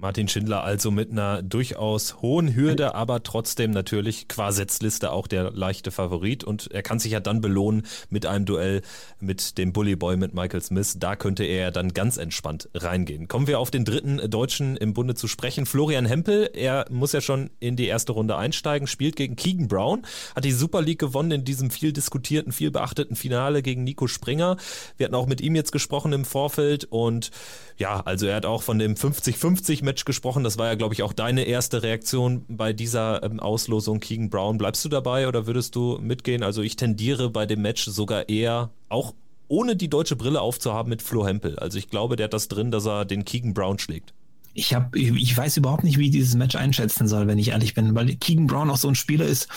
Martin 0.00 0.28
Schindler 0.28 0.64
also 0.64 0.90
mit 0.90 1.10
einer 1.10 1.42
durchaus 1.42 2.22
hohen 2.22 2.54
Hürde, 2.54 2.94
aber 2.94 3.22
trotzdem 3.22 3.70
natürlich 3.70 4.28
qua 4.28 4.50
Setzliste 4.50 5.12
auch 5.12 5.26
der 5.26 5.50
leichte 5.50 5.90
Favorit 5.90 6.42
und 6.42 6.70
er 6.72 6.82
kann 6.82 6.98
sich 6.98 7.12
ja 7.12 7.20
dann 7.20 7.42
belohnen 7.42 7.82
mit 8.08 8.24
einem 8.24 8.46
Duell 8.46 8.80
mit 9.20 9.58
dem 9.58 9.74
Bully 9.74 9.96
Boy 9.96 10.16
mit 10.16 10.34
Michael 10.34 10.62
Smith. 10.62 10.96
Da 10.98 11.16
könnte 11.16 11.44
er 11.44 11.60
ja 11.60 11.70
dann 11.70 11.92
ganz 11.92 12.16
entspannt 12.16 12.70
reingehen. 12.72 13.28
Kommen 13.28 13.46
wir 13.46 13.58
auf 13.58 13.70
den 13.70 13.84
dritten 13.84 14.30
Deutschen 14.30 14.78
im 14.78 14.94
Bunde 14.94 15.14
zu 15.14 15.28
sprechen. 15.28 15.66
Florian 15.66 16.06
Hempel, 16.06 16.48
er 16.54 16.86
muss 16.90 17.12
ja 17.12 17.20
schon 17.20 17.50
in 17.60 17.76
die 17.76 17.86
erste 17.86 18.12
Runde 18.12 18.36
einsteigen, 18.36 18.88
spielt 18.88 19.16
gegen 19.16 19.36
Keegan 19.36 19.68
Brown, 19.68 20.06
hat 20.34 20.44
die 20.44 20.52
Super 20.52 20.80
League 20.80 20.98
gewonnen 20.98 21.30
in 21.30 21.44
diesem 21.44 21.70
viel 21.70 21.92
diskutierten, 21.92 22.52
viel 22.52 22.70
beachteten 22.70 23.16
Finale 23.16 23.60
gegen 23.60 23.84
Nico 23.84 24.06
Springer. 24.06 24.56
Wir 24.96 25.04
hatten 25.04 25.14
auch 25.14 25.26
mit 25.26 25.42
ihm 25.42 25.54
jetzt 25.54 25.72
gesprochen 25.72 26.14
im 26.14 26.24
Vorfeld 26.24 26.86
und 26.86 27.30
ja, 27.76 28.00
also 28.00 28.26
er 28.26 28.36
hat 28.36 28.46
auch 28.46 28.62
von 28.62 28.78
dem 28.78 28.94
50-50 28.94 29.84
Match 29.90 30.04
gesprochen. 30.04 30.44
Das 30.44 30.56
war 30.56 30.68
ja, 30.68 30.76
glaube 30.76 30.94
ich, 30.94 31.02
auch 31.02 31.12
deine 31.12 31.42
erste 31.42 31.82
Reaktion 31.82 32.44
bei 32.46 32.72
dieser 32.72 33.24
ähm, 33.24 33.40
Auslosung 33.40 33.98
Keegan 33.98 34.30
Brown. 34.30 34.56
Bleibst 34.56 34.84
du 34.84 34.88
dabei 34.88 35.26
oder 35.26 35.48
würdest 35.48 35.74
du 35.74 35.98
mitgehen? 36.00 36.44
Also 36.44 36.62
ich 36.62 36.76
tendiere 36.76 37.28
bei 37.28 37.44
dem 37.44 37.62
Match 37.62 37.84
sogar 37.84 38.28
eher, 38.28 38.70
auch 38.88 39.14
ohne 39.48 39.74
die 39.74 39.90
deutsche 39.90 40.14
Brille 40.14 40.40
aufzuhaben, 40.40 40.90
mit 40.90 41.02
Flo 41.02 41.26
Hempel. 41.26 41.58
Also 41.58 41.76
ich 41.76 41.90
glaube, 41.90 42.14
der 42.14 42.24
hat 42.24 42.34
das 42.34 42.46
drin, 42.46 42.70
dass 42.70 42.86
er 42.86 43.04
den 43.04 43.24
Keegan 43.24 43.52
Brown 43.52 43.80
schlägt. 43.80 44.14
Ich, 44.54 44.74
hab, 44.74 44.94
ich 44.94 45.36
weiß 45.36 45.56
überhaupt 45.56 45.82
nicht, 45.82 45.98
wie 45.98 46.06
ich 46.06 46.12
dieses 46.12 46.36
Match 46.36 46.54
einschätzen 46.54 47.08
soll, 47.08 47.26
wenn 47.26 47.38
ich 47.38 47.48
ehrlich 47.48 47.74
bin, 47.74 47.96
weil 47.96 48.14
Keegan 48.14 48.46
Brown 48.46 48.70
auch 48.70 48.76
so 48.76 48.86
ein 48.86 48.94
Spieler 48.94 49.26
ist, 49.26 49.48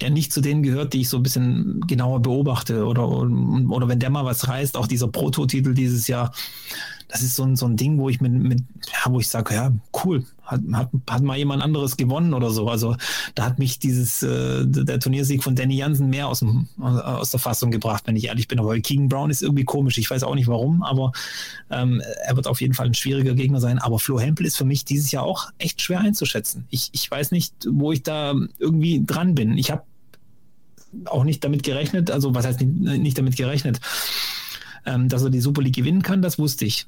der 0.00 0.08
nicht 0.08 0.32
zu 0.32 0.40
denen 0.40 0.62
gehört, 0.62 0.94
die 0.94 1.02
ich 1.02 1.10
so 1.10 1.18
ein 1.18 1.22
bisschen 1.22 1.82
genauer 1.86 2.20
beobachte 2.20 2.86
oder, 2.86 3.06
oder 3.08 3.88
wenn 3.88 4.00
der 4.00 4.10
mal 4.10 4.24
was 4.24 4.48
reißt, 4.48 4.76
auch 4.78 4.86
dieser 4.86 5.08
Prototitel 5.08 5.74
dieses 5.74 6.08
Jahr, 6.08 6.32
das 7.08 7.22
ist 7.22 7.36
so 7.36 7.44
ein, 7.44 7.56
so 7.56 7.66
ein 7.66 7.76
Ding, 7.76 7.98
wo 7.98 8.08
ich 8.08 8.20
mit, 8.20 8.32
mit 8.32 8.60
ja, 8.86 9.12
wo 9.12 9.20
ich 9.20 9.28
sage, 9.28 9.54
ja, 9.54 9.72
cool, 10.04 10.24
hat, 10.42 10.60
hat, 10.72 10.90
hat 11.08 11.22
mal 11.22 11.36
jemand 11.36 11.62
anderes 11.62 11.96
gewonnen 11.96 12.34
oder 12.34 12.50
so. 12.50 12.68
Also 12.68 12.96
da 13.34 13.44
hat 13.44 13.58
mich 13.58 13.78
dieses, 13.78 14.22
äh, 14.22 14.64
der 14.66 15.00
Turniersieg 15.00 15.42
von 15.42 15.54
Danny 15.54 15.76
Jansen 15.76 16.10
mehr 16.10 16.28
aus, 16.28 16.40
dem, 16.40 16.68
aus 16.78 17.30
der 17.30 17.40
Fassung 17.40 17.70
gebracht, 17.70 18.04
wenn 18.06 18.16
ich 18.16 18.26
ehrlich 18.26 18.48
bin. 18.48 18.58
Aber 18.58 18.78
Keegan 18.78 19.08
Brown 19.08 19.30
ist 19.30 19.42
irgendwie 19.42 19.64
komisch. 19.64 19.98
Ich 19.98 20.10
weiß 20.10 20.22
auch 20.22 20.34
nicht 20.34 20.48
warum, 20.48 20.82
aber 20.82 21.12
ähm, 21.70 22.02
er 22.24 22.36
wird 22.36 22.46
auf 22.46 22.60
jeden 22.60 22.74
Fall 22.74 22.86
ein 22.86 22.94
schwieriger 22.94 23.34
Gegner 23.34 23.60
sein. 23.60 23.78
Aber 23.78 23.98
Flo 23.98 24.20
Hempel 24.20 24.46
ist 24.46 24.56
für 24.56 24.64
mich 24.64 24.84
dieses 24.84 25.10
Jahr 25.10 25.24
auch 25.24 25.50
echt 25.58 25.80
schwer 25.80 26.00
einzuschätzen. 26.00 26.66
Ich, 26.70 26.90
ich 26.92 27.10
weiß 27.10 27.30
nicht, 27.30 27.54
wo 27.70 27.92
ich 27.92 28.02
da 28.02 28.34
irgendwie 28.58 29.04
dran 29.04 29.34
bin. 29.34 29.56
Ich 29.56 29.70
habe 29.70 29.82
auch 31.06 31.24
nicht 31.24 31.42
damit 31.42 31.62
gerechnet, 31.62 32.10
also 32.10 32.34
was 32.34 32.46
heißt 32.46 32.60
nicht, 32.60 33.00
nicht 33.00 33.18
damit 33.18 33.36
gerechnet, 33.36 33.80
ähm, 34.86 35.08
dass 35.08 35.22
er 35.22 35.30
die 35.30 35.40
Super 35.40 35.62
League 35.62 35.74
gewinnen 35.74 36.02
kann, 36.02 36.22
das 36.22 36.38
wusste 36.38 36.64
ich. 36.64 36.86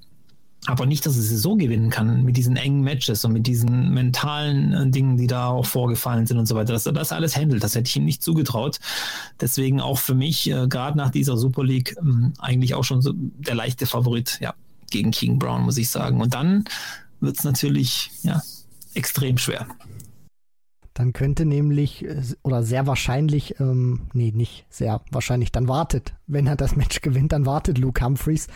Aber 0.67 0.85
nicht, 0.85 1.07
dass 1.07 1.17
er 1.17 1.23
sie 1.23 1.37
so 1.37 1.57
gewinnen 1.57 1.91
kann 1.91 2.25
mit 2.25 2.37
diesen 2.37 2.57
engen 2.57 2.83
Matches 2.83 3.25
und 3.25 3.33
mit 3.33 3.47
diesen 3.47 3.95
mentalen 3.95 4.73
äh, 4.73 4.91
Dingen, 4.91 5.17
die 5.17 5.29
da 5.29 5.49
auch 5.49 5.67
vorgefallen 5.67 6.27
sind 6.27 6.39
und 6.39 6.47
so 6.47 6.57
weiter. 6.57 6.73
Dass 6.73 6.87
er 6.87 6.93
das 6.93 7.13
alles 7.13 7.37
handelt, 7.37 7.63
das 7.63 7.75
hätte 7.75 7.89
ich 7.89 7.97
ihm 7.97 8.05
nicht 8.05 8.23
zugetraut. 8.23 8.79
Deswegen 9.41 9.81
auch 9.81 9.99
für 9.99 10.15
mich, 10.15 10.51
äh, 10.51 10.67
gerade 10.67 10.99
nach 10.99 11.11
dieser 11.11 11.37
Super 11.37 11.65
League, 11.65 11.97
äh, 11.97 12.31
eigentlich 12.39 12.75
auch 12.75 12.85
schon 12.85 13.01
so 13.01 13.13
der 13.15 13.55
leichte 13.55 13.87
Favorit 13.87 14.39
ja, 14.41 14.55
gegen 14.91 15.13
King 15.13 15.39
Brown, 15.39 15.63
muss 15.63 15.79
ich 15.79 15.89
sagen. 15.89 16.21
Und 16.21 16.35
dann 16.35 16.65
wird 17.21 17.39
es 17.39 17.45
natürlich 17.45 18.11
ja, 18.23 18.43
extrem 18.95 19.39
schwer. 19.39 19.67
Dann 20.97 21.13
könnte 21.13 21.45
nämlich, 21.45 22.07
äh, 22.07 22.23
oder 22.43 22.63
sehr 22.63 22.87
wahrscheinlich, 22.87 23.61
ähm, 23.61 24.09
nee, 24.15 24.33
nicht 24.35 24.65
sehr 24.71 25.03
wahrscheinlich, 25.11 25.53
dann 25.53 25.69
wartet. 25.69 26.15
Wenn 26.27 26.47
er 26.47 26.57
das 26.57 26.75
Match 26.75 27.03
gewinnt, 27.03 27.33
dann 27.33 27.45
wartet 27.45 27.77
Luke 27.77 28.03
Humphreys. 28.03 28.49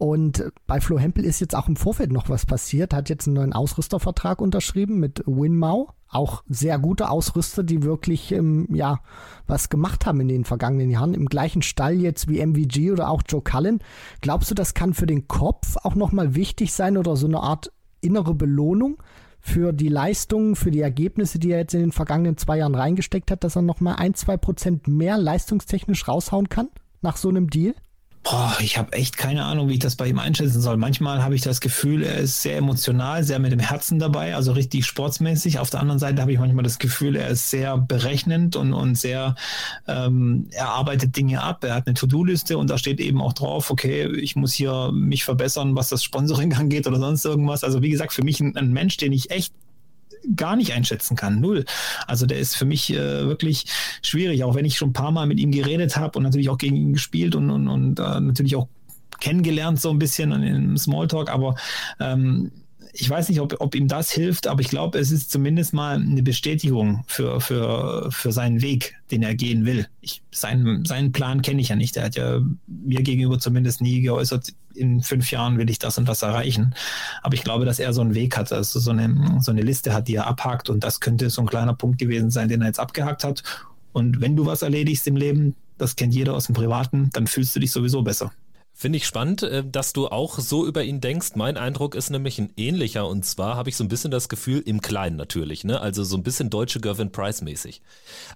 Und 0.00 0.50
bei 0.66 0.80
Flo 0.80 0.98
Hempel 0.98 1.26
ist 1.26 1.40
jetzt 1.40 1.54
auch 1.54 1.68
im 1.68 1.76
Vorfeld 1.76 2.10
noch 2.10 2.30
was 2.30 2.46
passiert, 2.46 2.94
hat 2.94 3.10
jetzt 3.10 3.26
einen 3.26 3.34
neuen 3.34 3.52
Ausrüstervertrag 3.52 4.40
unterschrieben 4.40 4.98
mit 4.98 5.22
Winmau. 5.26 5.90
Auch 6.08 6.42
sehr 6.48 6.78
gute 6.78 7.10
Ausrüster, 7.10 7.62
die 7.62 7.82
wirklich, 7.82 8.32
ähm, 8.32 8.66
ja, 8.72 9.00
was 9.46 9.68
gemacht 9.68 10.06
haben 10.06 10.20
in 10.20 10.28
den 10.28 10.46
vergangenen 10.46 10.88
Jahren. 10.88 11.12
Im 11.12 11.26
gleichen 11.26 11.60
Stall 11.60 12.00
jetzt 12.00 12.28
wie 12.28 12.40
MVG 12.40 12.92
oder 12.92 13.10
auch 13.10 13.20
Joe 13.28 13.42
Cullen. 13.42 13.80
Glaubst 14.22 14.50
du, 14.50 14.54
das 14.54 14.72
kann 14.72 14.94
für 14.94 15.04
den 15.04 15.28
Kopf 15.28 15.76
auch 15.82 15.94
nochmal 15.94 16.34
wichtig 16.34 16.72
sein 16.72 16.96
oder 16.96 17.14
so 17.14 17.26
eine 17.26 17.40
Art 17.40 17.70
innere 18.00 18.34
Belohnung? 18.34 19.02
für 19.42 19.72
die 19.72 19.88
Leistungen, 19.88 20.54
für 20.54 20.70
die 20.70 20.82
Ergebnisse, 20.82 21.38
die 21.38 21.50
er 21.50 21.60
jetzt 21.60 21.72
in 21.72 21.80
den 21.80 21.92
vergangenen 21.92 22.36
zwei 22.36 22.58
Jahren 22.58 22.74
reingesteckt 22.74 23.30
hat, 23.30 23.42
dass 23.42 23.56
er 23.56 23.62
nochmal 23.62 23.96
ein, 23.96 24.12
zwei 24.12 24.36
Prozent 24.36 24.86
mehr 24.86 25.16
leistungstechnisch 25.16 26.06
raushauen 26.06 26.50
kann 26.50 26.68
nach 27.00 27.16
so 27.16 27.30
einem 27.30 27.48
Deal? 27.48 27.74
Boah, 28.22 28.54
ich 28.60 28.76
habe 28.76 28.92
echt 28.92 29.16
keine 29.16 29.46
Ahnung, 29.46 29.70
wie 29.70 29.74
ich 29.74 29.78
das 29.78 29.96
bei 29.96 30.06
ihm 30.06 30.18
einschätzen 30.18 30.60
soll. 30.60 30.76
Manchmal 30.76 31.22
habe 31.22 31.34
ich 31.34 31.40
das 31.40 31.62
Gefühl, 31.62 32.02
er 32.02 32.18
ist 32.18 32.42
sehr 32.42 32.58
emotional, 32.58 33.24
sehr 33.24 33.38
mit 33.38 33.50
dem 33.50 33.60
Herzen 33.60 33.98
dabei, 33.98 34.34
also 34.34 34.52
richtig 34.52 34.84
sportsmäßig. 34.84 35.58
Auf 35.58 35.70
der 35.70 35.80
anderen 35.80 35.98
Seite 35.98 36.20
habe 36.20 36.30
ich 36.30 36.38
manchmal 36.38 36.62
das 36.62 36.78
Gefühl, 36.78 37.16
er 37.16 37.28
ist 37.28 37.48
sehr 37.48 37.78
berechnend 37.78 38.56
und, 38.56 38.74
und 38.74 38.96
sehr, 38.96 39.36
ähm, 39.88 40.48
er 40.50 40.68
arbeitet 40.68 41.16
Dinge 41.16 41.42
ab. 41.42 41.64
Er 41.64 41.74
hat 41.74 41.86
eine 41.86 41.94
To-Do-Liste 41.94 42.58
und 42.58 42.68
da 42.68 42.76
steht 42.76 43.00
eben 43.00 43.22
auch 43.22 43.32
drauf, 43.32 43.70
okay, 43.70 44.06
ich 44.18 44.36
muss 44.36 44.52
hier 44.52 44.92
mich 44.92 45.24
verbessern, 45.24 45.74
was 45.74 45.88
das 45.88 46.04
Sponsoring 46.04 46.52
angeht 46.56 46.86
oder 46.86 46.98
sonst 46.98 47.24
irgendwas. 47.24 47.64
Also 47.64 47.80
wie 47.80 47.90
gesagt, 47.90 48.12
für 48.12 48.22
mich 48.22 48.38
ein, 48.40 48.54
ein 48.54 48.72
Mensch, 48.72 48.98
den 48.98 49.12
ich 49.12 49.30
echt 49.30 49.54
gar 50.36 50.56
nicht 50.56 50.72
einschätzen 50.72 51.16
kann. 51.16 51.40
Null. 51.40 51.64
Also 52.06 52.26
der 52.26 52.38
ist 52.38 52.56
für 52.56 52.64
mich 52.64 52.92
äh, 52.92 53.26
wirklich 53.26 53.66
schwierig, 54.02 54.44
auch 54.44 54.54
wenn 54.54 54.64
ich 54.64 54.76
schon 54.76 54.90
ein 54.90 54.94
paar 54.94 55.12
Mal 55.12 55.26
mit 55.26 55.38
ihm 55.38 55.52
geredet 55.52 55.96
habe 55.96 56.18
und 56.18 56.24
natürlich 56.24 56.48
auch 56.48 56.58
gegen 56.58 56.76
ihn 56.76 56.92
gespielt 56.92 57.34
und, 57.34 57.50
und, 57.50 57.68
und 57.68 57.98
äh, 57.98 58.20
natürlich 58.20 58.56
auch 58.56 58.68
kennengelernt 59.20 59.80
so 59.80 59.90
ein 59.90 59.98
bisschen 59.98 60.32
im 60.32 60.76
Smalltalk, 60.76 61.30
aber 61.30 61.54
ähm, 62.00 62.50
ich 62.92 63.08
weiß 63.08 63.28
nicht, 63.28 63.40
ob, 63.40 63.56
ob 63.60 63.74
ihm 63.74 63.88
das 63.88 64.10
hilft, 64.10 64.46
aber 64.46 64.60
ich 64.60 64.68
glaube, 64.68 64.98
es 64.98 65.10
ist 65.10 65.30
zumindest 65.30 65.72
mal 65.72 65.96
eine 65.96 66.22
Bestätigung 66.22 67.04
für, 67.06 67.40
für, 67.40 68.10
für 68.10 68.32
seinen 68.32 68.62
Weg, 68.62 68.96
den 69.10 69.22
er 69.22 69.34
gehen 69.34 69.64
will. 69.66 69.86
Ich, 70.00 70.22
sein, 70.30 70.84
seinen 70.86 71.12
Plan 71.12 71.42
kenne 71.42 71.60
ich 71.60 71.68
ja 71.68 71.76
nicht. 71.76 71.96
Er 71.96 72.04
hat 72.04 72.16
ja 72.16 72.40
mir 72.66 73.02
gegenüber 73.02 73.38
zumindest 73.38 73.80
nie 73.80 74.00
geäußert, 74.00 74.54
in 74.74 75.02
fünf 75.02 75.30
Jahren 75.30 75.58
will 75.58 75.70
ich 75.70 75.78
das 75.78 75.98
und 75.98 76.08
das 76.08 76.22
erreichen. 76.22 76.74
Aber 77.22 77.34
ich 77.34 77.44
glaube, 77.44 77.64
dass 77.64 77.78
er 77.78 77.92
so 77.92 78.00
einen 78.00 78.14
Weg 78.14 78.36
hat, 78.36 78.52
also 78.52 78.78
so 78.78 78.90
eine, 78.90 79.38
so 79.40 79.50
eine 79.50 79.62
Liste 79.62 79.92
hat, 79.92 80.08
die 80.08 80.14
er 80.14 80.26
abhakt 80.26 80.70
und 80.70 80.84
das 80.84 81.00
könnte 81.00 81.30
so 81.30 81.42
ein 81.42 81.48
kleiner 81.48 81.74
Punkt 81.74 81.98
gewesen 81.98 82.30
sein, 82.30 82.48
den 82.48 82.62
er 82.62 82.68
jetzt 82.68 82.80
abgehakt 82.80 83.24
hat. 83.24 83.42
Und 83.92 84.20
wenn 84.20 84.36
du 84.36 84.46
was 84.46 84.62
erledigst 84.62 85.06
im 85.06 85.16
Leben, 85.16 85.56
das 85.78 85.96
kennt 85.96 86.14
jeder 86.14 86.34
aus 86.34 86.46
dem 86.46 86.54
Privaten, 86.54 87.10
dann 87.12 87.26
fühlst 87.26 87.56
du 87.56 87.60
dich 87.60 87.72
sowieso 87.72 88.02
besser. 88.02 88.32
Finde 88.72 88.96
ich 88.96 89.06
spannend, 89.06 89.42
äh, 89.42 89.62
dass 89.62 89.92
du 89.92 90.08
auch 90.08 90.38
so 90.38 90.66
über 90.66 90.82
ihn 90.82 91.02
denkst. 91.02 91.32
Mein 91.34 91.58
Eindruck 91.58 91.94
ist 91.94 92.08
nämlich 92.08 92.38
ein 92.38 92.50
ähnlicher 92.56 93.06
und 93.06 93.26
zwar 93.26 93.56
habe 93.56 93.68
ich 93.68 93.76
so 93.76 93.84
ein 93.84 93.88
bisschen 93.88 94.10
das 94.10 94.30
Gefühl, 94.30 94.60
im 94.60 94.80
Kleinen 94.80 95.16
natürlich, 95.16 95.64
ne? 95.64 95.80
also 95.82 96.02
so 96.02 96.16
ein 96.16 96.22
bisschen 96.22 96.48
deutsche 96.48 96.80
Gervin 96.80 97.12
Price 97.12 97.42
mäßig. 97.42 97.82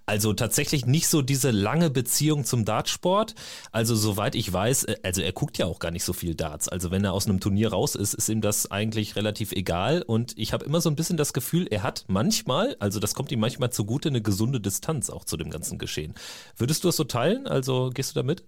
Also 0.05 0.33
tatsächlich 0.33 0.85
nicht 0.85 1.07
so 1.07 1.23
diese 1.23 1.49
lange 1.49 1.89
Beziehung 1.89 2.45
zum 2.45 2.63
Dartsport. 2.63 3.33
Also 3.71 3.95
soweit 3.95 4.35
ich 4.35 4.51
weiß, 4.53 4.83
äh, 4.83 4.97
also 5.01 5.21
er 5.21 5.31
guckt 5.31 5.57
ja 5.57 5.65
auch 5.65 5.79
gar 5.79 5.89
nicht 5.89 6.03
so 6.03 6.13
viel 6.13 6.35
Darts. 6.35 6.67
Also 6.67 6.91
wenn 6.91 7.03
er 7.03 7.13
aus 7.13 7.25
einem 7.25 7.39
Turnier 7.39 7.71
raus 7.71 7.95
ist, 7.95 8.13
ist 8.13 8.29
ihm 8.29 8.41
das 8.41 8.69
eigentlich 8.69 9.15
relativ 9.15 9.51
egal 9.51 10.03
und 10.03 10.37
ich 10.37 10.53
habe 10.53 10.65
immer 10.65 10.79
so 10.79 10.91
ein 10.91 10.95
bisschen 10.95 11.17
das 11.17 11.33
Gefühl, 11.33 11.65
er 11.71 11.81
hat 11.81 12.05
manchmal, 12.07 12.75
also 12.79 12.99
das 12.99 13.15
kommt 13.15 13.31
ihm 13.31 13.39
manchmal 13.39 13.71
zugute, 13.71 14.09
eine 14.09 14.21
gesunde 14.21 14.61
Distanz 14.61 15.09
auch 15.09 15.23
zu 15.23 15.37
dem 15.37 15.49
ganzen 15.49 15.79
Geschehen. 15.79 16.13
Würdest 16.55 16.83
du 16.83 16.89
das 16.89 16.97
so 16.97 17.03
teilen? 17.03 17.47
Also 17.47 17.89
gehst 17.91 18.11
du 18.11 18.19
damit? 18.19 18.43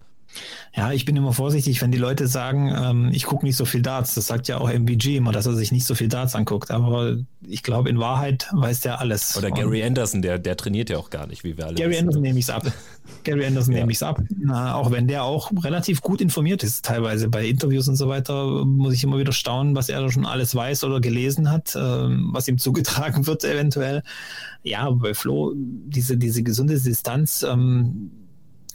Ja, 0.75 0.91
ich 0.91 1.05
bin 1.05 1.15
immer 1.15 1.33
vorsichtig, 1.33 1.81
wenn 1.81 1.91
die 1.91 1.97
Leute 1.97 2.27
sagen, 2.27 2.71
ähm, 2.75 3.09
ich 3.11 3.23
gucke 3.23 3.45
nicht 3.45 3.55
so 3.55 3.65
viel 3.65 3.81
Darts. 3.81 4.13
Das 4.13 4.27
sagt 4.27 4.47
ja 4.47 4.57
auch 4.59 4.69
MVG 4.69 5.17
immer, 5.17 5.31
dass 5.31 5.45
er 5.45 5.53
sich 5.53 5.71
nicht 5.71 5.85
so 5.85 5.95
viel 5.95 6.07
Darts 6.07 6.35
anguckt. 6.35 6.69
Aber 6.69 7.17
ich 7.41 7.63
glaube, 7.63 7.89
in 7.89 7.99
Wahrheit 7.99 8.47
weiß 8.51 8.81
der 8.81 8.99
alles. 8.99 9.35
Oder 9.37 9.49
Gary 9.49 9.81
Und 9.81 9.87
Anderson, 9.87 10.21
der, 10.21 10.37
der 10.37 10.55
trainiert 10.55 10.89
ja 10.89 10.97
auch 10.97 11.09
gar 11.09 11.25
nicht, 11.25 11.43
wie 11.43 11.57
wir 11.57 11.65
alle 11.65 11.75
Gary 11.75 11.91
wissen. 11.91 12.01
Anderson 12.01 12.21
nehme 12.21 12.39
ich 12.39 12.45
es 12.45 12.49
ab. 12.49 12.63
Gary 13.23 13.45
Anderson 13.45 13.73
ja. 13.73 13.79
nehme 13.79 13.91
ich 13.91 13.97
es 13.97 14.03
ab. 14.03 14.21
Na, 14.37 14.75
auch 14.75 14.91
wenn 14.91 15.07
der 15.07 15.23
auch 15.23 15.51
relativ 15.63 16.01
gut 16.01 16.21
informiert 16.21 16.63
ist, 16.63 16.85
teilweise 16.85 17.27
bei 17.29 17.47
Interviews 17.47 17.87
und 17.87 17.95
so 17.95 18.07
weiter, 18.07 18.63
muss 18.65 18.93
ich 18.93 19.03
immer 19.03 19.17
wieder 19.17 19.31
staunen, 19.31 19.75
was 19.75 19.89
er 19.89 20.01
da 20.01 20.11
schon 20.11 20.25
alles 20.25 20.53
weiß 20.53 20.83
oder 20.83 21.01
gelesen 21.01 21.49
hat, 21.49 21.75
ähm, 21.75 22.29
was 22.33 22.47
ihm 22.47 22.59
zugetragen 22.59 23.25
wird 23.27 23.43
eventuell. 23.43 24.03
Ja, 24.61 24.91
bei 24.91 25.13
Flo, 25.13 25.53
diese, 25.55 26.17
diese 26.17 26.43
gesunde 26.43 26.79
Distanz, 26.79 27.43
ähm, 27.43 28.11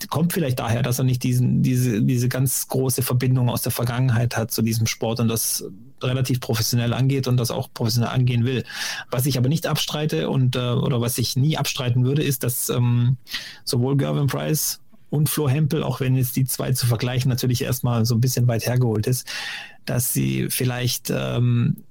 kommt 0.09 0.33
vielleicht 0.33 0.59
daher, 0.59 0.83
dass 0.83 0.99
er 0.99 1.05
nicht 1.05 1.23
diesen, 1.23 1.63
diese, 1.63 2.03
diese 2.03 2.29
ganz 2.29 2.69
große 2.69 3.03
Verbindung 3.03 3.49
aus 3.49 3.63
der 3.63 3.73
Vergangenheit 3.73 4.37
hat 4.37 4.51
zu 4.51 4.63
diesem 4.63 4.87
Sport 4.87 5.21
und 5.21 5.29
das 5.29 5.65
relativ 6.03 6.41
professionell 6.41 6.93
angeht 6.93 7.29
und 7.29 7.37
das 7.37 7.51
auch 7.51 7.69
professionell 7.73 8.11
angehen 8.11 8.45
will. 8.45 8.65
Was 9.11 9.27
ich 9.27 9.39
aber 9.39 9.49
nicht 9.49 9.67
abstreite 9.67 10.29
und 10.31 10.57
äh, 10.57 10.59
oder 10.59 11.01
was 11.01 11.19
ich 11.19 11.37
nie 11.37 11.57
abstreiten 11.57 12.05
würde, 12.05 12.23
ist, 12.23 12.43
dass 12.43 12.69
ähm, 12.69 13.17
sowohl 13.65 13.97
Gervin 13.97 14.27
Price 14.27 14.81
und 15.11 15.29
Flo 15.29 15.49
Hempel, 15.49 15.83
auch 15.83 16.01
wenn 16.01 16.17
jetzt 16.17 16.37
die 16.37 16.45
zwei 16.45 16.73
zu 16.73 16.87
vergleichen 16.87 17.29
natürlich 17.29 17.63
erstmal 17.63 18.07
so 18.07 18.15
ein 18.15 18.21
bisschen 18.21 18.49
weit 18.49 18.67
hergeholt 18.67 19.07
ist, 19.07 19.27
dass 19.85 20.13
sie 20.13 20.49
vielleicht 20.49 21.13
ähm, 21.15 21.85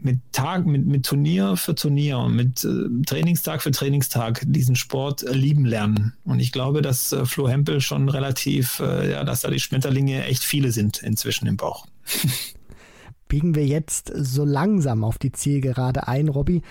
mit 0.00 0.20
Tag, 0.32 0.66
mit, 0.66 0.86
mit 0.86 1.06
Turnier 1.06 1.56
für 1.56 1.74
Turnier 1.74 2.18
und 2.18 2.36
mit 2.36 2.64
äh, 2.64 2.68
Trainingstag 3.06 3.62
für 3.62 3.70
Trainingstag 3.70 4.42
diesen 4.46 4.76
Sport 4.76 5.22
äh, 5.22 5.32
lieben 5.32 5.64
lernen. 5.64 6.14
Und 6.24 6.40
ich 6.40 6.52
glaube, 6.52 6.82
dass 6.82 7.12
äh, 7.12 7.24
Flo 7.24 7.48
Hempel 7.48 7.80
schon 7.80 8.08
relativ, 8.08 8.80
äh, 8.80 9.12
ja, 9.12 9.24
dass 9.24 9.40
da 9.40 9.50
die 9.50 9.60
Schmetterlinge 9.60 10.24
echt 10.24 10.44
viele 10.44 10.72
sind 10.72 11.02
inzwischen 11.02 11.46
im 11.46 11.56
Bauch. 11.56 11.86
biegen 13.28 13.54
wir 13.54 13.66
jetzt 13.66 14.10
so 14.14 14.44
langsam 14.44 15.04
auf 15.04 15.18
die 15.18 15.32
Zielgerade 15.32 16.08
ein, 16.08 16.28
Robby. 16.28 16.62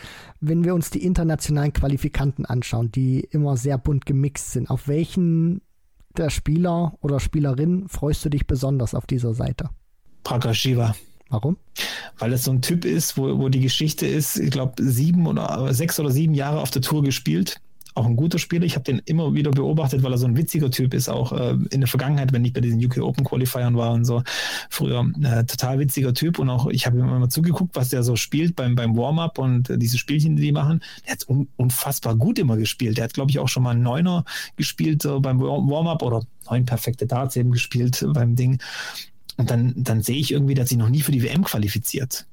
Wenn 0.41 0.63
wir 0.63 0.73
uns 0.73 0.89
die 0.89 1.03
internationalen 1.03 1.71
Qualifikanten 1.71 2.45
anschauen, 2.45 2.91
die 2.91 3.19
immer 3.19 3.57
sehr 3.57 3.77
bunt 3.77 4.05
gemixt 4.05 4.51
sind, 4.51 4.69
auf 4.69 4.87
welchen 4.87 5.61
der 6.17 6.29
Spieler 6.31 6.97
oder 7.01 7.19
Spielerin 7.19 7.87
freust 7.87 8.25
du 8.25 8.29
dich 8.29 8.47
besonders 8.47 8.95
auf 8.95 9.05
dieser 9.05 9.33
Seite? 9.33 9.69
Prakashiva. 10.23 10.95
Warum? 11.29 11.57
Weil 12.17 12.33
es 12.33 12.43
so 12.43 12.51
ein 12.51 12.61
Typ 12.61 12.85
ist, 12.85 13.17
wo, 13.17 13.37
wo 13.37 13.49
die 13.49 13.59
Geschichte 13.59 14.07
ist, 14.07 14.37
ich 14.37 14.51
glaube, 14.51 14.81
sieben 14.81 15.27
oder 15.27 15.73
sechs 15.73 15.99
oder 15.99 16.11
sieben 16.11 16.33
Jahre 16.33 16.61
auf 16.61 16.71
der 16.71 16.81
Tour 16.81 17.03
gespielt. 17.03 17.59
Auch 17.97 18.05
ein 18.05 18.15
guter 18.15 18.37
Spieler. 18.37 18.63
Ich 18.63 18.75
habe 18.75 18.83
den 18.83 19.01
immer 19.05 19.33
wieder 19.33 19.49
beobachtet, 19.49 20.03
weil 20.03 20.11
er 20.11 20.19
so 20.19 20.27
ein 20.27 20.37
witziger 20.37 20.69
Typ 20.69 20.93
ist, 20.93 21.09
auch 21.09 21.31
äh, 21.31 21.57
in 21.71 21.81
der 21.81 21.87
Vergangenheit, 21.87 22.31
wenn 22.31 22.45
ich 22.45 22.53
bei 22.53 22.61
diesen 22.61 22.83
UK 22.83 22.99
Open 22.99 23.25
Qualifiern 23.25 23.75
war 23.75 23.91
und 23.91 24.05
so. 24.05 24.21
Früher 24.69 25.03
äh, 25.23 25.43
total 25.45 25.79
witziger 25.79 26.13
Typ 26.13 26.37
und 26.37 26.47
auch 26.51 26.67
ich 26.67 26.85
habe 26.85 26.99
ihm 26.99 27.09
immer 27.09 27.27
zugeguckt, 27.27 27.75
was 27.75 27.89
der 27.89 28.03
so 28.03 28.15
spielt 28.15 28.55
beim, 28.55 28.75
beim 28.75 28.95
Warm-up 28.95 29.39
und 29.39 29.71
äh, 29.71 29.79
diese 29.79 29.97
Spielchen, 29.97 30.35
die 30.35 30.43
die 30.43 30.51
machen. 30.51 30.83
Der 31.05 31.13
hat 31.13 31.27
un 31.27 31.47
unfassbar 31.57 32.15
gut 32.15 32.37
immer 32.37 32.55
gespielt. 32.55 32.97
Der 32.97 33.05
hat, 33.05 33.15
glaube 33.15 33.31
ich, 33.31 33.39
auch 33.39 33.49
schon 33.49 33.63
mal 33.63 33.71
einen 33.71 33.81
Neuner 33.81 34.25
gespielt 34.57 35.03
äh, 35.03 35.19
beim 35.19 35.41
Warm-up 35.41 36.03
oder 36.03 36.21
neun 36.51 36.65
perfekte 36.65 37.07
Darts 37.07 37.35
eben 37.35 37.51
gespielt 37.51 38.05
beim 38.13 38.35
Ding. 38.35 38.59
Und 39.37 39.51
dann, 39.51 39.73
dann 39.77 40.01
sehe 40.01 40.17
ich 40.17 40.31
irgendwie, 40.31 40.55
dass 40.55 40.69
sie 40.69 40.75
noch 40.75 40.89
nie 40.89 41.01
für 41.01 41.11
die 41.11 41.23
WM 41.23 41.43
qualifiziert. 41.43 42.25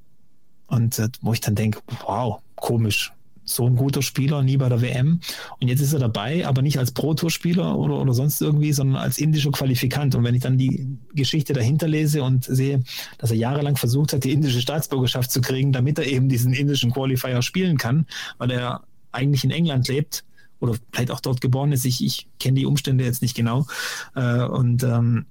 Und 0.66 0.98
äh, 0.98 1.08
wo 1.20 1.32
ich 1.32 1.40
dann 1.40 1.54
denke, 1.54 1.80
wow, 2.06 2.40
komisch. 2.56 3.12
So 3.46 3.66
ein 3.66 3.76
guter 3.76 4.00
Spieler, 4.00 4.42
nie 4.42 4.56
bei 4.56 4.70
der 4.70 4.80
WM. 4.80 5.20
Und 5.60 5.68
jetzt 5.68 5.82
ist 5.82 5.92
er 5.92 5.98
dabei, 5.98 6.46
aber 6.46 6.62
nicht 6.62 6.78
als 6.78 6.92
Pro-Tour-Spieler 6.92 7.76
oder, 7.76 8.00
oder 8.00 8.14
sonst 8.14 8.40
irgendwie, 8.40 8.72
sondern 8.72 8.96
als 8.96 9.18
indischer 9.18 9.50
Qualifikant. 9.50 10.14
Und 10.14 10.24
wenn 10.24 10.34
ich 10.34 10.40
dann 10.40 10.56
die 10.56 10.96
Geschichte 11.14 11.52
dahinter 11.52 11.86
lese 11.86 12.22
und 12.22 12.44
sehe, 12.44 12.82
dass 13.18 13.30
er 13.30 13.36
jahrelang 13.36 13.76
versucht 13.76 14.14
hat, 14.14 14.24
die 14.24 14.32
indische 14.32 14.62
Staatsbürgerschaft 14.62 15.30
zu 15.30 15.42
kriegen, 15.42 15.72
damit 15.72 15.98
er 15.98 16.06
eben 16.06 16.30
diesen 16.30 16.54
indischen 16.54 16.90
Qualifier 16.90 17.42
spielen 17.42 17.76
kann, 17.76 18.06
weil 18.38 18.50
er 18.50 18.84
eigentlich 19.12 19.44
in 19.44 19.50
England 19.50 19.88
lebt 19.88 20.24
oder 20.60 20.74
vielleicht 20.92 21.10
auch 21.10 21.20
dort 21.20 21.42
geboren 21.42 21.72
ist. 21.72 21.84
Ich, 21.84 22.02
ich 22.02 22.26
kenne 22.40 22.58
die 22.58 22.66
Umstände 22.66 23.04
jetzt 23.04 23.20
nicht 23.20 23.36
genau. 23.36 23.66
Äh, 24.14 24.44
und 24.44 24.82
ähm, 24.82 25.26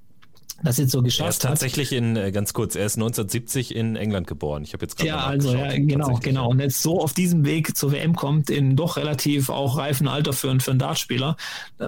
das 0.63 0.77
jetzt 0.77 0.91
so 0.91 1.01
geschafft 1.01 1.27
er 1.27 1.29
ist 1.29 1.41
tatsächlich 1.41 1.91
hat. 1.91 1.97
in, 1.97 2.15
äh, 2.15 2.31
ganz 2.31 2.53
kurz, 2.53 2.75
er 2.75 2.85
ist 2.85 2.95
1970 2.95 3.75
in 3.75 3.95
England 3.95 4.27
geboren. 4.27 4.63
Ich 4.63 4.73
habe 4.73 4.85
jetzt 4.85 4.97
gerade 4.97 5.09
Ja, 5.09 5.25
also 5.25 5.53
ja, 5.53 5.77
genau, 5.77 6.19
genau. 6.21 6.49
Und 6.49 6.59
jetzt 6.59 6.81
so 6.81 7.01
auf 7.01 7.13
diesem 7.13 7.45
Weg 7.45 7.75
zur 7.75 7.91
WM 7.91 8.15
kommt, 8.15 8.49
in 8.49 8.75
doch 8.75 8.97
relativ 8.97 9.49
auch 9.49 9.77
reifen 9.77 10.07
Alter 10.07 10.33
für, 10.33 10.59
für 10.59 10.71
einen 10.71 10.79
Dartspieler, 10.79 11.35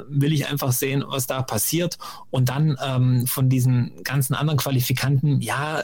will 0.09 0.33
ich 0.33 0.47
einfach 0.47 0.71
sehen, 0.71 1.03
was 1.07 1.27
da 1.27 1.41
passiert. 1.41 1.97
Und 2.31 2.49
dann 2.49 2.77
ähm, 2.83 3.27
von 3.27 3.49
diesen 3.49 3.91
ganzen 4.03 4.33
anderen 4.33 4.57
Qualifikanten, 4.57 5.41
ja, 5.41 5.83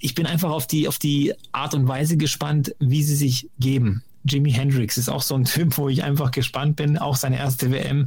ich 0.00 0.14
bin 0.14 0.26
einfach 0.26 0.50
auf 0.50 0.66
die, 0.66 0.88
auf 0.88 0.98
die 0.98 1.34
Art 1.52 1.74
und 1.74 1.88
Weise 1.88 2.16
gespannt, 2.16 2.74
wie 2.78 3.02
sie 3.02 3.16
sich 3.16 3.48
geben. 3.58 4.02
Jimi 4.24 4.52
Hendrix 4.52 4.98
ist 4.98 5.08
auch 5.08 5.22
so 5.22 5.34
ein 5.34 5.44
Typ, 5.44 5.78
wo 5.78 5.88
ich 5.88 6.02
einfach 6.02 6.30
gespannt 6.30 6.76
bin, 6.76 6.98
auch 6.98 7.16
seine 7.16 7.38
erste 7.38 7.70
WM, 7.70 8.06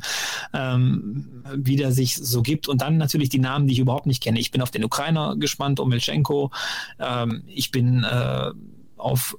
ähm, 0.54 1.44
wie 1.56 1.76
der 1.76 1.92
sich 1.92 2.16
so 2.16 2.42
gibt. 2.42 2.68
Und 2.68 2.82
dann 2.82 2.98
natürlich 2.98 3.30
die 3.30 3.40
Namen, 3.40 3.68
die 3.68 3.74
ich 3.74 3.80
überhaupt 3.80 4.06
nicht 4.06 4.22
kenne. 4.22 4.40
Ich 4.40 4.52
bin 4.52 4.62
auf 4.62 4.72
den 4.72 4.84
Ukrainer 4.84 5.36
gespannt, 5.38 5.80
Omelchenko. 5.80 6.52
Ähm, 7.00 7.44
ich 7.48 7.72
bin 7.72 8.04
äh, 8.04 8.52
auf 8.98 9.38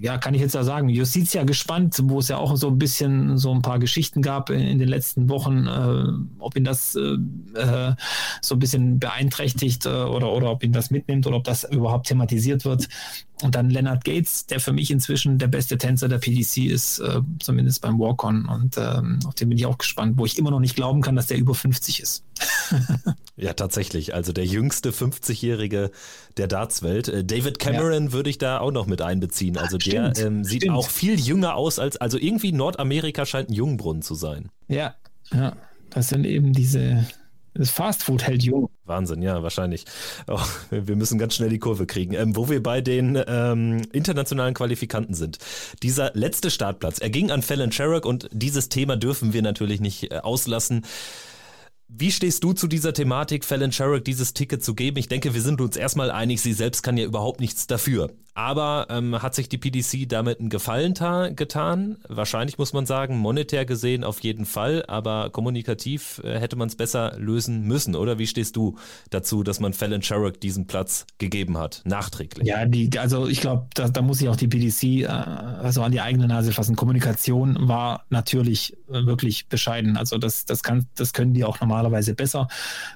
ja, 0.00 0.18
kann 0.18 0.34
ich 0.34 0.40
jetzt 0.40 0.54
ja 0.54 0.64
sagen, 0.64 0.88
Justitia 0.88 1.44
gespannt, 1.44 1.98
wo 2.04 2.18
es 2.18 2.28
ja 2.28 2.36
auch 2.38 2.56
so 2.56 2.68
ein 2.68 2.78
bisschen 2.78 3.38
so 3.38 3.52
ein 3.52 3.62
paar 3.62 3.78
Geschichten 3.78 4.22
gab 4.22 4.50
in, 4.50 4.60
in 4.60 4.78
den 4.78 4.88
letzten 4.88 5.28
Wochen, 5.28 5.66
äh, 5.66 6.38
ob 6.38 6.56
ihn 6.56 6.64
das 6.64 6.94
äh, 6.94 7.16
äh 7.54 7.94
so 8.40 8.56
ein 8.56 8.58
bisschen 8.58 8.98
beeinträchtigt 8.98 9.86
äh, 9.86 9.90
oder, 9.90 10.32
oder 10.32 10.50
ob 10.50 10.62
ihn 10.64 10.72
das 10.72 10.90
mitnimmt 10.90 11.26
oder 11.26 11.36
ob 11.36 11.44
das 11.44 11.64
überhaupt 11.64 12.06
thematisiert 12.06 12.64
wird. 12.64 12.88
Und 13.42 13.56
dann 13.56 13.70
Leonard 13.70 14.04
Gates, 14.04 14.46
der 14.46 14.60
für 14.60 14.72
mich 14.72 14.90
inzwischen 14.90 15.38
der 15.38 15.48
beste 15.48 15.76
Tänzer 15.76 16.08
der 16.08 16.18
PDC 16.18 16.58
ist, 16.58 17.00
äh, 17.00 17.20
zumindest 17.40 17.82
beim 17.82 17.98
Walk-On. 17.98 18.46
Und 18.46 18.76
ähm, 18.78 19.18
auf 19.26 19.34
den 19.34 19.48
bin 19.48 19.58
ich 19.58 19.66
auch 19.66 19.78
gespannt, 19.78 20.14
wo 20.16 20.24
ich 20.24 20.38
immer 20.38 20.50
noch 20.50 20.60
nicht 20.60 20.76
glauben 20.76 21.02
kann, 21.02 21.16
dass 21.16 21.26
der 21.26 21.38
über 21.38 21.54
50 21.54 22.00
ist. 22.00 22.24
ja, 23.36 23.52
tatsächlich. 23.52 24.14
Also 24.14 24.32
der 24.32 24.46
jüngste 24.46 24.90
50-Jährige 24.90 25.90
der 26.36 26.46
Dartswelt. 26.46 27.08
Äh, 27.08 27.24
David 27.24 27.58
Cameron 27.58 28.06
ja. 28.06 28.12
würde 28.12 28.30
ich 28.30 28.38
da 28.38 28.60
auch 28.60 28.70
noch 28.70 28.86
mit 28.86 29.02
einbeziehen. 29.02 29.58
Also 29.58 29.71
der 29.78 30.12
ähm, 30.18 30.44
sieht 30.44 30.62
stimmt. 30.62 30.76
auch 30.76 30.88
viel 30.88 31.18
jünger 31.18 31.54
aus 31.54 31.78
als, 31.78 31.96
also 31.96 32.18
irgendwie 32.18 32.52
Nordamerika 32.52 33.26
scheint 33.26 33.50
ein 33.50 33.54
Jungbrunnen 33.54 34.02
zu 34.02 34.14
sein. 34.14 34.50
Ja, 34.68 34.94
ja. 35.32 35.56
Das 35.90 36.08
sind 36.08 36.24
eben 36.24 36.52
diese, 36.54 37.06
das 37.54 37.70
Fastfood 37.70 38.22
hält 38.22 38.42
jung. 38.42 38.70
Wahnsinn, 38.84 39.20
ja, 39.20 39.42
wahrscheinlich. 39.42 39.84
Oh, 40.26 40.40
wir 40.70 40.96
müssen 40.96 41.18
ganz 41.18 41.34
schnell 41.34 41.50
die 41.50 41.58
Kurve 41.58 41.86
kriegen. 41.86 42.14
Ähm, 42.14 42.34
wo 42.34 42.48
wir 42.48 42.62
bei 42.62 42.80
den 42.80 43.22
ähm, 43.26 43.82
internationalen 43.92 44.54
Qualifikanten 44.54 45.14
sind. 45.14 45.38
Dieser 45.82 46.12
letzte 46.14 46.50
Startplatz, 46.50 46.98
er 46.98 47.10
ging 47.10 47.30
an 47.30 47.42
Fallon 47.42 47.70
Sherrock 47.70 48.06
und 48.06 48.28
dieses 48.32 48.68
Thema 48.70 48.96
dürfen 48.96 49.32
wir 49.32 49.42
natürlich 49.42 49.80
nicht 49.80 50.10
äh, 50.10 50.18
auslassen. 50.18 50.86
Wie 51.88 52.10
stehst 52.10 52.42
du 52.42 52.54
zu 52.54 52.68
dieser 52.68 52.94
Thematik, 52.94 53.44
Fallon 53.44 53.70
Sherrock 53.70 54.04
dieses 54.04 54.32
Ticket 54.32 54.64
zu 54.64 54.74
geben? 54.74 54.96
Ich 54.96 55.08
denke, 55.08 55.34
wir 55.34 55.42
sind 55.42 55.60
uns 55.60 55.76
erstmal 55.76 56.10
einig, 56.10 56.40
sie 56.40 56.54
selbst 56.54 56.82
kann 56.82 56.96
ja 56.96 57.04
überhaupt 57.04 57.40
nichts 57.40 57.66
dafür. 57.66 58.10
Aber 58.34 58.86
ähm, 58.88 59.20
hat 59.20 59.34
sich 59.34 59.48
die 59.48 59.58
PDC 59.58 60.08
damit 60.08 60.40
einen 60.40 60.48
Gefallen 60.48 60.94
getan? 61.36 61.98
Wahrscheinlich 62.08 62.56
muss 62.56 62.72
man 62.72 62.86
sagen, 62.86 63.18
monetär 63.18 63.66
gesehen 63.66 64.04
auf 64.04 64.20
jeden 64.20 64.46
Fall, 64.46 64.84
aber 64.88 65.28
kommunikativ 65.30 66.20
äh, 66.24 66.38
hätte 66.38 66.56
man 66.56 66.68
es 66.68 66.76
besser 66.76 67.14
lösen 67.18 67.62
müssen, 67.62 67.94
oder? 67.94 68.18
Wie 68.18 68.26
stehst 68.26 68.56
du 68.56 68.78
dazu, 69.10 69.42
dass 69.42 69.60
man 69.60 69.74
Fallon 69.74 70.02
Sherrock 70.02 70.40
diesen 70.40 70.66
Platz 70.66 71.06
gegeben 71.18 71.58
hat, 71.58 71.82
nachträglich? 71.84 72.46
Ja, 72.46 72.64
die, 72.64 72.98
also 72.98 73.26
ich 73.26 73.40
glaube, 73.40 73.66
da, 73.74 73.88
da, 73.88 74.00
muss 74.00 74.18
sich 74.18 74.28
auch 74.30 74.36
die 74.36 74.48
PDC 74.48 74.82
äh, 75.02 75.06
also 75.06 75.82
an 75.82 75.92
die 75.92 76.00
eigene 76.00 76.26
Nase 76.26 76.52
fassen. 76.52 76.74
Kommunikation 76.74 77.68
war 77.68 78.04
natürlich 78.08 78.74
äh, 78.88 79.04
wirklich 79.04 79.48
bescheiden. 79.48 79.98
Also 79.98 80.16
das, 80.16 80.46
das, 80.46 80.62
kann, 80.62 80.86
das 80.94 81.12
können 81.12 81.34
die 81.34 81.44
auch 81.44 81.60
normalerweise 81.60 82.14
besser. 82.14 82.48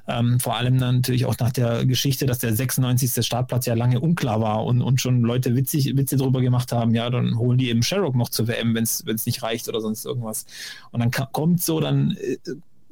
Ähm, 0.09 0.41
vor 0.41 0.57
allem 0.57 0.77
natürlich 0.77 1.27
auch 1.27 1.37
nach 1.39 1.53
der 1.53 1.85
Geschichte, 1.85 2.25
dass 2.25 2.39
der 2.39 2.55
96. 2.55 3.25
Startplatz 3.25 3.67
ja 3.67 3.75
lange 3.75 4.01
unklar 4.01 4.41
war 4.41 4.65
und, 4.65 4.81
und 4.81 5.01
schon 5.01 5.26
Leute 5.27 5.55
witzig, 5.55 5.97
Witze 5.97 6.17
drüber 6.17 6.41
gemacht 6.41 6.73
haben, 6.73 6.95
ja, 6.95 7.11
dann 7.11 7.39
holen 7.39 7.59
die 7.59 7.71
eben 7.71 7.83
Sherrock 7.83 8.17
noch 8.17 8.29
zur 8.29 8.49
WM, 8.49 8.75
wenn 8.75 8.85
es 8.85 9.27
nicht 9.27 9.43
reicht 9.43 9.69
oder 9.69 9.81
sonst 9.81 10.05
irgendwas. 10.05 10.47
Und 10.91 11.01
dann 11.01 11.11
kommt 11.33 11.63
so, 11.63 11.81
dann 11.81 12.17
äh, 12.21 12.37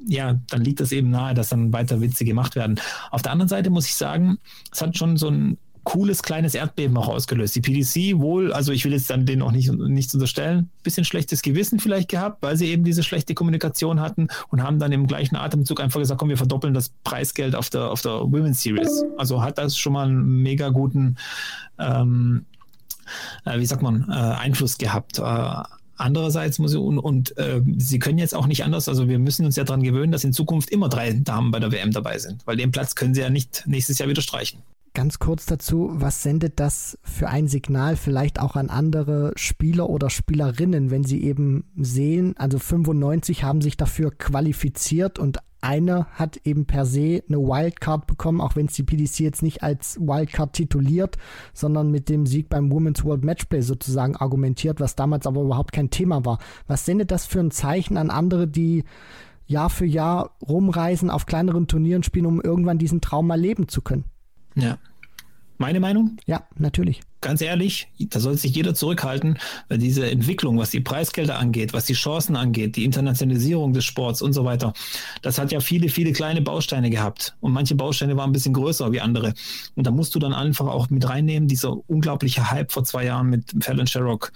ja, 0.07 0.39
dann 0.47 0.63
liegt 0.63 0.81
es 0.81 0.91
eben 0.91 1.09
nahe, 1.09 1.33
dass 1.33 1.49
dann 1.49 1.73
weiter 1.73 2.01
Witze 2.01 2.25
gemacht 2.25 2.55
werden. 2.55 2.79
Auf 3.11 3.21
der 3.21 3.31
anderen 3.31 3.49
Seite 3.49 3.69
muss 3.69 3.87
ich 3.87 3.95
sagen, 3.95 4.37
es 4.71 4.81
hat 4.81 4.97
schon 4.97 5.17
so 5.17 5.29
ein 5.29 5.57
cooles 5.85 6.21
kleines 6.21 6.55
Erdbeben 6.55 6.97
auch 6.97 7.07
ausgelöst. 7.07 7.55
Die 7.55 7.61
PDC 7.61 8.19
wohl, 8.19 8.51
also 8.51 8.73
ich 8.73 8.83
will 8.83 8.91
jetzt 8.91 9.09
dann 9.09 9.25
denen 9.25 9.41
auch 9.41 9.51
nicht 9.51 9.71
nichts 9.71 10.13
unterstellen, 10.13 10.69
bisschen 10.83 11.05
schlechtes 11.05 11.41
Gewissen 11.41 11.79
vielleicht 11.79 12.09
gehabt, 12.09 12.43
weil 12.43 12.57
sie 12.57 12.67
eben 12.67 12.83
diese 12.83 13.03
schlechte 13.03 13.33
Kommunikation 13.33 14.01
hatten 14.01 14.27
und 14.49 14.61
haben 14.61 14.79
dann 14.79 14.91
im 14.91 15.07
gleichen 15.07 15.37
Atemzug 15.37 15.79
einfach 15.79 16.01
gesagt, 16.01 16.19
komm, 16.19 16.29
wir 16.29 16.37
verdoppeln 16.37 16.73
das 16.73 16.89
Preisgeld 17.05 17.55
auf 17.55 17.69
der 17.69 17.89
auf 17.89 18.01
der 18.01 18.21
Women's 18.23 18.61
Series. 18.61 19.05
Also 19.17 19.41
hat 19.41 19.57
das 19.57 19.77
schon 19.77 19.93
mal 19.93 20.07
einen 20.07 20.43
mega 20.43 20.69
guten 20.69 21.15
ähm, 21.79 22.45
äh, 23.45 23.59
wie 23.59 23.65
sagt 23.65 23.81
man, 23.81 24.09
äh, 24.09 24.13
Einfluss 24.13 24.77
gehabt. 24.77 25.19
Äh, 25.19 25.63
Andererseits 25.97 26.59
muss 26.59 26.73
ich, 26.73 26.79
und, 26.79 26.99
und 26.99 27.37
äh, 27.37 27.61
sie 27.77 27.99
können 27.99 28.17
jetzt 28.17 28.35
auch 28.35 28.47
nicht 28.47 28.65
anders, 28.65 28.89
also 28.89 29.07
wir 29.07 29.17
müssen 29.17 29.45
uns 29.45 29.55
ja 29.55 29.63
daran 29.63 29.81
gewöhnen, 29.81 30.11
dass 30.11 30.25
in 30.25 30.33
Zukunft 30.33 30.69
immer 30.69 30.89
drei 30.89 31.13
Damen 31.13 31.51
bei 31.51 31.59
der 31.59 31.71
WM 31.71 31.91
dabei 31.91 32.19
sind, 32.19 32.45
weil 32.45 32.57
den 32.57 32.71
Platz 32.71 32.95
können 32.95 33.13
sie 33.13 33.21
ja 33.21 33.29
nicht 33.29 33.63
nächstes 33.65 33.97
Jahr 33.97 34.09
wieder 34.09 34.21
streichen. 34.21 34.59
Ganz 34.95 35.19
kurz 35.19 35.45
dazu, 35.45 35.89
was 35.91 36.23
sendet 36.23 36.61
das 36.61 36.97
für 37.03 37.27
ein 37.27 37.49
Signal 37.49 37.97
vielleicht 37.97 38.39
auch 38.39 38.55
an 38.55 38.69
andere 38.69 39.33
Spieler 39.35 39.89
oder 39.89 40.09
Spielerinnen, 40.09 40.89
wenn 40.89 41.03
sie 41.03 41.21
eben 41.21 41.65
sehen, 41.75 42.33
also 42.37 42.59
95 42.59 43.43
haben 43.43 43.59
sich 43.59 43.75
dafür 43.75 44.11
qualifiziert 44.11 45.19
und 45.19 45.39
eine 45.59 46.05
hat 46.13 46.37
eben 46.45 46.65
per 46.65 46.85
se 46.85 47.21
eine 47.27 47.39
Wildcard 47.39 48.07
bekommen, 48.07 48.39
auch 48.39 48.55
wenn 48.55 48.67
es 48.67 48.73
die 48.73 48.83
PDC 48.83 49.19
jetzt 49.19 49.43
nicht 49.43 49.63
als 49.63 49.99
Wildcard 49.99 50.53
tituliert, 50.53 51.17
sondern 51.53 51.91
mit 51.91 52.07
dem 52.07 52.25
Sieg 52.25 52.47
beim 52.47 52.71
Women's 52.71 53.03
World 53.03 53.25
Matchplay 53.25 53.61
sozusagen 53.61 54.15
argumentiert, 54.15 54.79
was 54.79 54.95
damals 54.95 55.27
aber 55.27 55.41
überhaupt 55.41 55.73
kein 55.73 55.89
Thema 55.89 56.23
war. 56.23 56.39
Was 56.67 56.85
sendet 56.85 57.11
das 57.11 57.25
für 57.25 57.41
ein 57.41 57.51
Zeichen 57.51 57.97
an 57.97 58.09
andere, 58.09 58.47
die 58.47 58.85
Jahr 59.45 59.69
für 59.69 59.85
Jahr 59.85 60.37
rumreisen, 60.41 61.09
auf 61.09 61.25
kleineren 61.25 61.67
Turnieren 61.67 62.03
spielen, 62.03 62.27
um 62.27 62.39
irgendwann 62.39 62.77
diesen 62.77 63.01
Traum 63.01 63.27
mal 63.27 63.39
leben 63.39 63.67
zu 63.67 63.81
können. 63.81 64.05
Ja. 64.55 64.77
Meine 65.57 65.79
Meinung? 65.79 66.17
Ja, 66.25 66.47
natürlich 66.57 67.01
ganz 67.25 67.41
ehrlich, 67.41 67.87
da 67.97 68.19
soll 68.19 68.37
sich 68.37 68.55
jeder 68.55 68.75
zurückhalten, 68.75 69.39
weil 69.67 69.79
diese 69.79 70.07
Entwicklung, 70.07 70.59
was 70.59 70.69
die 70.69 70.79
Preisgelder 70.79 71.39
angeht, 71.39 71.73
was 71.73 71.85
die 71.85 71.93
Chancen 71.93 72.35
angeht, 72.35 72.75
die 72.75 72.85
Internationalisierung 72.85 73.73
des 73.73 73.83
Sports 73.83 74.21
und 74.21 74.33
so 74.33 74.45
weiter, 74.45 74.73
das 75.23 75.39
hat 75.39 75.51
ja 75.51 75.59
viele, 75.59 75.89
viele 75.89 76.13
kleine 76.13 76.43
Bausteine 76.43 76.91
gehabt. 76.91 77.35
Und 77.39 77.51
manche 77.51 77.73
Bausteine 77.73 78.15
waren 78.15 78.29
ein 78.29 78.33
bisschen 78.33 78.53
größer 78.53 78.91
wie 78.91 79.01
andere. 79.01 79.33
Und 79.73 79.87
da 79.87 79.91
musst 79.91 80.13
du 80.13 80.19
dann 80.19 80.33
einfach 80.33 80.67
auch 80.67 80.91
mit 80.91 81.09
reinnehmen, 81.09 81.47
dieser 81.47 81.75
unglaubliche 81.89 82.51
Hype 82.51 82.71
vor 82.71 82.83
zwei 82.83 83.05
Jahren 83.05 83.31
mit 83.31 83.55
Fallon 83.59 83.87
Sherrock 83.87 84.31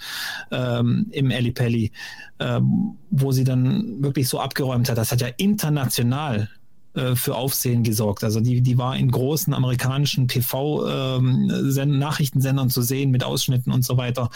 ähm, 0.50 1.06
im 1.12 1.32
Ali 1.32 1.52
Pelli, 1.52 1.92
ähm, 2.40 2.98
wo 3.12 3.32
sie 3.32 3.44
dann 3.44 4.02
wirklich 4.02 4.28
so 4.28 4.40
abgeräumt 4.40 4.90
hat. 4.90 4.98
Das 4.98 5.12
hat 5.12 5.22
ja 5.22 5.28
international 5.38 6.50
äh, 6.96 7.16
für 7.16 7.36
Aufsehen 7.36 7.84
gesorgt. 7.84 8.24
Also 8.24 8.40
die, 8.40 8.62
die 8.62 8.80
war 8.80 8.96
in 8.96 9.12
großen 9.12 9.54
amerikanischen 9.54 10.28
TV-Nachrichtensendern 10.28 12.66
ähm, 12.66 12.72
zu 12.72 12.82
sehen 12.82 13.12
mit 13.12 13.24
Ausschnitten 13.24 13.72
und 13.72 13.86
so 13.86 13.98
weiter. 13.98 14.32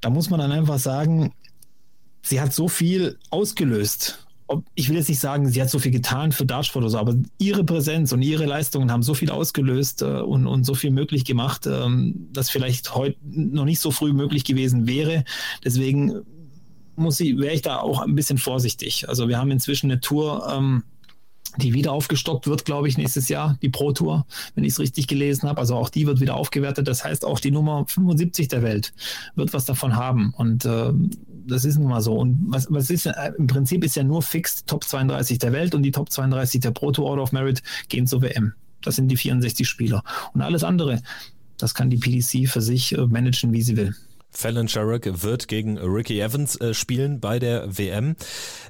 Da 0.00 0.08
muss 0.08 0.30
man 0.30 0.40
dann 0.40 0.50
einfach 0.50 0.78
sagen, 0.78 1.34
sie 2.22 2.40
hat 2.40 2.54
so 2.54 2.68
viel 2.68 3.18
ausgelöst. 3.28 4.26
Ich 4.74 4.88
will 4.88 4.96
jetzt 4.96 5.08
nicht 5.08 5.20
sagen, 5.20 5.48
sie 5.48 5.60
hat 5.60 5.70
so 5.70 5.78
viel 5.78 5.92
getan 5.92 6.32
für 6.32 6.46
Dartsport 6.46 6.84
oder 6.84 6.90
so, 6.90 6.98
aber 6.98 7.14
ihre 7.38 7.64
Präsenz 7.64 8.12
und 8.12 8.22
ihre 8.22 8.46
Leistungen 8.46 8.90
haben 8.90 9.02
so 9.02 9.12
viel 9.14 9.30
ausgelöst 9.30 10.00
äh, 10.02 10.20
und, 10.20 10.46
und 10.46 10.64
so 10.64 10.74
viel 10.74 10.90
möglich 10.90 11.26
gemacht, 11.26 11.66
ähm, 11.66 12.28
dass 12.32 12.48
vielleicht 12.48 12.94
heute 12.94 13.18
noch 13.22 13.66
nicht 13.66 13.80
so 13.80 13.90
früh 13.90 14.12
möglich 14.12 14.44
gewesen 14.44 14.86
wäre. 14.86 15.24
Deswegen 15.64 16.22
muss 16.96 17.20
ich, 17.20 17.38
wäre 17.38 17.54
ich 17.54 17.62
da 17.62 17.78
auch 17.78 18.00
ein 18.00 18.14
bisschen 18.14 18.38
vorsichtig. 18.38 19.08
Also 19.08 19.28
wir 19.28 19.38
haben 19.38 19.50
inzwischen 19.50 19.90
eine 19.90 20.00
Tour, 20.00 20.48
ähm, 20.50 20.84
die 21.58 21.74
wieder 21.74 21.92
aufgestockt 21.92 22.46
wird, 22.46 22.64
glaube 22.64 22.88
ich, 22.88 22.96
nächstes 22.96 23.28
Jahr, 23.28 23.58
die 23.60 23.68
Pro 23.68 23.92
Tour, 23.92 24.26
wenn 24.54 24.64
ich 24.64 24.72
es 24.72 24.78
richtig 24.78 25.06
gelesen 25.06 25.48
habe. 25.48 25.60
Also 25.60 25.76
auch 25.76 25.90
die 25.90 26.06
wird 26.06 26.20
wieder 26.20 26.34
aufgewertet. 26.34 26.88
Das 26.88 27.04
heißt, 27.04 27.24
auch 27.24 27.40
die 27.40 27.50
Nummer 27.50 27.84
75 27.86 28.48
der 28.48 28.62
Welt 28.62 28.92
wird 29.34 29.52
was 29.52 29.64
davon 29.64 29.96
haben. 29.96 30.32
Und 30.36 30.64
äh, 30.64 30.92
das 31.46 31.64
ist 31.64 31.78
nun 31.78 31.88
mal 31.88 32.00
so. 32.00 32.14
Und 32.14 32.38
was, 32.48 32.68
was 32.70 32.90
ist 32.90 33.06
äh, 33.06 33.32
im 33.36 33.46
Prinzip 33.46 33.84
ist 33.84 33.96
ja 33.96 34.04
nur 34.04 34.22
fix 34.22 34.64
Top 34.64 34.84
32 34.84 35.38
der 35.38 35.52
Welt 35.52 35.74
und 35.74 35.82
die 35.82 35.90
Top 35.90 36.10
32 36.10 36.60
der 36.60 36.70
Pro 36.70 36.90
Tour 36.92 37.06
Order 37.06 37.22
of 37.22 37.32
Merit 37.32 37.62
gehen 37.88 38.06
zur 38.06 38.22
WM. 38.22 38.54
Das 38.80 38.96
sind 38.96 39.08
die 39.08 39.16
64 39.16 39.68
Spieler. 39.68 40.02
Und 40.32 40.40
alles 40.40 40.64
andere, 40.64 41.02
das 41.58 41.74
kann 41.74 41.90
die 41.90 41.98
PDC 41.98 42.48
für 42.48 42.60
sich 42.60 42.96
äh, 42.96 43.06
managen, 43.06 43.52
wie 43.52 43.62
sie 43.62 43.76
will. 43.76 43.94
Fallon 44.32 44.68
Sherrock 44.68 45.22
wird 45.22 45.46
gegen 45.46 45.78
Ricky 45.78 46.20
Evans 46.20 46.56
äh, 46.56 46.74
spielen 46.74 47.20
bei 47.20 47.38
der 47.38 47.76
WM. 47.78 48.16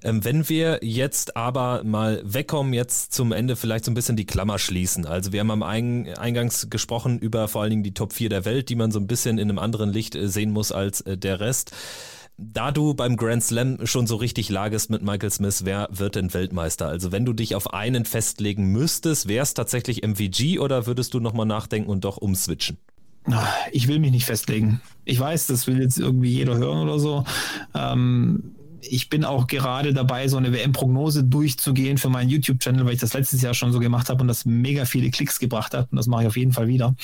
Ähm, 0.03 0.25
wenn 0.25 0.49
wir 0.49 0.81
jetzt 0.83 1.37
aber 1.37 1.83
mal 1.85 2.21
wegkommen, 2.25 2.75
jetzt 2.75 3.15
zum 3.15 3.33
Ende 3.33 3.57
vielleicht 3.57 3.85
so 3.85 3.91
ein 3.91 3.95
bisschen 3.95 4.17
die 4.17 4.27
Klammer 4.27 4.59
schließen. 4.59 5.07
Also 5.07 5.33
wir 5.33 5.41
haben 5.41 5.51
am 5.51 5.63
Eingangs 5.63 6.69
gesprochen 6.69 7.19
über 7.19 7.49
vor 7.49 7.63
allen 7.63 7.71
Dingen 7.71 7.83
die 7.83 7.95
Top 7.95 8.13
4 8.13 8.29
der 8.29 8.45
Welt, 8.45 8.69
die 8.69 8.75
man 8.75 8.91
so 8.91 8.99
ein 8.99 9.07
bisschen 9.07 9.39
in 9.39 9.49
einem 9.49 9.59
anderen 9.59 9.91
Licht 9.91 10.15
äh, 10.15 10.29
sehen 10.29 10.51
muss 10.51 10.73
als 10.73 11.01
äh, 11.03 11.17
der 11.17 11.41
Rest. 11.41 11.73
Da 12.39 12.73
du 12.73 12.95
beim 12.95 13.17
Grand 13.17 13.45
Slam 13.45 13.87
schon 13.87 14.07
so 14.07 14.17
richtig 14.17 14.49
lagest 14.49 14.91
mit 14.91 15.03
Michael 15.03 15.31
Smith, 15.31 15.65
wer 15.65 15.89
wird 15.93 16.17
denn 16.17 16.33
Weltmeister? 16.35 16.89
Also 16.89 17.13
wenn 17.13 17.25
du 17.25 17.35
dich 17.35 17.55
auf 17.55 17.73
einen 17.73 18.05
festlegen 18.05 18.67
müsstest, 18.67 19.29
wäre 19.29 19.43
es 19.43 19.55
tatsächlich 19.55 20.03
MVG 20.03 20.59
oder 20.59 20.87
würdest 20.87 21.15
du 21.15 21.21
nochmal 21.21 21.47
nachdenken 21.47 21.91
und 21.91 22.05
doch 22.05 22.17
umswitchen? 22.17 22.79
Ich 23.71 23.89
will 23.89 23.99
mich 23.99 24.11
nicht 24.11 24.25
festlegen. 24.25 24.81
Ich 25.05 25.19
weiß, 25.19 25.47
das 25.47 25.67
will 25.67 25.81
jetzt 25.81 25.99
irgendwie 25.99 26.33
jeder 26.33 26.57
hören 26.57 26.79
oder 26.79 26.99
so. 26.99 27.25
Ähm, 27.75 28.55
ich 28.83 29.09
bin 29.09 29.25
auch 29.25 29.47
gerade 29.47 29.95
dabei, 29.95 30.27
so 30.27 30.37
eine 30.37 30.53
WM-Prognose 30.53 31.25
durchzugehen 31.25 31.99
für 31.99 32.09
meinen 32.09 32.29
YouTube-Channel, 32.29 32.85
weil 32.85 32.95
ich 32.95 33.01
das 33.01 33.15
letztes 33.15 33.41
Jahr 33.41 33.55
schon 33.55 33.73
so 33.73 33.79
gemacht 33.79 34.11
habe 34.11 34.21
und 34.23 34.29
das 34.29 34.45
mega 34.45 34.85
viele 34.85 35.11
Klicks 35.11 35.39
gebracht 35.39 35.73
hat. 35.73 35.91
Und 35.93 35.97
das 35.97 36.09
mache 36.09 36.23
ich 36.23 36.29
auf 36.29 36.37
jeden 36.37 36.53
Fall 36.53 36.67
wieder. 36.67 36.95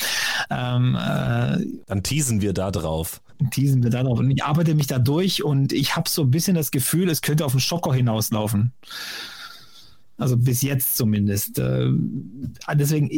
Ähm, 0.50 0.96
äh, 0.96 1.58
Dann 1.86 2.02
teasen 2.02 2.40
wir 2.40 2.52
da 2.52 2.72
drauf. 2.72 3.20
Teasen 3.52 3.82
wir 3.82 3.90
da 3.90 4.02
drauf. 4.02 4.18
Und 4.18 4.30
ich 4.30 4.42
arbeite 4.42 4.74
mich 4.74 4.88
da 4.88 4.98
durch 4.98 5.44
und 5.44 5.72
ich 5.72 5.94
habe 5.94 6.08
so 6.08 6.22
ein 6.22 6.30
bisschen 6.30 6.56
das 6.56 6.72
Gefühl, 6.72 7.08
es 7.08 7.22
könnte 7.22 7.44
auf 7.44 7.52
einen 7.52 7.60
Schocker 7.60 7.94
hinauslaufen. 7.94 8.72
Also 10.16 10.36
bis 10.36 10.62
jetzt 10.62 10.96
zumindest. 10.96 11.60
Äh, 11.60 11.90
deswegen, 12.74 13.08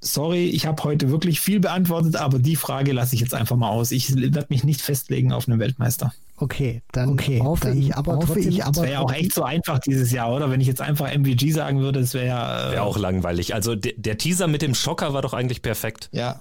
sorry, 0.00 0.46
ich 0.46 0.66
habe 0.66 0.82
heute 0.84 1.10
wirklich 1.10 1.40
viel 1.40 1.60
beantwortet, 1.60 2.16
aber 2.16 2.38
die 2.38 2.56
Frage 2.56 2.92
lasse 2.92 3.14
ich 3.14 3.20
jetzt 3.20 3.34
einfach 3.34 3.56
mal 3.56 3.70
aus. 3.70 3.90
Ich 3.90 4.14
werde 4.14 4.46
mich 4.48 4.64
nicht 4.64 4.80
festlegen 4.80 5.32
auf 5.32 5.48
einen 5.48 5.58
Weltmeister. 5.58 6.12
Okay, 6.40 6.82
dann 6.92 7.10
okay, 7.10 7.40
hoffe 7.40 7.68
dann 7.68 7.82
ich 7.82 7.96
aber 7.96 8.16
hoffe 8.16 8.34
trotzdem, 8.34 8.52
ich 8.52 8.62
aber. 8.62 8.72
Das 8.72 8.82
wäre 8.82 8.92
ja 8.92 9.00
auch 9.00 9.12
echt 9.12 9.34
so 9.34 9.42
einfach 9.42 9.80
dieses 9.80 10.12
Jahr, 10.12 10.32
oder? 10.32 10.50
Wenn 10.50 10.60
ich 10.60 10.68
jetzt 10.68 10.80
einfach 10.80 11.12
MVG 11.12 11.50
sagen 11.50 11.80
würde, 11.80 12.00
das 12.00 12.14
wäre 12.14 12.26
ja. 12.26 12.68
Äh 12.68 12.72
wäre 12.72 12.82
auch 12.82 12.96
langweilig. 12.96 13.54
Also 13.54 13.74
der, 13.74 13.94
der, 13.96 14.18
Teaser 14.18 14.46
mit 14.46 14.62
dem 14.62 14.74
Schocker 14.74 15.12
war 15.14 15.22
doch 15.22 15.34
eigentlich 15.34 15.62
perfekt. 15.62 16.08
Ja. 16.12 16.40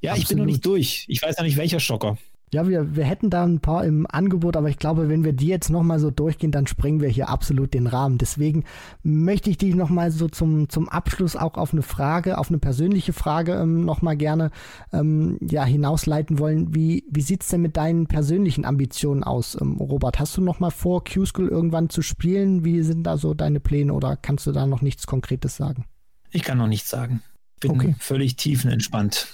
Ja, 0.00 0.12
Absolut. 0.12 0.18
ich 0.22 0.28
bin 0.28 0.38
noch 0.38 0.46
nicht 0.46 0.64
durch. 0.64 1.04
Ich 1.08 1.22
weiß 1.22 1.36
ja 1.36 1.44
nicht, 1.44 1.58
welcher 1.58 1.80
Schocker. 1.80 2.16
Ja, 2.54 2.68
wir, 2.68 2.94
wir 2.94 3.04
hätten 3.04 3.28
da 3.28 3.44
ein 3.44 3.58
paar 3.58 3.84
im 3.84 4.06
Angebot, 4.08 4.56
aber 4.56 4.68
ich 4.68 4.78
glaube, 4.78 5.08
wenn 5.08 5.24
wir 5.24 5.32
die 5.32 5.48
jetzt 5.48 5.68
nochmal 5.68 5.98
so 5.98 6.12
durchgehen, 6.12 6.52
dann 6.52 6.68
sprengen 6.68 7.00
wir 7.00 7.08
hier 7.08 7.28
absolut 7.28 7.74
den 7.74 7.88
Rahmen. 7.88 8.18
Deswegen 8.18 8.62
möchte 9.02 9.50
ich 9.50 9.58
dich 9.58 9.74
nochmal 9.74 10.12
so 10.12 10.28
zum, 10.28 10.68
zum 10.68 10.88
Abschluss 10.88 11.34
auch 11.34 11.54
auf 11.54 11.72
eine 11.72 11.82
Frage, 11.82 12.38
auf 12.38 12.48
eine 12.48 12.58
persönliche 12.58 13.12
Frage 13.12 13.54
ähm, 13.54 13.84
nochmal 13.84 14.16
gerne 14.16 14.52
ähm, 14.92 15.38
ja, 15.40 15.64
hinausleiten 15.64 16.38
wollen. 16.38 16.72
Wie, 16.72 17.04
wie 17.10 17.20
sieht 17.20 17.42
es 17.42 17.48
denn 17.48 17.62
mit 17.62 17.76
deinen 17.76 18.06
persönlichen 18.06 18.64
Ambitionen 18.64 19.24
aus, 19.24 19.58
ähm, 19.60 19.78
Robert? 19.78 20.20
Hast 20.20 20.36
du 20.36 20.40
nochmal 20.40 20.70
vor, 20.70 21.02
Q-School 21.02 21.48
irgendwann 21.48 21.90
zu 21.90 22.00
spielen? 22.00 22.64
Wie 22.64 22.82
sind 22.82 23.02
da 23.02 23.18
so 23.18 23.34
deine 23.34 23.58
Pläne 23.58 23.92
oder 23.92 24.16
kannst 24.16 24.46
du 24.46 24.52
da 24.52 24.66
noch 24.66 24.82
nichts 24.82 25.08
Konkretes 25.08 25.56
sagen? 25.56 25.84
Ich 26.30 26.44
kann 26.44 26.58
noch 26.58 26.68
nichts 26.68 26.90
sagen. 26.90 27.22
Bin 27.58 27.72
okay. 27.72 27.96
völlig 27.98 28.36
tiefenentspannt. 28.36 29.26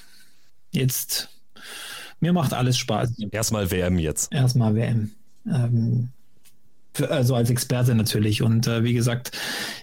Jetzt 0.71 1.29
mir 2.23 2.33
macht 2.33 2.55
alles 2.55 2.79
Spaß. 2.79 3.19
Erstmal 3.33 3.71
WM 3.71 3.99
jetzt. 3.99 4.33
Erstmal 4.33 4.75
WM. 4.77 5.11
Ähm, 5.45 6.09
für, 6.95 7.11
also 7.11 7.35
als 7.35 7.51
Experte 7.51 7.95
natürlich. 7.97 8.43
Und 8.43 8.69
äh, 8.69 8.85
wie 8.85 8.95
gesagt, 8.95 9.33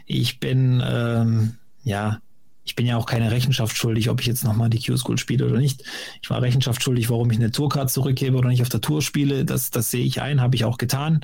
ich 0.06 0.40
bin, 0.40 0.82
ähm, 0.84 1.56
ja, 1.84 2.20
ich 2.64 2.76
bin 2.76 2.86
ja 2.86 2.96
auch 2.96 3.08
keine 3.08 3.32
Rechenschaft 3.32 3.76
schuldig, 3.76 4.10
ob 4.10 4.22
ich 4.22 4.28
jetzt 4.28 4.46
nochmal 4.46 4.70
die 4.70 4.80
Q-School 4.80 5.18
spiele 5.18 5.48
oder 5.48 5.58
nicht. 5.58 5.84
Ich 6.22 6.30
war 6.30 6.42
Rechenschaft 6.42 6.82
schuldig, 6.82 7.10
warum 7.10 7.30
ich 7.30 7.38
eine 7.38 7.52
Tourcard 7.52 7.92
zurückgebe 7.92 8.38
oder 8.38 8.48
nicht 8.48 8.62
auf 8.62 8.70
der 8.70 8.80
Tour 8.80 9.02
spiele. 9.02 9.44
Das, 9.44 9.70
das 9.70 9.92
sehe 9.92 10.06
ich 10.06 10.22
ein, 10.22 10.40
habe 10.40 10.56
ich 10.56 10.64
auch 10.64 10.78
getan. 10.78 11.20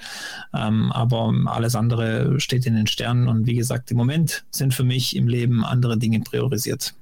Ähm, 0.53 0.91
aber 0.91 1.34
alles 1.45 1.76
andere 1.76 2.41
steht 2.41 2.66
in 2.66 2.76
den 2.76 2.88
Sternen. 2.88 3.30
Und 3.30 3.45
wie 3.45 3.55
gesagt, 3.55 3.89
im 3.89 3.95
Moment 3.95 4.43
sind 4.51 4.74
für 4.74 4.84
mich 4.84 5.16
im 5.16 5.30
Leben 5.30 5.63
andere 5.63 5.97
Dinge 5.97 6.20
priorisiert 6.20 6.93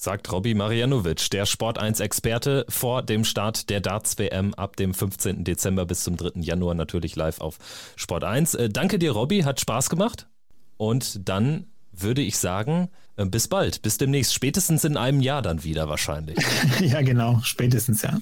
sagt 0.00 0.32
Robby 0.32 0.54
Marianovic, 0.54 1.28
der 1.30 1.44
Sport 1.44 1.76
1 1.76 2.00
Experte 2.00 2.64
vor 2.70 3.02
dem 3.02 3.22
Start 3.22 3.68
der 3.68 3.80
Darts 3.80 4.18
WM 4.18 4.54
ab 4.54 4.76
dem 4.76 4.94
15. 4.94 5.44
Dezember 5.44 5.84
bis 5.84 6.04
zum 6.04 6.16
3. 6.16 6.40
Januar 6.40 6.74
natürlich 6.74 7.16
live 7.16 7.42
auf 7.42 7.58
Sport 7.96 8.24
1. 8.24 8.54
Äh, 8.54 8.70
danke 8.70 8.98
dir, 8.98 9.12
Robby, 9.12 9.42
hat 9.42 9.60
Spaß 9.60 9.90
gemacht. 9.90 10.26
Und 10.78 11.28
dann 11.28 11.66
würde 11.92 12.22
ich 12.22 12.38
sagen, 12.38 12.88
äh, 13.16 13.26
bis 13.26 13.48
bald, 13.48 13.82
bis 13.82 13.98
demnächst, 13.98 14.32
spätestens 14.32 14.84
in 14.84 14.96
einem 14.96 15.20
Jahr 15.20 15.42
dann 15.42 15.64
wieder 15.64 15.90
wahrscheinlich. 15.90 16.38
ja, 16.80 17.02
genau, 17.02 17.40
spätestens, 17.42 18.00
ja. 18.00 18.18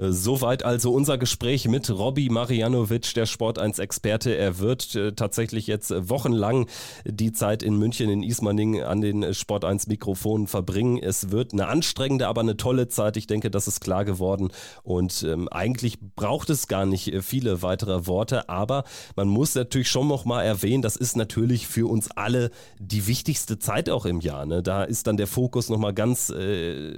Soweit 0.00 0.64
also 0.64 0.92
unser 0.92 1.18
Gespräch 1.18 1.66
mit 1.66 1.90
Robby 1.90 2.28
Marianovic, 2.28 3.14
der 3.14 3.26
Sport 3.26 3.58
1 3.58 3.80
Experte. 3.80 4.36
Er 4.36 4.60
wird 4.60 4.94
äh, 4.94 5.12
tatsächlich 5.12 5.66
jetzt 5.66 5.92
wochenlang 6.08 6.68
die 7.04 7.32
Zeit 7.32 7.64
in 7.64 7.76
München 7.76 8.08
in 8.08 8.22
Ismaning 8.22 8.80
an 8.80 9.00
den 9.00 9.34
Sport 9.34 9.64
1 9.64 9.88
Mikrofonen 9.88 10.46
verbringen. 10.46 10.98
Es 11.02 11.32
wird 11.32 11.52
eine 11.52 11.66
anstrengende, 11.66 12.28
aber 12.28 12.42
eine 12.42 12.56
tolle 12.56 12.86
Zeit. 12.86 13.16
Ich 13.16 13.26
denke, 13.26 13.50
das 13.50 13.66
ist 13.66 13.80
klar 13.80 14.04
geworden. 14.04 14.50
Und 14.84 15.24
ähm, 15.24 15.48
eigentlich 15.48 15.98
braucht 16.14 16.48
es 16.50 16.68
gar 16.68 16.86
nicht 16.86 17.12
viele 17.22 17.62
weitere 17.62 18.06
Worte, 18.06 18.48
aber 18.48 18.84
man 19.16 19.26
muss 19.26 19.56
natürlich 19.56 19.88
schon 19.88 20.06
noch 20.06 20.24
mal 20.24 20.44
erwähnen, 20.44 20.82
das 20.82 20.94
ist 20.94 21.16
natürlich 21.16 21.66
für 21.66 21.90
uns 21.90 22.08
alle 22.12 22.52
die 22.78 23.08
wichtigste 23.08 23.58
Zeit 23.58 23.90
auch 23.90 24.06
im 24.06 24.20
Jahr. 24.20 24.46
Ne? 24.46 24.62
Da 24.62 24.84
ist 24.84 25.08
dann 25.08 25.16
der 25.16 25.26
Fokus 25.26 25.70
noch 25.70 25.78
mal 25.78 25.92
ganz 25.92 26.30
äh, 26.30 26.92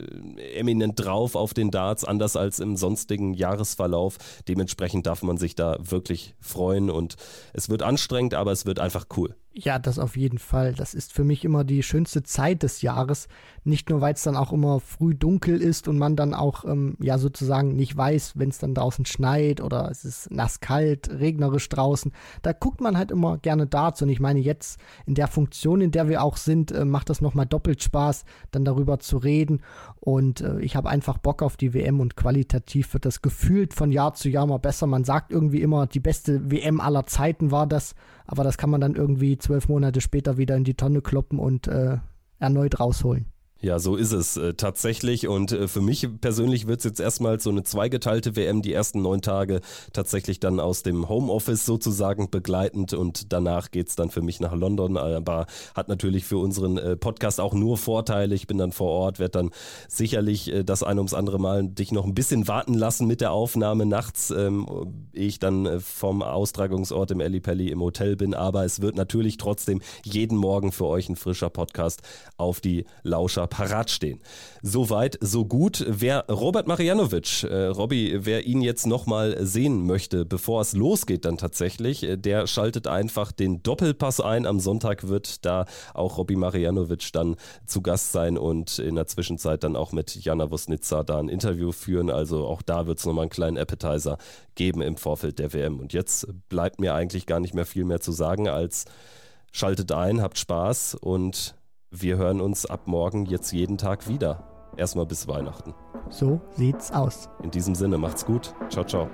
eminent 0.55 1.03
drauf 1.03 1.35
auf 1.35 1.55
den 1.55 1.71
Darts, 1.71 2.05
anders 2.05 2.37
als 2.37 2.59
im 2.59 2.77
Sommer 2.77 2.90
sonstigen 2.91 3.35
Jahresverlauf. 3.35 4.19
Dementsprechend 4.49 5.07
darf 5.07 5.23
man 5.23 5.37
sich 5.37 5.55
da 5.55 5.77
wirklich 5.81 6.35
freuen 6.41 6.91
und 6.91 7.17
es 7.53 7.69
wird 7.69 7.83
anstrengend, 7.83 8.35
aber 8.35 8.51
es 8.51 8.67
wird 8.67 8.81
einfach 8.81 9.07
cool. 9.17 9.37
Ja, 9.53 9.81
das 9.81 9.99
auf 9.99 10.17
jeden 10.17 10.39
Fall. 10.39 10.75
Das 10.75 10.95
ist 10.95 11.13
für 11.13 11.25
mich 11.25 11.45
immer 11.45 11.65
die 11.65 11.83
schönste 11.83 12.23
Zeit 12.23 12.63
des 12.63 12.83
Jahres. 12.83 13.27
Nicht 13.65 13.91
nur, 13.91 14.01
weil 14.01 14.15
es 14.15 14.23
dann 14.23 14.37
auch 14.37 14.53
immer 14.53 14.79
früh 14.79 15.13
dunkel 15.13 15.61
ist 15.61 15.89
und 15.89 15.99
man 15.99 16.15
dann 16.15 16.35
auch 16.35 16.65
ähm, 16.65 16.97
ja 17.01 17.19
sozusagen 17.19 17.75
nicht 17.75 17.97
weiß, 17.97 18.35
wenn 18.37 18.51
es 18.51 18.59
dann 18.59 18.75
draußen 18.75 19.07
schneit 19.07 19.61
oder 19.61 19.91
es 19.91 20.05
ist 20.05 20.31
nass 20.31 20.61
kalt, 20.61 21.11
regnerisch 21.11 21.69
draußen. 21.69 22.13
Da 22.43 22.53
guckt 22.53 22.81
man 22.81 22.97
halt 22.97 23.11
immer 23.11 23.39
gerne 23.39 23.67
Darts 23.67 24.01
und 24.03 24.09
ich 24.09 24.21
meine 24.21 24.39
jetzt 24.39 24.79
in 25.05 25.17
der 25.17 25.27
Funktion, 25.27 25.81
in 25.81 25.91
der 25.91 26.09
wir 26.09 26.23
auch 26.23 26.37
sind, 26.37 26.71
äh, 26.71 26.85
macht 26.85 27.11
das 27.11 27.21
nochmal 27.21 27.47
doppelt 27.47 27.83
Spaß, 27.83 28.25
dann 28.53 28.65
darüber 28.65 29.01
zu 29.01 29.17
reden 29.17 29.63
und 29.99 30.43
äh, 30.43 30.61
ich 30.61 30.77
habe 30.77 30.89
einfach 30.89 31.19
Bock 31.19 31.43
auf 31.43 31.57
die 31.57 31.75
WM 31.75 31.99
und 31.99 32.17
qualitativ 32.17 32.95
wird 32.95 33.05
das 33.05 33.21
gefühlt 33.21 33.75
von 33.75 33.91
Jahr 33.91 34.15
zu 34.15 34.29
Jahr 34.29 34.47
mal 34.47 34.59
besser. 34.59 34.87
Man 34.87 35.05
sagt 35.05 35.33
irgendwie 35.33 35.61
immer, 35.61 35.89
die 35.89 36.01
beste 36.01 36.51
WM 36.51 36.81
aller 36.81 37.07
Zeiten 37.07 37.51
war 37.51 37.67
das, 37.67 37.95
aber 38.31 38.45
das 38.45 38.57
kann 38.57 38.71
man 38.71 38.81
dann 38.81 38.95
irgendwie 38.95 39.39
zwölf 39.39 39.69
Monate 39.69 40.01
später 40.01 40.37
wieder 40.37 40.57
in 40.57 40.63
die 40.63 40.75
Tonne 40.75 41.03
kloppen 41.03 41.41
und 41.41 41.67
äh, 41.67 41.99
erneut 42.39 42.79
rausholen. 42.79 43.27
Ja, 43.63 43.79
so 43.79 43.97
ist 43.97 44.13
es 44.13 44.39
äh, 44.39 44.55
tatsächlich. 44.55 45.29
Und 45.29 45.53
äh, 45.53 45.69
für 45.69 45.83
mich 45.83 46.09
persönlich 46.23 46.67
wird 46.67 46.79
es 46.79 46.85
jetzt 46.85 47.01
erstmal 47.01 47.41
so 47.41 47.51
eine 47.51 47.63
zweigeteilte 47.63 48.35
WM, 48.35 48.63
die 48.63 48.73
ersten 48.73 49.03
neun 49.03 49.21
Tage 49.21 49.61
tatsächlich 49.93 50.41
dann 50.41 50.61
aus 50.61 50.83
dem 50.83 51.11
Homeoffice 51.11 51.67
sozusagen 51.67 52.31
begleitend 52.31 52.95
und 52.95 53.35
danach 53.35 53.71
geht 53.71 53.89
es 53.89 53.97
dann 53.97 54.09
für 54.09 54.23
mich 54.23 54.41
nach 54.41 54.55
London. 54.55 54.97
Aber 54.97 55.45
hat 55.75 55.89
natürlich 55.89 56.25
für 56.25 56.39
unseren 56.39 56.79
äh, 56.79 56.97
Podcast 56.97 57.39
auch 57.39 57.53
nur 57.53 57.77
Vorteile. 57.77 58.35
Ich 58.35 58.47
bin 58.47 58.57
dann 58.57 58.73
vor 58.73 58.89
Ort, 58.89 59.19
werde 59.19 59.33
dann 59.33 59.51
sicherlich 59.89 60.51
äh, 60.51 60.65
das 60.65 60.83
ein 60.83 60.97
ums 60.97 61.13
andere 61.13 61.39
Mal 61.39 61.69
dich 61.69 61.93
noch 61.93 62.07
ein 62.07 62.15
bisschen 62.15 62.49
warten 62.49 62.73
lassen 62.73 63.07
mit 63.07 63.21
der 63.21 63.33
Aufnahme 63.33 63.85
nachts, 63.85 64.31
ähm, 64.31 64.67
ehe 65.13 65.27
ich 65.27 65.39
dann 65.39 65.67
äh, 65.67 65.81
vom 65.81 66.23
Austragungsort 66.23 67.11
im 67.11 67.21
Ellipelli 67.21 67.69
im 67.69 67.83
Hotel 67.83 68.17
bin. 68.17 68.33
Aber 68.33 68.65
es 68.65 68.81
wird 68.81 68.97
natürlich 68.97 69.37
trotzdem 69.37 69.83
jeden 70.03 70.39
Morgen 70.39 70.73
für 70.73 70.87
euch 70.87 71.11
ein 71.11 71.17
frischer 71.17 71.51
Podcast 71.51 72.01
auf 72.39 72.61
die 72.61 72.87
Lauscher 73.03 73.50
parat 73.51 73.91
stehen. 73.91 74.21
Soweit, 74.63 75.19
so 75.21 75.45
gut. 75.45 75.85
Wer 75.87 76.27
Robert 76.29 76.67
Marianovic, 76.67 77.45
äh, 77.45 77.67
Robby, 77.67 78.21
wer 78.25 78.47
ihn 78.47 78.63
jetzt 78.63 78.87
nochmal 78.87 79.37
sehen 79.45 79.87
möchte, 79.87 80.25
bevor 80.25 80.63
es 80.63 80.73
losgeht 80.73 81.25
dann 81.25 81.37
tatsächlich, 81.37 82.03
äh, 82.05 82.17
der 82.17 82.47
schaltet 82.47 82.87
einfach 82.87 83.33
den 83.33 83.63
Doppelpass 83.63 84.21
ein. 84.21 84.47
Am 84.47 84.61
Sonntag 84.61 85.09
wird 85.09 85.45
da 85.45 85.67
auch 85.93 86.17
Robby 86.17 86.37
Marianovic 86.37 87.13
dann 87.13 87.37
zu 87.67 87.83
Gast 87.83 88.13
sein 88.13 88.39
und 88.39 88.79
in 88.79 88.95
der 88.95 89.07
Zwischenzeit 89.07 89.65
dann 89.65 89.77
auch 89.77 89.93
mit 89.93 90.15
Jana 90.15 90.51
Wosnitzer 90.51 91.05
da 91.05 91.19
ein 91.19 91.29
Interview 91.29 91.73
führen. 91.73 92.11
Also 92.11 92.47
auch 92.47 92.63
da 92.63 92.87
wird 92.87 92.99
es 92.99 93.07
nochmal 93.07 93.25
einen 93.25 93.31
kleinen 93.31 93.59
Appetizer 93.59 94.17
geben 94.55 94.81
im 94.81 94.97
Vorfeld 94.97 95.39
der 95.39 95.53
WM. 95.53 95.81
Und 95.81 95.93
jetzt 95.93 96.27
bleibt 96.49 96.81
mir 96.81 96.95
eigentlich 96.95 97.27
gar 97.27 97.41
nicht 97.41 97.55
mehr 97.55 97.67
viel 97.67 97.85
mehr 97.85 98.01
zu 98.01 98.13
sagen 98.13 98.49
als 98.49 98.85
schaltet 99.53 99.93
ein, 99.93 100.23
habt 100.23 100.39
Spaß 100.39 100.95
und 100.95 101.55
wir 101.91 102.17
hören 102.17 102.41
uns 102.41 102.67
ab 102.67 102.87
morgen 102.87 103.27
jetzt 103.27 103.51
jeden 103.53 103.77
Tag 103.77 104.09
wieder. 104.09 104.45
Erstmal 104.77 105.07
bis 105.07 105.27
Weihnachten. 105.27 105.75
So 106.09 106.41
sieht's 106.57 106.93
aus. 106.93 107.29
In 107.43 107.51
diesem 107.51 107.75
Sinne, 107.75 107.99
macht's 107.99 108.25
gut. 108.25 108.55
Ciao, 108.69 108.85
ciao. 108.85 109.11